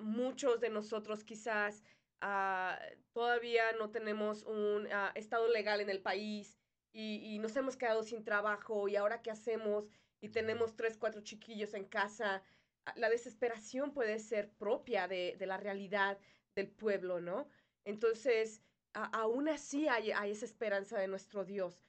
muchos 0.00 0.60
de 0.60 0.70
nosotros 0.70 1.22
quizás 1.22 1.84
ah, 2.24 2.78
todavía 3.12 3.72
no 3.78 3.90
tenemos 3.90 4.42
un 4.44 4.88
ah, 4.92 5.12
estado 5.14 5.46
legal 5.48 5.80
en 5.80 5.90
el 5.90 6.00
país 6.00 6.58
y, 6.92 7.38
nos 7.40 7.56
hemos 7.56 7.76
quedado 7.76 8.02
sin 8.02 8.24
trabajo 8.24 8.88
y 8.88 8.96
ahora 8.96 9.20
qué 9.22 9.30
hacemos 9.30 9.88
y 10.20 10.30
tenemos 10.30 10.74
tres, 10.76 10.96
cuatro 10.96 11.20
chiquillos 11.22 11.74
en 11.74 11.84
casa. 11.84 12.42
Ah, 12.86 12.94
La 12.96 13.10
desesperación 13.10 13.92
puede 13.92 14.18
ser 14.18 14.50
propia 14.52 15.06
de, 15.08 15.36
la 15.40 15.58
realidad 15.58 16.18
del 16.56 16.68
pueblo, 16.70 17.20
¿no? 17.20 17.48
Entonces, 17.84 18.62
a- 18.94 19.04
aún 19.22 19.48
así 19.48 19.88
hay, 19.88 20.12
hay 20.12 20.30
esa 20.32 20.46
esperanza 20.46 20.98
de 20.98 21.08
nuestro 21.08 21.44
Dios. 21.44 21.84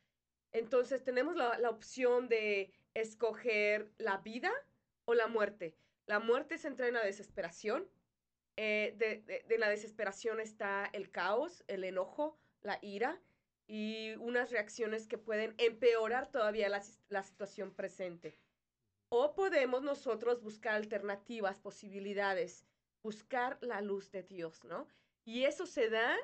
Entonces 0.51 1.03
tenemos 1.03 1.35
la, 1.35 1.57
la 1.59 1.69
opción 1.69 2.27
de 2.29 2.73
escoger 2.93 3.91
la 3.97 4.17
vida 4.17 4.51
o 5.05 5.13
la 5.13 5.27
muerte. 5.27 5.75
La 6.07 6.19
muerte 6.19 6.57
se 6.57 6.67
entra 6.67 6.87
en 6.87 6.95
la 6.95 7.03
desesperación. 7.05 7.89
Eh, 8.57 8.93
de, 8.97 9.21
de- 9.21 9.43
de 9.47 9.57
la 9.57 9.69
desesperación 9.69 10.39
está 10.39 10.85
el 10.93 11.11
caos, 11.11 11.63
el 11.67 11.83
enojo, 11.83 12.37
la 12.61 12.79
ira 12.81 13.21
y 13.67 14.15
unas 14.15 14.51
reacciones 14.51 15.07
que 15.07 15.17
pueden 15.17 15.55
empeorar 15.57 16.31
todavía 16.31 16.69
la, 16.69 16.81
la 17.09 17.23
situación 17.23 17.73
presente. 17.73 18.39
O 19.09 19.33
podemos 19.35 19.81
nosotros 19.83 20.41
buscar 20.41 20.75
alternativas, 20.75 21.59
posibilidades, 21.59 22.65
buscar 23.03 23.57
la 23.61 23.81
luz 23.81 24.11
de 24.11 24.23
Dios, 24.23 24.63
¿no? 24.63 24.87
Y 25.25 25.43
eso 25.43 25.65
se 25.65 25.89
da 25.89 26.15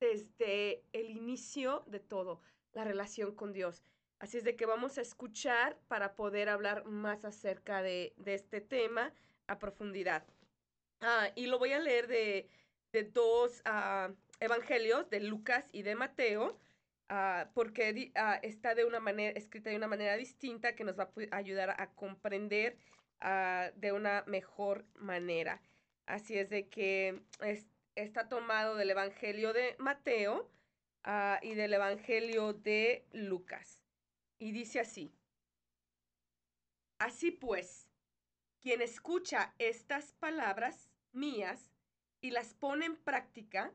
desde 0.00 0.84
el 0.92 1.10
inicio 1.10 1.84
de 1.86 2.00
todo, 2.00 2.40
la 2.72 2.84
relación 2.84 3.34
con 3.34 3.52
Dios. 3.52 3.82
Así 4.18 4.36
es 4.38 4.44
de 4.44 4.56
que 4.56 4.66
vamos 4.66 4.98
a 4.98 5.02
escuchar 5.02 5.78
para 5.88 6.14
poder 6.14 6.48
hablar 6.48 6.84
más 6.84 7.24
acerca 7.24 7.82
de, 7.82 8.14
de 8.16 8.34
este 8.34 8.60
tema 8.60 9.12
a 9.46 9.58
profundidad. 9.58 10.24
Ah, 11.00 11.30
y 11.36 11.46
lo 11.46 11.58
voy 11.58 11.72
a 11.72 11.78
leer 11.78 12.08
de, 12.08 12.48
de 12.92 13.04
dos 13.04 13.62
ah, 13.64 14.12
evangelios, 14.40 15.08
de 15.10 15.20
Lucas 15.20 15.64
y 15.72 15.82
de 15.82 15.94
Mateo, 15.94 16.58
ah, 17.08 17.50
porque 17.54 18.12
está 18.42 18.74
de 18.74 18.84
una 18.84 19.00
manera, 19.00 19.38
escrita 19.38 19.70
de 19.70 19.76
una 19.76 19.88
manera 19.88 20.16
distinta 20.16 20.74
que 20.74 20.84
nos 20.84 20.98
va 20.98 21.10
a 21.30 21.36
ayudar 21.36 21.70
a 21.80 21.94
comprender 21.94 22.76
de 23.74 23.92
una 23.92 24.22
mejor 24.28 24.86
manera. 24.94 25.60
Así 26.06 26.38
es 26.38 26.48
de 26.50 26.68
que 26.68 27.22
es- 27.42 27.66
está 27.96 28.28
tomado 28.28 28.76
del 28.76 28.90
Evangelio 28.90 29.52
de 29.52 29.74
Mateo 29.78 30.48
y 31.42 31.54
del 31.54 31.72
Evangelio 31.74 32.52
de 32.52 33.08
Lucas. 33.12 33.80
Y 34.38 34.52
dice 34.52 34.78
así. 34.80 35.12
Así 36.98 37.30
pues, 37.32 37.87
quien 38.60 38.82
escucha 38.82 39.54
estas 39.58 40.12
palabras 40.14 40.90
mías 41.12 41.72
y 42.20 42.30
las 42.30 42.54
pone 42.54 42.86
en 42.86 42.96
práctica, 42.96 43.72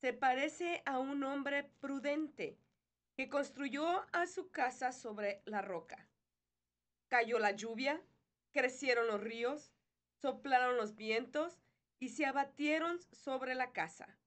se 0.00 0.12
parece 0.12 0.82
a 0.86 0.98
un 0.98 1.22
hombre 1.24 1.64
prudente 1.80 2.58
que 3.14 3.28
construyó 3.28 4.04
a 4.12 4.26
su 4.26 4.50
casa 4.50 4.92
sobre 4.92 5.42
la 5.44 5.62
roca. 5.62 6.08
Cayó 7.08 7.38
la 7.38 7.52
lluvia, 7.52 8.02
crecieron 8.52 9.06
los 9.06 9.20
ríos, 9.20 9.72
soplaron 10.20 10.76
los 10.76 10.96
vientos 10.96 11.60
y 12.00 12.08
se 12.08 12.26
abatieron 12.26 13.00
sobre 13.12 13.54
la 13.54 13.72
casa. 13.72 14.18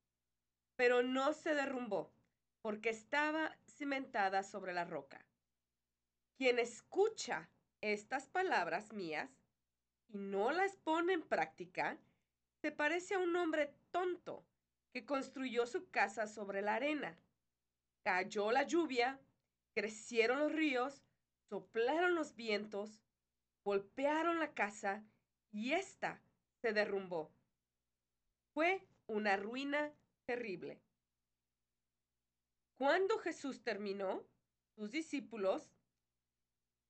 Pero 0.75 1.03
no 1.03 1.33
se 1.33 1.53
derrumbó, 1.53 2.13
porque 2.61 2.89
estaba 2.89 3.57
cimentada 3.67 4.43
sobre 4.43 4.73
la 4.73 4.85
roca. 4.85 5.25
Quien 6.37 6.59
escucha 6.59 7.49
estas 7.81 8.29
palabras 8.29 8.93
mías 8.93 9.29
y 10.09 10.17
no 10.17 10.51
las 10.51 10.75
pone 10.77 11.13
en 11.13 11.21
práctica, 11.21 11.97
se 12.61 12.71
parece 12.71 13.15
a 13.15 13.19
un 13.19 13.35
hombre 13.35 13.73
tonto 13.91 14.45
que 14.93 15.05
construyó 15.05 15.65
su 15.65 15.89
casa 15.89 16.27
sobre 16.27 16.61
la 16.61 16.75
arena. 16.75 17.17
Cayó 18.03 18.51
la 18.51 18.63
lluvia, 18.63 19.19
crecieron 19.73 20.39
los 20.39 20.51
ríos, 20.51 21.03
soplaron 21.49 22.15
los 22.15 22.35
vientos, 22.35 23.01
golpearon 23.63 24.39
la 24.39 24.53
casa 24.53 25.03
y 25.51 25.73
ésta 25.73 26.21
se 26.61 26.73
derrumbó. 26.73 27.31
Fue 28.53 28.87
una 29.07 29.37
ruina 29.37 29.93
terrible. 30.25 30.81
Cuando 32.77 33.17
Jesús 33.19 33.63
terminó, 33.63 34.23
sus 34.75 34.91
discípulos 34.91 35.71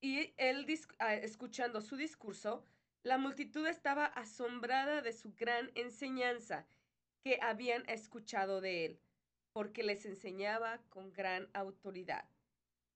y 0.02 0.34
él 0.38 0.68
ah, 1.00 1.16
escuchando 1.16 1.82
su 1.82 1.96
discurso, 1.96 2.64
la 3.08 3.18
multitud 3.18 3.66
estaba 3.68 4.06
asombrada 4.06 5.02
de 5.02 5.14
su 5.14 5.34
gran 5.34 5.72
enseñanza 5.76 6.68
que 7.22 7.40
habían 7.42 7.88
escuchado 7.90 8.60
de 8.60 8.84
él, 8.86 9.00
porque 9.54 9.82
les 9.82 10.06
enseñaba 10.06 10.84
con 10.90 11.14
gran 11.14 11.50
autoridad, 11.54 12.30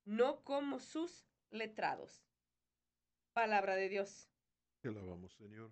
no 0.04 0.44
como 0.44 0.80
sus 0.80 1.26
letrados. 1.50 2.26
Palabra 3.32 3.76
de 3.76 3.88
Dios. 3.88 4.28
Te 4.82 4.90
alabamos, 4.90 5.34
Señor. 5.34 5.72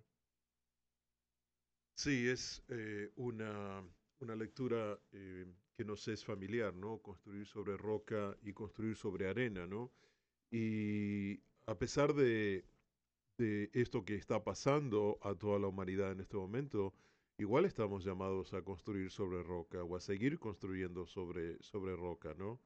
Sí, 1.94 2.26
es 2.26 2.64
eh, 2.68 3.12
una, 3.16 3.86
una 4.20 4.36
lectura 4.36 4.98
eh, 5.12 5.52
que 5.74 5.84
nos 5.84 6.08
es 6.08 6.24
familiar, 6.24 6.74
¿no? 6.74 7.02
Construir 7.02 7.46
sobre 7.46 7.76
roca 7.76 8.34
y 8.40 8.54
construir 8.54 8.96
sobre 8.96 9.28
arena, 9.28 9.66
¿no? 9.66 9.92
Y 10.50 11.42
a 11.66 11.78
pesar 11.78 12.14
de, 12.14 12.64
de 13.40 13.70
esto 13.72 14.04
que 14.04 14.14
está 14.16 14.44
pasando 14.44 15.18
a 15.22 15.34
toda 15.34 15.58
la 15.58 15.68
humanidad 15.68 16.12
en 16.12 16.20
este 16.20 16.36
momento, 16.36 16.94
igual 17.38 17.64
estamos 17.64 18.04
llamados 18.04 18.52
a 18.54 18.62
construir 18.62 19.10
sobre 19.10 19.42
roca 19.42 19.82
o 19.84 19.96
a 19.96 20.00
seguir 20.00 20.38
construyendo 20.38 21.06
sobre, 21.06 21.44
sobre 21.62 21.96
roca, 21.96 22.34
¿no? 22.34 22.60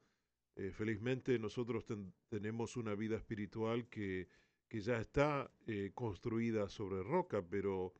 Eh, 0.55 0.71
felizmente 0.71 1.39
nosotros 1.39 1.85
ten- 1.85 2.13
tenemos 2.29 2.77
una 2.77 2.95
vida 2.95 3.15
espiritual 3.17 3.87
que, 3.89 4.27
que 4.69 4.81
ya 4.81 4.97
está 4.99 5.51
eh, 5.67 5.91
construida 5.93 6.69
sobre 6.69 7.03
roca, 7.03 7.41
pero 7.53 7.93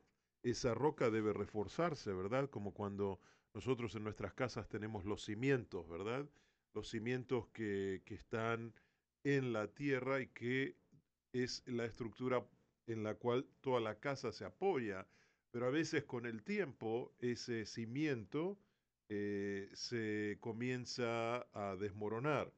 esa 0.43 0.73
roca 0.73 1.09
debe 1.09 1.33
reforzarse, 1.33 2.13
¿verdad? 2.13 2.49
Como 2.49 2.73
cuando 2.73 3.19
nosotros 3.53 3.95
en 3.95 4.03
nuestras 4.03 4.33
casas 4.33 4.67
tenemos 4.69 5.05
los 5.05 5.23
cimientos, 5.23 5.87
¿verdad? 5.89 6.29
Los 6.73 6.89
cimientos 6.89 7.47
que, 7.53 8.01
que 8.05 8.15
están 8.15 8.73
en 9.23 9.53
la 9.53 9.67
tierra 9.73 10.21
y 10.21 10.27
que 10.27 10.75
es 11.33 11.63
la 11.67 11.85
estructura 11.85 12.45
en 12.87 13.03
la 13.03 13.15
cual 13.15 13.45
toda 13.61 13.79
la 13.81 13.99
casa 13.99 14.31
se 14.31 14.45
apoya. 14.45 15.07
Pero 15.51 15.67
a 15.67 15.69
veces 15.71 16.03
con 16.05 16.25
el 16.25 16.43
tiempo 16.43 17.13
ese 17.19 17.65
cimiento 17.65 18.57
eh, 19.09 19.69
se 19.73 20.37
comienza 20.41 21.47
a 21.53 21.75
desmoronar. 21.79 22.51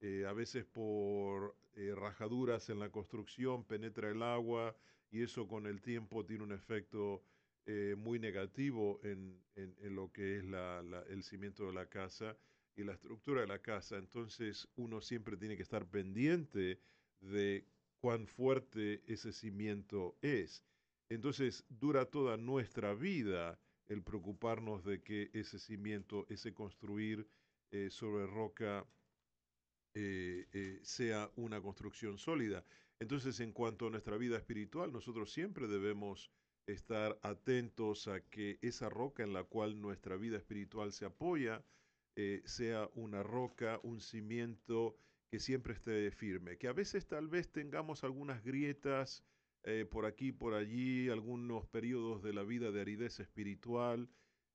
Eh, 0.00 0.24
a 0.26 0.32
veces 0.32 0.64
por 0.64 1.56
eh, 1.74 1.94
rajaduras 1.94 2.68
en 2.70 2.78
la 2.80 2.90
construcción 2.90 3.64
penetra 3.64 4.10
el 4.10 4.22
agua 4.22 4.76
y 5.10 5.22
eso 5.22 5.46
con 5.46 5.66
el 5.66 5.80
tiempo 5.80 6.24
tiene 6.26 6.42
un 6.44 6.52
efecto 6.52 7.22
eh, 7.66 7.94
muy 7.96 8.18
negativo 8.18 9.00
en, 9.04 9.40
en- 9.54 9.94
lo 9.94 10.10
que 10.12 10.38
es 10.38 10.44
el 11.08 11.22
cimiento 11.22 11.66
de 11.66 11.72
la 11.72 11.86
casa 11.88 12.36
y 12.76 12.82
la 12.84 12.92
estructura 12.94 13.42
de 13.42 13.46
la 13.46 13.60
casa. 13.60 13.96
Entonces 13.98 14.68
uno 14.76 15.00
siempre 15.00 15.36
tiene 15.36 15.56
que 15.56 15.62
estar 15.62 15.86
pendiente 15.86 16.80
de 17.20 17.64
cuán 18.02 18.26
fuerte 18.26 19.00
ese 19.06 19.32
cimiento 19.32 20.18
es. 20.22 20.64
Entonces 21.08 21.64
dura 21.68 22.04
toda 22.06 22.36
nuestra 22.36 22.94
vida 22.94 23.60
el 23.86 24.02
preocuparnos 24.02 24.84
de 24.84 25.02
que 25.02 25.30
ese 25.34 25.60
cimiento, 25.60 26.26
ese 26.28 26.52
construir 26.52 27.28
eh, 27.70 27.90
sobre 27.90 28.26
roca, 28.26 28.84
eh, 29.94 30.48
eh, 30.52 30.80
sea 30.82 31.30
una 31.36 31.60
construcción 31.60 32.18
sólida. 32.18 32.64
Entonces, 32.98 33.38
en 33.38 33.52
cuanto 33.52 33.86
a 33.86 33.90
nuestra 33.90 34.16
vida 34.16 34.36
espiritual, 34.36 34.92
nosotros 34.92 35.32
siempre 35.32 35.68
debemos 35.68 36.32
estar 36.66 37.18
atentos 37.22 38.08
a 38.08 38.20
que 38.20 38.58
esa 38.62 38.88
roca 38.88 39.22
en 39.22 39.32
la 39.32 39.44
cual 39.44 39.80
nuestra 39.80 40.16
vida 40.16 40.38
espiritual 40.38 40.92
se 40.92 41.04
apoya 41.04 41.64
sea 42.44 42.90
una 42.94 43.22
roca, 43.22 43.80
un 43.82 44.00
cimiento 44.00 44.98
que 45.32 45.40
siempre 45.40 45.72
esté 45.72 46.10
firme, 46.10 46.58
que 46.58 46.68
a 46.68 46.74
veces 46.74 47.06
tal 47.06 47.26
vez 47.26 47.50
tengamos 47.50 48.04
algunas 48.04 48.44
grietas 48.44 49.24
eh, 49.62 49.86
por 49.90 50.04
aquí, 50.04 50.30
por 50.30 50.52
allí, 50.52 51.08
algunos 51.08 51.66
periodos 51.68 52.22
de 52.22 52.34
la 52.34 52.42
vida 52.42 52.70
de 52.70 52.82
aridez 52.82 53.18
espiritual, 53.18 54.10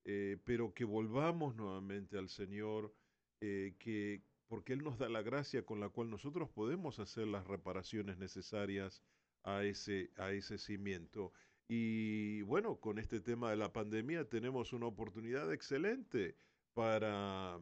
eh, 0.06 0.38
pero 0.44 0.76
que 0.76 0.86
volvamos 0.86 1.56
nuevamente 1.56 2.20
al 2.20 2.30
Señor, 2.30 2.94
eh, 3.42 3.74
que 3.80 4.22
porque 4.48 4.74
Él 4.74 4.84
nos 4.84 5.00
da 5.00 5.10
la 5.10 5.24
gracia 5.24 5.66
con 5.66 5.80
la 5.80 5.90
cual 5.90 6.12
nosotros 6.12 6.48
podemos 6.48 7.00
hacer 7.00 7.26
las 7.26 7.48
reparaciones 7.48 8.20
necesarias 8.20 9.02
a 9.42 9.64
ese, 9.64 10.12
a 10.18 10.32
ese 10.32 10.60
cimiento. 10.60 11.34
Y 11.68 12.44
bueno, 12.44 12.80
con 12.80 13.00
este 13.00 13.20
tema 13.20 13.50
de 13.50 13.58
la 13.58 13.74
pandemia 13.74 14.30
tenemos 14.30 14.74
una 14.74 14.86
oportunidad 14.86 15.52
excelente 15.52 16.38
para 16.76 17.60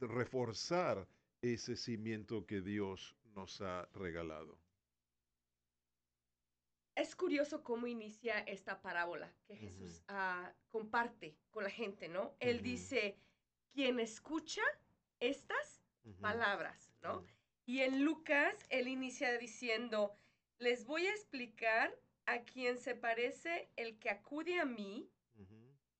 reforzar 0.00 1.06
ese 1.42 1.76
cimiento 1.76 2.46
que 2.46 2.60
Dios 2.60 3.16
nos 3.34 3.60
ha 3.60 3.88
regalado. 3.94 4.58
Es 6.94 7.16
curioso 7.16 7.62
cómo 7.64 7.86
inicia 7.86 8.38
esta 8.40 8.80
parábola 8.80 9.34
que 9.46 9.56
Jesús 9.56 10.02
ah, 10.08 10.52
comparte 10.70 11.36
con 11.50 11.64
la 11.64 11.70
gente, 11.70 12.08
¿no? 12.08 12.36
Él 12.38 12.62
dice, 12.62 13.18
quien 13.72 13.98
escucha 13.98 14.62
estas 15.20 15.82
palabras, 16.20 16.92
¿no? 17.02 17.24
Y 17.64 17.80
en 17.80 18.04
Lucas, 18.04 18.54
él 18.68 18.88
inicia 18.88 19.36
diciendo, 19.38 20.14
les 20.58 20.84
voy 20.84 21.06
a 21.06 21.12
explicar 21.12 21.98
a 22.26 22.44
quien 22.44 22.76
se 22.76 22.94
parece 22.94 23.70
el 23.76 23.98
que 23.98 24.10
acude 24.10 24.60
a 24.60 24.64
mí 24.64 25.10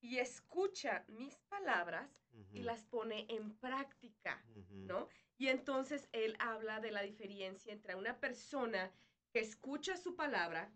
y 0.00 0.18
escucha 0.18 1.04
mis 1.08 1.36
palabras 1.48 2.10
y 2.52 2.62
las 2.62 2.84
pone 2.84 3.26
en 3.28 3.54
práctica, 3.56 4.44
¿no? 4.70 5.08
Y 5.42 5.48
entonces 5.48 6.08
él 6.12 6.36
habla 6.38 6.78
de 6.78 6.92
la 6.92 7.02
diferencia 7.02 7.72
entre 7.72 7.96
una 7.96 8.20
persona 8.20 8.92
que 9.32 9.40
escucha 9.40 9.96
su 9.96 10.14
palabra 10.14 10.72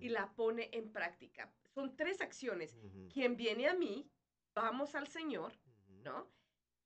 y 0.00 0.08
la 0.08 0.34
pone 0.34 0.68
en 0.72 0.90
práctica. 0.90 1.54
Son 1.72 1.94
tres 1.94 2.20
acciones. 2.20 2.76
Quien 3.12 3.36
viene 3.36 3.68
a 3.68 3.74
mí, 3.74 4.10
vamos 4.52 4.96
al 4.96 5.06
Señor, 5.06 5.52
¿no? 6.02 6.28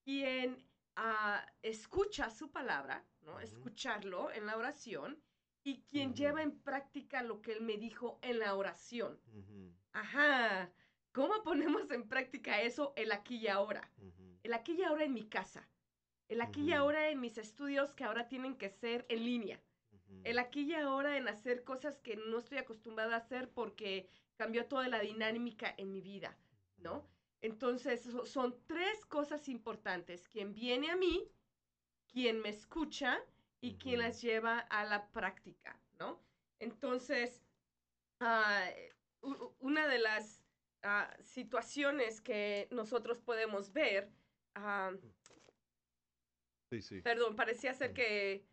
Quien 0.04 0.62
ah, 0.96 1.46
escucha 1.62 2.28
su 2.28 2.50
palabra, 2.50 3.02
¿no? 3.22 3.40
Escucharlo 3.40 4.30
en 4.30 4.44
la 4.44 4.58
oración 4.58 5.18
y 5.64 5.80
quien 5.84 6.12
lleva 6.12 6.42
en 6.42 6.60
práctica 6.60 7.22
lo 7.22 7.40
que 7.40 7.52
él 7.52 7.62
me 7.62 7.78
dijo 7.78 8.18
en 8.20 8.38
la 8.38 8.54
oración. 8.54 9.18
Ajá. 9.92 10.70
¿Cómo 11.12 11.42
ponemos 11.42 11.90
en 11.90 12.06
práctica 12.06 12.60
eso 12.60 12.92
el 12.96 13.12
aquí 13.12 13.36
y 13.36 13.48
ahora? 13.48 13.90
El 14.42 14.52
aquí 14.52 14.72
y 14.72 14.82
ahora 14.82 15.04
en 15.04 15.14
mi 15.14 15.26
casa. 15.26 15.66
El 16.28 16.40
aquí 16.42 16.62
y 16.62 16.72
Ujú. 16.72 16.80
ahora 16.80 17.08
en 17.10 17.20
mis 17.20 17.38
estudios 17.38 17.94
que 17.94 18.04
ahora 18.04 18.28
tienen 18.28 18.56
que 18.56 18.68
ser 18.70 19.06
en 19.08 19.24
línea. 19.24 19.60
El 20.24 20.38
aquí 20.38 20.62
y 20.62 20.74
ahora 20.74 21.16
en 21.16 21.28
hacer 21.28 21.64
cosas 21.64 22.00
que 22.00 22.16
no 22.16 22.38
estoy 22.38 22.58
acostumbrada 22.58 23.14
a 23.14 23.18
hacer 23.18 23.50
porque 23.50 24.08
cambió 24.36 24.66
toda 24.66 24.88
la 24.88 25.00
dinámica 25.00 25.74
en 25.76 25.90
mi 25.92 26.00
vida, 26.02 26.36
¿no? 26.76 27.08
Entonces, 27.40 28.02
so- 28.02 28.26
son 28.26 28.66
tres 28.66 29.06
cosas 29.06 29.48
importantes. 29.48 30.28
Quien 30.28 30.52
viene 30.52 30.90
a 30.90 30.96
mí, 30.96 31.32
quien 32.06 32.40
me 32.40 32.48
escucha 32.50 33.24
y 33.60 33.78
quien 33.78 34.00
las 34.00 34.20
lleva 34.22 34.58
a 34.58 34.84
la 34.84 35.10
práctica, 35.12 35.80
¿no? 35.98 36.20
Entonces, 36.58 37.44
ah, 38.20 38.68
una 39.60 39.86
de 39.88 39.98
las 39.98 40.44
ah, 40.82 41.16
situaciones 41.22 42.20
que 42.20 42.68
nosotros 42.70 43.20
podemos 43.20 43.72
ver, 43.72 44.12
ah, 44.54 44.92
Sí, 46.70 46.82
sí. 46.82 47.00
perdón, 47.00 47.34
parecía 47.34 47.72
ser 47.72 47.94
que 47.94 48.44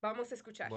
vamos 0.00 0.30
a 0.32 0.34
escuchar. 0.34 0.70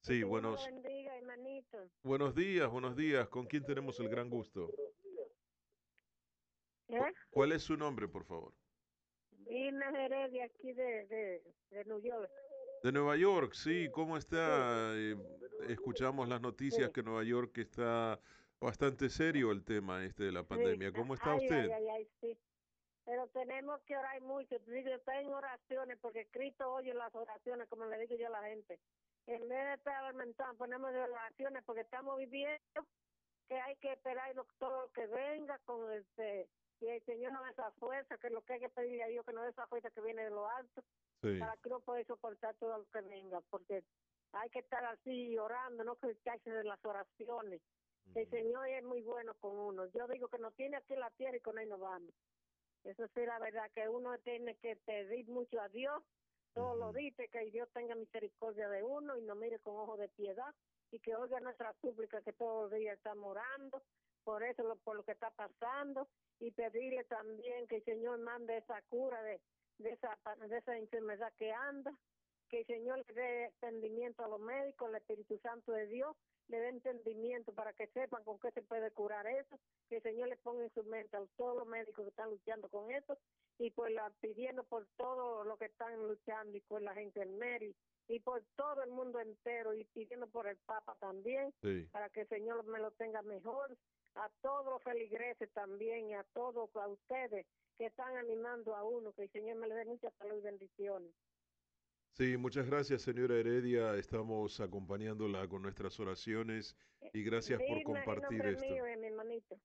Sí, 0.00 0.22
buenos, 0.22 0.66
lo 0.66 0.74
bendiga, 0.74 1.16
hermanito. 1.18 1.90
buenos 2.02 2.34
días, 2.34 2.70
buenos 2.70 2.96
días. 2.96 3.28
¿Con 3.28 3.44
quién 3.44 3.62
tenemos 3.64 4.00
el 4.00 4.08
gran 4.08 4.30
gusto? 4.30 4.72
¿Eh? 6.88 7.12
¿Cuál 7.28 7.52
es 7.52 7.62
su 7.62 7.76
nombre, 7.76 8.08
por 8.08 8.24
favor? 8.24 8.54
Jerez 9.46 10.32
de 10.32 10.42
aquí 10.42 10.72
de, 10.72 11.06
de, 11.06 11.54
de 11.70 11.84
New 11.84 12.00
York. 12.00 12.30
De 12.82 12.92
Nueva 12.92 13.16
York, 13.16 13.52
sí, 13.54 13.88
¿cómo 13.92 14.16
está? 14.16 14.92
Eh, 14.94 15.16
escuchamos 15.68 16.28
las 16.28 16.40
noticias 16.40 16.86
Sí. 16.86 16.92
que 16.92 17.02
Nueva 17.02 17.24
York 17.24 17.58
está 17.58 18.20
bastante 18.60 19.08
serio 19.10 19.50
el 19.50 19.64
tema 19.64 20.04
este 20.04 20.24
de 20.24 20.32
la 20.32 20.44
pandemia. 20.44 20.88
Sí. 20.90 20.94
¿Cómo 20.94 21.14
está 21.14 21.32
Ay, 21.32 21.38
usted? 21.38 21.70
Ay, 21.70 21.88
ay, 21.88 22.08
sí. 22.20 22.38
Pero 23.04 23.26
tenemos 23.28 23.80
que 23.82 23.96
orar 23.96 24.20
mucho. 24.22 24.58
Digo, 24.66 24.90
está 24.90 25.20
en 25.20 25.32
oraciones 25.32 25.98
porque 26.00 26.26
Cristo 26.30 26.72
oye 26.72 26.94
las 26.94 27.14
oraciones, 27.14 27.68
como 27.68 27.86
le 27.86 27.98
digo 27.98 28.16
yo 28.16 28.26
a 28.28 28.30
la 28.30 28.42
gente. 28.42 28.78
En 29.26 29.48
vez 29.48 29.66
de 29.66 29.74
estar 29.74 30.02
lamentando, 30.04 30.56
ponemos 30.56 30.92
de 30.92 31.00
oraciones 31.00 31.62
porque 31.64 31.80
estamos 31.82 32.16
viviendo 32.18 32.86
que 33.48 33.58
hay 33.58 33.76
que 33.76 33.92
esperar 33.92 34.34
todo 34.58 34.82
lo 34.82 34.92
que 34.92 35.06
venga 35.06 35.58
con 35.64 35.90
este 35.92 36.48
y 36.80 36.86
el 36.86 37.02
Señor 37.04 37.32
nos 37.32 37.44
dé 37.44 37.50
esa 37.50 37.70
fuerza, 37.72 38.18
que 38.18 38.30
lo 38.30 38.42
que 38.42 38.52
hay 38.52 38.60
que 38.60 38.68
pedirle 38.68 39.02
a 39.02 39.08
Dios, 39.08 39.24
que 39.26 39.32
nos 39.32 39.42
dé 39.44 39.50
esa 39.50 39.66
fuerza 39.66 39.90
que 39.90 40.00
viene 40.00 40.22
de 40.22 40.30
lo 40.30 40.48
alto. 40.48 40.84
Sí. 41.20 41.38
para 41.38 41.56
que 41.56 41.68
uno 41.68 41.80
pueda 41.80 42.04
soportar 42.04 42.54
todo 42.56 42.78
lo 42.78 42.84
que 42.86 43.00
venga, 43.00 43.40
porque 43.50 43.82
hay 44.32 44.50
que 44.50 44.60
estar 44.60 44.84
así 44.84 45.36
orando, 45.38 45.84
no 45.84 45.96
quitarse 45.96 46.50
de 46.50 46.64
las 46.64 46.84
oraciones. 46.84 47.60
El 48.14 48.30
Señor 48.30 48.68
es 48.68 48.84
muy 48.84 49.02
bueno 49.02 49.34
con 49.34 49.58
uno. 49.58 49.86
Yo 49.86 50.06
digo 50.08 50.28
que 50.28 50.38
nos 50.38 50.54
tiene 50.54 50.76
aquí 50.76 50.94
en 50.94 51.00
la 51.00 51.10
tierra 51.10 51.36
y 51.36 51.40
con 51.40 51.58
él 51.58 51.68
nos 51.68 51.80
vamos. 51.80 52.14
Eso 52.84 53.06
sí, 53.08 53.20
la 53.26 53.38
verdad, 53.38 53.70
que 53.74 53.88
uno 53.88 54.16
tiene 54.20 54.56
que 54.56 54.76
pedir 54.76 55.28
mucho 55.28 55.60
a 55.60 55.68
Dios. 55.68 56.02
Todo 56.54 56.74
lo 56.76 56.92
dice, 56.92 57.28
que 57.28 57.50
Dios 57.50 57.68
tenga 57.72 57.94
misericordia 57.94 58.68
de 58.68 58.82
uno 58.82 59.18
y 59.18 59.22
nos 59.22 59.36
mire 59.36 59.58
con 59.58 59.76
ojo 59.76 59.96
de 59.96 60.08
piedad 60.08 60.54
y 60.90 60.98
que 61.00 61.14
oiga 61.14 61.38
nuestra 61.40 61.74
súplica 61.82 62.22
que 62.22 62.32
todos 62.32 62.70
los 62.70 62.80
días 62.80 62.96
estamos 62.96 63.30
orando 63.30 63.82
por 64.24 64.42
eso, 64.42 64.76
por 64.84 64.96
lo 64.96 65.04
que 65.04 65.12
está 65.12 65.30
pasando 65.30 66.08
y 66.40 66.50
pedirle 66.50 67.04
también 67.04 67.66
que 67.66 67.76
el 67.76 67.84
Señor 67.84 68.18
mande 68.18 68.58
esa 68.58 68.80
cura 68.82 69.22
de, 69.22 69.40
de, 69.78 69.90
esa, 69.90 70.18
de 70.46 70.56
esa 70.56 70.76
enfermedad 70.76 71.32
que 71.36 71.52
anda, 71.52 71.92
que 72.48 72.60
el 72.60 72.66
Señor 72.66 73.04
le 73.08 73.14
dé 73.14 73.44
entendimiento 73.46 74.24
a 74.24 74.28
los 74.28 74.40
médicos, 74.40 74.88
el 74.88 74.96
Espíritu 74.96 75.38
Santo 75.38 75.72
de 75.72 75.86
Dios 75.86 76.16
le 76.48 76.60
dé 76.60 76.68
entendimiento 76.68 77.52
para 77.52 77.74
que 77.74 77.88
sepan 77.88 78.24
con 78.24 78.38
qué 78.38 78.50
se 78.52 78.62
puede 78.62 78.90
curar 78.92 79.26
eso, 79.26 79.58
que 79.88 79.96
el 79.96 80.02
Señor 80.02 80.28
le 80.28 80.36
ponga 80.38 80.64
en 80.64 80.72
su 80.72 80.82
mente 80.84 81.16
a 81.16 81.26
todos 81.36 81.56
los 81.58 81.66
médicos 81.66 82.04
que 82.04 82.10
están 82.10 82.30
luchando 82.30 82.68
con 82.70 82.90
eso 82.90 83.18
y 83.58 83.70
pues 83.70 83.92
la, 83.92 84.10
pidiendo 84.20 84.64
por 84.64 84.86
todo 84.96 85.44
lo 85.44 85.58
que 85.58 85.66
están 85.66 85.94
luchando 86.06 86.56
y 86.56 86.60
por 86.62 86.80
la 86.80 86.94
gente 86.94 87.20
en 87.20 87.38
Mary 87.38 87.74
y 88.08 88.20
por 88.20 88.42
todo 88.56 88.82
el 88.82 88.90
mundo 88.90 89.20
entero 89.20 89.74
y 89.74 89.84
pidiendo 89.84 90.26
por 90.28 90.46
el 90.46 90.56
Papa 90.58 90.96
también 91.00 91.52
Sí. 91.60 91.86
para 91.92 92.08
que 92.08 92.22
el 92.22 92.28
Señor 92.28 92.64
me 92.64 92.78
lo 92.78 92.92
tenga 92.92 93.20
mejor, 93.20 93.76
a 94.18 94.28
todos 94.42 94.66
los 94.66 94.82
feligreses 94.82 95.50
también 95.52 96.10
y 96.10 96.14
a 96.14 96.24
todos, 96.34 96.74
a 96.76 96.88
ustedes 96.88 97.46
que 97.76 97.86
están 97.86 98.16
animando 98.16 98.74
a 98.74 98.82
uno, 98.84 99.12
que 99.12 99.22
el 99.22 99.30
Señor 99.30 99.56
me 99.56 99.68
le 99.68 99.74
dé 99.74 99.84
mucha 99.84 100.10
salud 100.18 100.36
y 100.38 100.40
bendiciones. 100.42 101.12
Sí, 102.12 102.36
muchas 102.36 102.66
gracias, 102.66 103.02
señora 103.02 103.36
Heredia. 103.36 103.94
Estamos 103.94 104.58
acompañándola 104.60 105.46
con 105.48 105.62
nuestras 105.62 106.00
oraciones 106.00 106.76
y 107.12 107.22
gracias 107.22 107.60
por 107.60 107.76
Digna, 107.78 107.84
compartir 108.04 108.44
esto. 108.46 108.64
mío 108.66 108.86
es 108.86 108.98
mi 108.98 109.06
hermanito. 109.06 109.60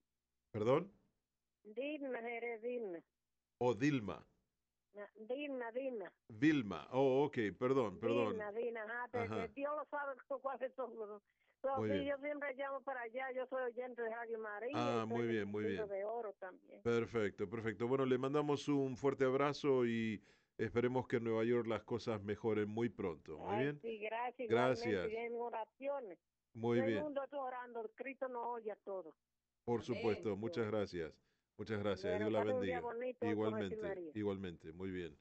¿Perdón? 0.51 0.91
Digna, 1.63 2.19
eres. 2.19 3.03
O 3.57 3.73
Dilma. 3.73 4.23
Na- 4.93 5.09
Digna, 5.15 5.71
digna. 5.71 6.13
Vilma. 6.29 6.87
Oh, 6.91 7.23
ok, 7.25 7.37
perdón, 7.57 7.99
perdón. 7.99 8.39
Ajá, 8.39 9.09
Ajá. 9.13 9.47
te- 9.47 9.53
Dios 9.53 9.73
lo 9.75 9.85
sabe 9.85 10.13
cu- 10.27 10.39
cuáles 10.41 10.71
son 10.75 10.95
los. 10.95 11.23
Muy 11.77 11.89
sí, 11.89 11.95
bien. 11.95 12.07
yo 12.09 12.17
siempre 12.17 12.53
llamo 12.55 12.81
para 12.83 13.01
allá, 13.01 13.31
yo 13.31 13.45
soy 13.47 13.63
oyente 13.63 14.01
de 14.01 14.09
Radio 14.09 14.39
María. 14.39 14.71
Ah, 14.75 15.03
y 15.05 15.07
muy 15.09 15.27
bien, 15.27 15.47
muy 15.47 15.63
bien. 15.65 15.87
de 15.87 16.03
oro 16.05 16.33
también. 16.39 16.81
Perfecto, 16.83 17.49
perfecto. 17.49 17.87
Bueno, 17.87 18.05
le 18.05 18.17
mandamos 18.17 18.67
un 18.67 18.97
fuerte 18.97 19.23
abrazo 19.25 19.85
y 19.85 20.21
esperemos 20.57 21.07
que 21.07 21.17
en 21.17 21.23
Nueva 21.25 21.43
York 21.45 21.67
las 21.67 21.83
cosas 21.83 22.21
mejoren 22.21 22.69
muy 22.69 22.89
pronto. 22.89 23.37
Muy 23.39 23.55
Ay, 23.55 23.63
bien. 23.63 23.79
Sí, 23.81 23.97
gracias. 23.99 24.49
Gracias. 24.49 25.07
en 25.11 25.35
oraciones. 25.35 26.19
Muy 26.53 26.77
Todo 26.77 26.85
bien. 26.87 26.97
el 26.99 27.03
mundo 27.05 27.23
está 27.23 27.41
orando, 27.41 27.91
Cristo 27.95 28.27
nos 28.27 28.45
oye 28.45 28.71
a 28.71 28.75
todos. 28.77 29.15
Por 29.63 29.75
Amén. 29.79 29.85
supuesto, 29.85 30.35
muchas 30.35 30.67
gracias. 30.67 31.13
Muchas 31.57 31.79
gracias. 31.79 32.11
Bueno, 32.13 32.29
Dios 32.29 32.33
la 32.33 32.39
pase 32.39 32.53
un 32.55 32.61
día 32.65 32.81
bendiga. 32.81 32.93
bonito 32.93 33.25
Igualmente, 33.25 34.11
igualmente, 34.19 34.71
muy 34.73 34.91
bien. 34.91 35.17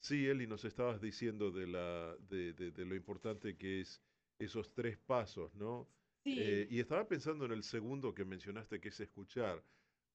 Sí, 0.00 0.26
Eli, 0.28 0.46
nos 0.46 0.64
estabas 0.64 1.00
diciendo 1.00 1.50
de, 1.52 1.66
la, 1.66 2.16
de, 2.18 2.52
de- 2.54 2.70
de 2.72 2.84
lo 2.84 2.94
importante 2.96 3.56
que 3.56 3.80
es 3.80 4.00
esos 4.44 4.72
tres 4.72 4.98
pasos, 4.98 5.54
¿no? 5.54 5.88
Sí. 6.24 6.36
Eh, 6.38 6.68
y 6.70 6.80
estaba 6.80 7.06
pensando 7.08 7.44
en 7.44 7.52
el 7.52 7.62
segundo 7.62 8.14
que 8.14 8.24
mencionaste, 8.24 8.80
que 8.80 8.88
es 8.90 9.00
escuchar, 9.00 9.62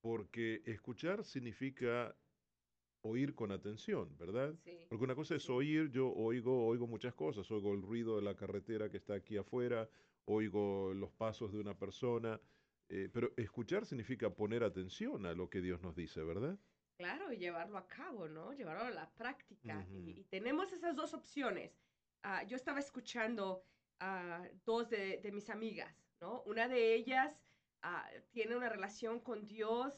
porque 0.02 0.62
escuchar 0.66 1.24
significa 1.24 2.16
oír 3.02 3.36
con 3.36 3.52
atención, 3.52 4.18
¿verdad? 4.18 4.56
sí. 4.64 4.86
Porque 4.90 5.04
una 5.04 5.16
cosa 5.16 5.36
es 5.36 5.44
Sí. 5.44 5.52
oír, 5.52 5.90
yo 5.90 6.12
oigo, 6.14 6.66
oigo 6.68 6.88
muchas 6.88 7.14
cosas, 7.14 7.50
oigo 7.52 7.74
el 7.74 7.82
ruido 7.82 8.16
de 8.16 8.22
la 8.22 8.36
carretera 8.36 8.90
que 8.90 8.98
está 8.98 9.16
aquí 9.16 9.38
afuera, 9.38 9.90
oigo 10.26 10.94
los 10.94 11.12
pasos 11.12 11.52
de 11.54 11.60
una 11.60 11.78
persona, 11.78 12.40
eh, 12.90 13.10
pero 13.14 13.34
escuchar 13.38 13.86
significa 13.86 14.30
poner 14.34 14.64
atención 14.64 15.26
a 15.26 15.34
lo 15.34 15.50
que 15.50 15.62
Dios 15.62 15.82
nos 15.82 15.96
dice, 15.96 16.24
¿verdad? 16.24 16.58
Claro, 16.98 17.32
y 17.32 17.38
llevarlo 17.38 17.78
a 17.78 17.88
cabo, 17.88 18.28
¿no? 18.28 18.54
Llevarlo 18.54 18.84
a 18.86 18.92
la 18.92 19.10
práctica. 19.14 19.86
Y 19.92 20.24
tenemos 20.26 20.72
esas 20.74 20.96
dos 20.96 21.14
opciones. 21.14 21.78
Ah, 22.24 22.44
yo 22.44 22.56
estaba 22.56 22.80
escuchando 22.80 23.64
a 24.00 24.48
dos 24.66 24.90
de, 24.90 25.30
mis 25.34 25.50
amigas, 25.50 25.94
¿no? 26.22 26.42
Una 26.46 26.68
de 26.68 26.94
ellas 26.94 27.34
ah, 27.82 28.10
tiene 28.32 28.56
una 28.56 28.70
relación 28.70 29.20
con 29.20 29.48
Dios 29.48 29.94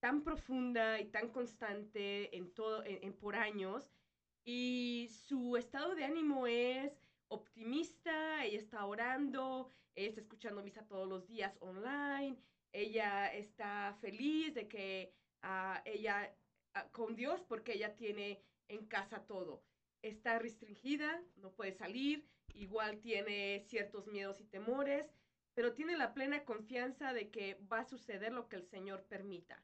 tan 0.00 0.22
profunda 0.22 1.00
y 1.00 1.06
tan 1.06 1.30
constante 1.30 2.36
en 2.36 2.52
todo, 2.54 2.82
en, 2.84 3.12
por 3.14 3.36
años, 3.36 3.90
y 4.44 5.08
su 5.26 5.56
estado 5.56 5.94
de 5.94 6.04
ánimo 6.04 6.46
es 6.46 6.92
optimista, 7.28 8.44
ella 8.44 8.58
está 8.58 8.86
orando, 8.86 9.72
ella 9.94 10.08
está 10.08 10.20
escuchando 10.20 10.62
misa 10.62 10.86
todos 10.86 11.08
los 11.08 11.26
días 11.26 11.56
online, 11.60 12.38
ella 12.72 13.32
está 13.34 13.96
feliz 14.00 14.54
de 14.54 14.68
que 14.68 15.12
ah, 15.42 15.82
ella 15.84 16.32
con 16.92 17.16
Dios 17.16 17.42
porque 17.48 17.72
ella 17.74 17.96
tiene 17.96 18.40
en 18.68 18.86
casa 18.86 19.26
todo. 19.26 19.62
Está 20.02 20.38
restringida, 20.38 21.22
no 21.36 21.50
puede 21.52 21.72
salir, 21.72 22.24
igual 22.54 23.00
tiene 23.00 23.60
ciertos 23.66 24.06
miedos 24.06 24.40
y 24.40 24.44
temores, 24.44 25.12
pero 25.54 25.74
tiene 25.74 25.96
la 25.96 26.14
plena 26.14 26.44
confianza 26.44 27.12
de 27.12 27.30
que 27.30 27.54
va 27.72 27.80
a 27.80 27.84
suceder 27.84 28.32
lo 28.32 28.48
que 28.48 28.56
el 28.56 28.64
Señor 28.64 29.04
permita. 29.04 29.62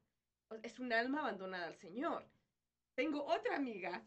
Es 0.63 0.79
un 0.79 0.93
alma 0.93 1.21
abandonada 1.21 1.67
al 1.67 1.77
Señor. 1.77 2.29
Tengo 2.95 3.25
otra 3.25 3.57
amiga 3.57 4.05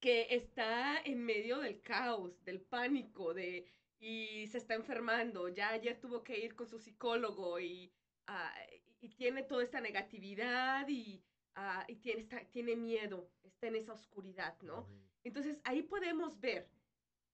que 0.00 0.34
está 0.34 1.00
en 1.00 1.24
medio 1.24 1.58
del 1.60 1.80
caos, 1.80 2.42
del 2.44 2.60
pánico, 2.60 3.32
de 3.34 3.66
y 4.00 4.46
se 4.48 4.58
está 4.58 4.74
enfermando. 4.74 5.48
Ya 5.48 5.70
ayer 5.70 5.98
tuvo 6.00 6.24
que 6.24 6.38
ir 6.44 6.54
con 6.56 6.66
su 6.66 6.78
psicólogo 6.78 7.60
y, 7.60 7.92
ah, 8.26 8.52
y- 9.00 9.08
tiene 9.10 9.42
toda 9.44 9.62
esta 9.62 9.80
negatividad 9.80 10.88
y, 10.88 11.22
ah, 11.54 11.84
y 11.88 11.96
tiene, 11.96 12.22
está- 12.22 12.44
tiene 12.50 12.74
miedo, 12.76 13.30
está 13.44 13.68
en 13.68 13.76
esa 13.76 13.92
oscuridad, 13.92 14.60
¿no? 14.62 14.88
Entonces 15.24 15.60
ahí 15.64 15.82
podemos 15.82 16.40
ver, 16.40 16.68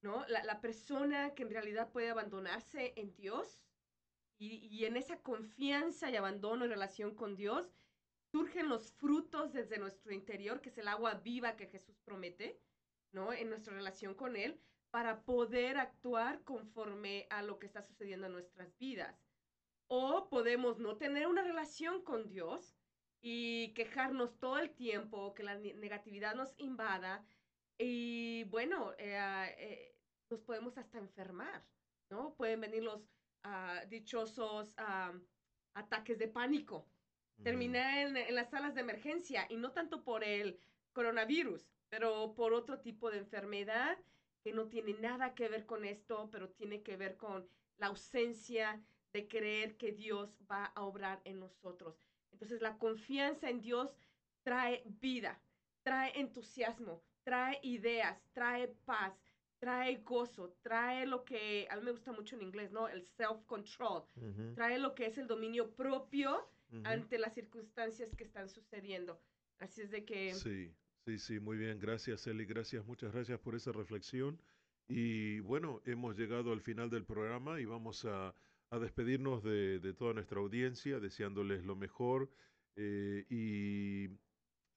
¿no? 0.03 0.27
La, 0.29 0.45
la 0.45 0.61
persona 0.61 1.35
que 1.35 1.43
en 1.43 1.51
realidad 1.51 1.91
puede 1.93 2.11
abandonarse 2.11 2.93
en 2.97 3.15
Dios 3.15 3.63
y, 4.39 4.67
y 4.67 4.85
en 4.85 4.97
esa 4.97 5.23
confianza 5.23 6.11
y 6.11 6.17
abandono 6.17 6.65
y 6.65 6.69
relación 6.69 7.15
con 7.15 7.35
Dios, 7.37 7.73
surgen 8.31 8.69
los 8.69 8.93
frutos 8.93 9.53
desde 9.53 9.79
nuestro 9.79 10.13
interior, 10.13 10.61
que 10.61 10.69
es 10.69 10.79
el 10.79 10.89
agua 10.89 11.15
viva 11.15 11.57
que 11.57 11.67
Jesús 11.67 11.99
promete, 12.01 12.61
¿no? 13.13 13.33
En 13.33 13.49
nuestra 13.49 13.75
relación 13.75 14.15
con 14.15 14.37
Él, 14.37 14.61
para 14.91 15.25
poder 15.25 15.79
actuar 15.79 16.45
conforme 16.45 17.27
a 17.31 17.43
lo 17.43 17.59
que 17.59 17.67
está 17.67 17.83
sucediendo 17.83 18.27
en 18.27 18.33
nuestras 18.33 18.77
vidas. 18.79 19.27
O 19.89 20.29
podemos 20.29 20.79
no 20.79 20.99
tener 20.99 21.27
una 21.27 21.43
relación 21.43 22.03
con 22.03 22.29
Dios 22.29 22.77
y 23.21 23.73
quejarnos 23.75 24.39
todo 24.39 24.59
el 24.59 24.71
tiempo, 24.75 25.35
que 25.35 25.43
la 25.43 25.57
ne- 25.57 25.75
negatividad 25.75 26.35
nos 26.35 26.55
invada 26.59 27.27
y 27.79 28.45
bueno, 28.45 28.93
eh, 28.99 29.55
eh, 29.59 29.95
nos 30.31 30.41
podemos 30.41 30.77
hasta 30.77 30.99
enfermar, 30.99 31.65
¿no? 32.11 32.35
Pueden 32.35 32.61
venir 32.61 32.83
los 32.83 33.09
ah, 33.45 33.83
dichosos 33.89 34.75
ah, 34.79 35.13
ataques 35.75 36.19
de 36.19 36.29
pánico, 36.29 36.87
terminar 37.43 37.99
en, 37.99 38.17
en 38.17 38.35
las 38.35 38.51
salas 38.51 38.75
de 38.75 38.81
emergencia 38.81 39.47
y 39.49 39.57
no 39.57 39.71
tanto 39.73 40.03
por 40.03 40.25
el 40.25 40.61
coronavirus, 40.93 41.71
pero 41.89 42.35
por 42.35 42.53
otro 42.53 42.81
tipo 42.81 43.11
de 43.11 43.19
enfermedad 43.19 43.97
que 44.43 44.53
no 44.53 44.69
tiene 44.69 44.95
nada 44.95 45.35
que 45.35 45.49
ver 45.49 45.65
con 45.65 45.85
esto, 45.85 46.29
pero 46.33 46.51
tiene 46.51 46.83
que 46.83 46.97
ver 46.97 47.17
con 47.17 47.49
la 47.77 47.87
ausencia 47.87 48.83
de 49.13 49.29
creer 49.29 49.77
que 49.77 49.93
Dios 49.93 50.37
va 50.51 50.67
a 50.67 50.83
obrar 50.83 51.21
en 51.25 51.39
nosotros. 51.41 52.03
Entonces 52.33 52.61
la 52.61 52.79
confianza 52.79 53.49
en 53.49 53.61
Dios 53.61 53.97
trae 54.43 54.83
vida, 55.01 55.41
trae 55.83 56.19
entusiasmo, 56.19 57.03
trae 57.29 57.59
ideas, 57.63 58.19
trae 58.33 58.69
paz, 58.87 59.13
trae 59.59 59.97
gozo, 60.03 60.57
trae 60.63 61.05
lo 61.05 61.27
que 61.27 61.67
a 61.71 61.77
mí 61.77 61.83
me 61.83 61.91
gusta 61.91 62.11
mucho 62.11 62.37
en 62.37 62.43
inglés, 62.43 62.73
¿no? 62.73 62.89
El 62.89 63.03
self-control, 63.05 64.05
Ujú, 64.17 64.47
trae 64.55 64.79
lo 64.79 64.95
que 64.95 65.05
es 65.05 65.19
el 65.19 65.27
dominio 65.27 65.75
propio 65.75 66.49
ujú. 66.73 66.83
ante 66.85 67.19
las 67.19 67.35
circunstancias 67.35 68.15
que 68.17 68.25
están 68.25 68.49
sucediendo. 68.49 69.21
Así 69.59 69.83
es 69.83 69.91
de 69.91 70.07
que 70.07 70.43
Sí, 70.43 70.75
sí, 71.05 71.19
sí, 71.19 71.41
muy 71.41 71.57
bien. 71.57 71.79
Gracias, 71.79 72.27
Eli. 72.27 72.45
Gracias, 72.45 72.85
muchas 72.87 73.13
gracias 73.13 73.39
por 73.41 73.55
esa 73.55 73.73
reflexión. 73.73 74.41
Y 74.87 75.41
bueno, 75.41 75.83
hemos 75.85 76.17
llegado 76.17 76.53
al 76.53 76.61
final 76.61 76.91
del 76.91 77.05
programa 77.05 77.61
y 77.61 77.65
vamos 77.67 78.05
a, 78.05 78.35
a 78.71 78.79
despedirnos 78.79 79.43
de, 79.43 79.81
de 79.81 79.93
toda 79.95 80.15
nuestra 80.15 80.41
audiencia, 80.41 81.01
deseándoles 81.01 81.65
lo 81.65 81.77
mejor 81.77 82.31
eh, 82.77 83.27
y 83.29 84.09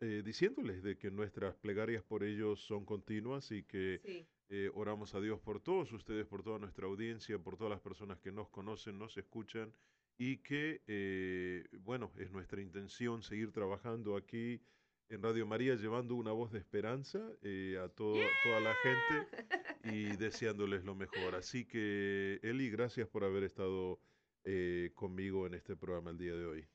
eh, 0.02 0.22
diciéndoles 0.26 0.84
de 0.84 0.97
que 0.97 1.10
nuestras 1.12 1.56
plegarias 1.56 2.04
por 2.04 2.24
ellos 2.24 2.60
son 2.60 2.86
continuas 2.86 3.52
y 3.52 3.64
que 3.64 4.02
sí, 4.04 4.28
eh, 4.49 4.70
oramos 4.74 5.16
a 5.16 5.22
Dios 5.22 5.39
por 5.39 5.62
todos 5.62 5.91
ustedes, 5.93 6.26
por 6.26 6.43
toda 6.43 6.60
nuestra 6.60 6.88
audiencia, 6.88 7.39
por 7.39 7.56
todas 7.56 7.72
las 7.72 7.80
personas 7.82 8.20
que 8.20 8.32
nos 8.32 8.49
conocen, 8.49 8.97
nos 8.97 9.16
escuchan 9.18 9.74
y 10.18 10.38
que, 10.38 10.82
eh, 10.88 11.68
bueno, 11.80 12.12
es 12.18 12.32
nuestra 12.32 12.62
intención 12.62 13.24
seguir 13.24 13.52
trabajando 13.52 14.18
aquí 14.18 14.62
en 15.10 15.22
Radio 15.22 15.45
María 15.45 15.76
llevando 15.76 16.16
una 16.16 16.32
voz 16.32 16.52
de 16.52 16.60
esperanza 16.60 17.20
a 17.20 17.89
todo- 17.89 18.16
toda 18.43 18.60
la 18.62 18.74
gente 18.76 19.28
y 19.84 20.16
deseándoles 20.18 20.84
lo 20.84 20.95
mejor. 20.95 21.36
Así 21.36 21.66
que, 21.66 22.39
Eli, 22.43 22.70
gracias 22.70 23.08
por 23.08 23.24
haber 23.24 23.43
estado 23.43 23.99
eh, 24.43 24.91
conmigo 24.95 25.45
en 25.47 25.54
este 25.54 25.76
programa 25.76 26.12
el 26.12 26.18
día 26.18 26.34
de 26.36 26.45
hoy. 26.45 26.66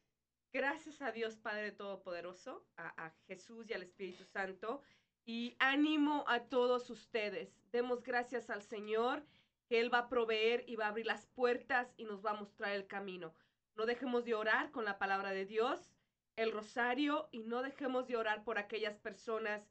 Gracias 0.57 1.03
a 1.03 1.13
Dios 1.13 1.37
Padre 1.37 1.71
Todopoderoso, 1.71 2.65
a, 2.79 3.13
Jesús 3.27 3.69
y 3.69 3.75
al 3.75 3.83
Espíritu 3.83 4.25
Santo. 4.25 4.81
Y 5.27 5.55
ánimo 5.59 6.25
a 6.29 6.45
todos 6.45 6.89
ustedes. 6.89 7.51
Demos 7.73 8.03
gracias 8.03 8.49
al 8.49 8.63
Señor 8.63 9.23
que 9.69 9.81
Él 9.81 9.93
va 9.93 9.99
a 9.99 10.09
proveer 10.09 10.65
y 10.67 10.77
va 10.77 10.87
a 10.87 10.89
abrir 10.89 11.05
las 11.05 11.27
puertas 11.27 11.93
y 11.99 12.07
nos 12.07 12.25
va 12.25 12.31
a 12.31 12.41
mostrar 12.41 12.73
el 12.73 12.87
camino. 12.87 13.35
No 13.75 13.85
dejemos 13.85 14.25
de 14.25 14.33
orar 14.33 14.71
con 14.71 14.87
la 14.87 14.97
palabra 14.97 15.33
de 15.33 15.45
Dios, 15.45 15.93
el 16.37 16.53
rosario, 16.53 17.29
y 17.33 17.41
no 17.41 17.61
dejemos 17.61 18.07
de 18.07 18.17
orar 18.17 18.43
por 18.43 18.57
aquellas 18.57 18.97
personas, 18.97 19.63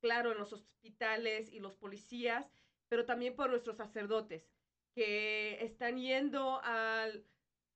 claro, 0.00 0.32
en 0.32 0.38
los 0.38 0.52
hospitales 0.52 1.48
y 1.52 1.60
los 1.60 1.76
policías, 1.76 2.50
pero 2.88 3.06
también 3.06 3.36
por 3.36 3.50
nuestros 3.50 3.76
sacerdotes 3.76 4.50
que 4.96 5.64
están 5.64 5.96
yendo 5.98 6.60
al, 6.64 7.24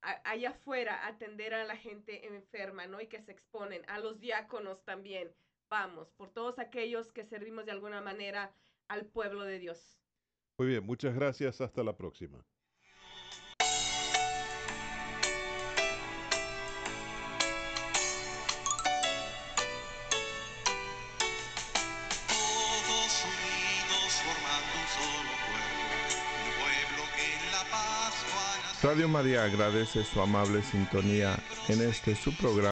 allá 0.01 0.51
afuera 0.51 1.07
atender 1.07 1.53
a 1.53 1.65
la 1.65 1.75
gente 1.75 2.27
enferma, 2.27 2.87
¿no? 2.87 3.01
Y 3.01 3.07
que 3.07 3.21
se 3.21 3.31
exponen, 3.31 3.83
a 3.87 3.99
los 3.99 4.19
diáconos 4.19 4.83
también. 4.83 5.31
Vamos, 5.69 6.11
por 6.11 6.29
todos 6.29 6.57
aquellos 6.59 7.11
que 7.11 7.25
servimos 7.25 7.65
de 7.65 7.71
alguna 7.71 8.01
manera 8.01 8.51
al 8.87 9.05
pueblo 9.05 9.43
de 9.43 9.59
Dios. 9.59 9.99
Muy 10.57 10.67
bien, 10.67 10.83
muchas 10.83 11.13
gracias. 11.15 11.61
Hasta 11.61 11.83
la 11.83 11.95
próxima. 11.95 12.43
Radio 28.89 29.07
María 29.07 29.43
agradece 29.43 30.03
su 30.03 30.19
amable 30.19 30.63
sintonía 30.63 31.37
en 31.67 31.79
este 31.87 32.15
su 32.15 32.35
programa. 32.35 32.67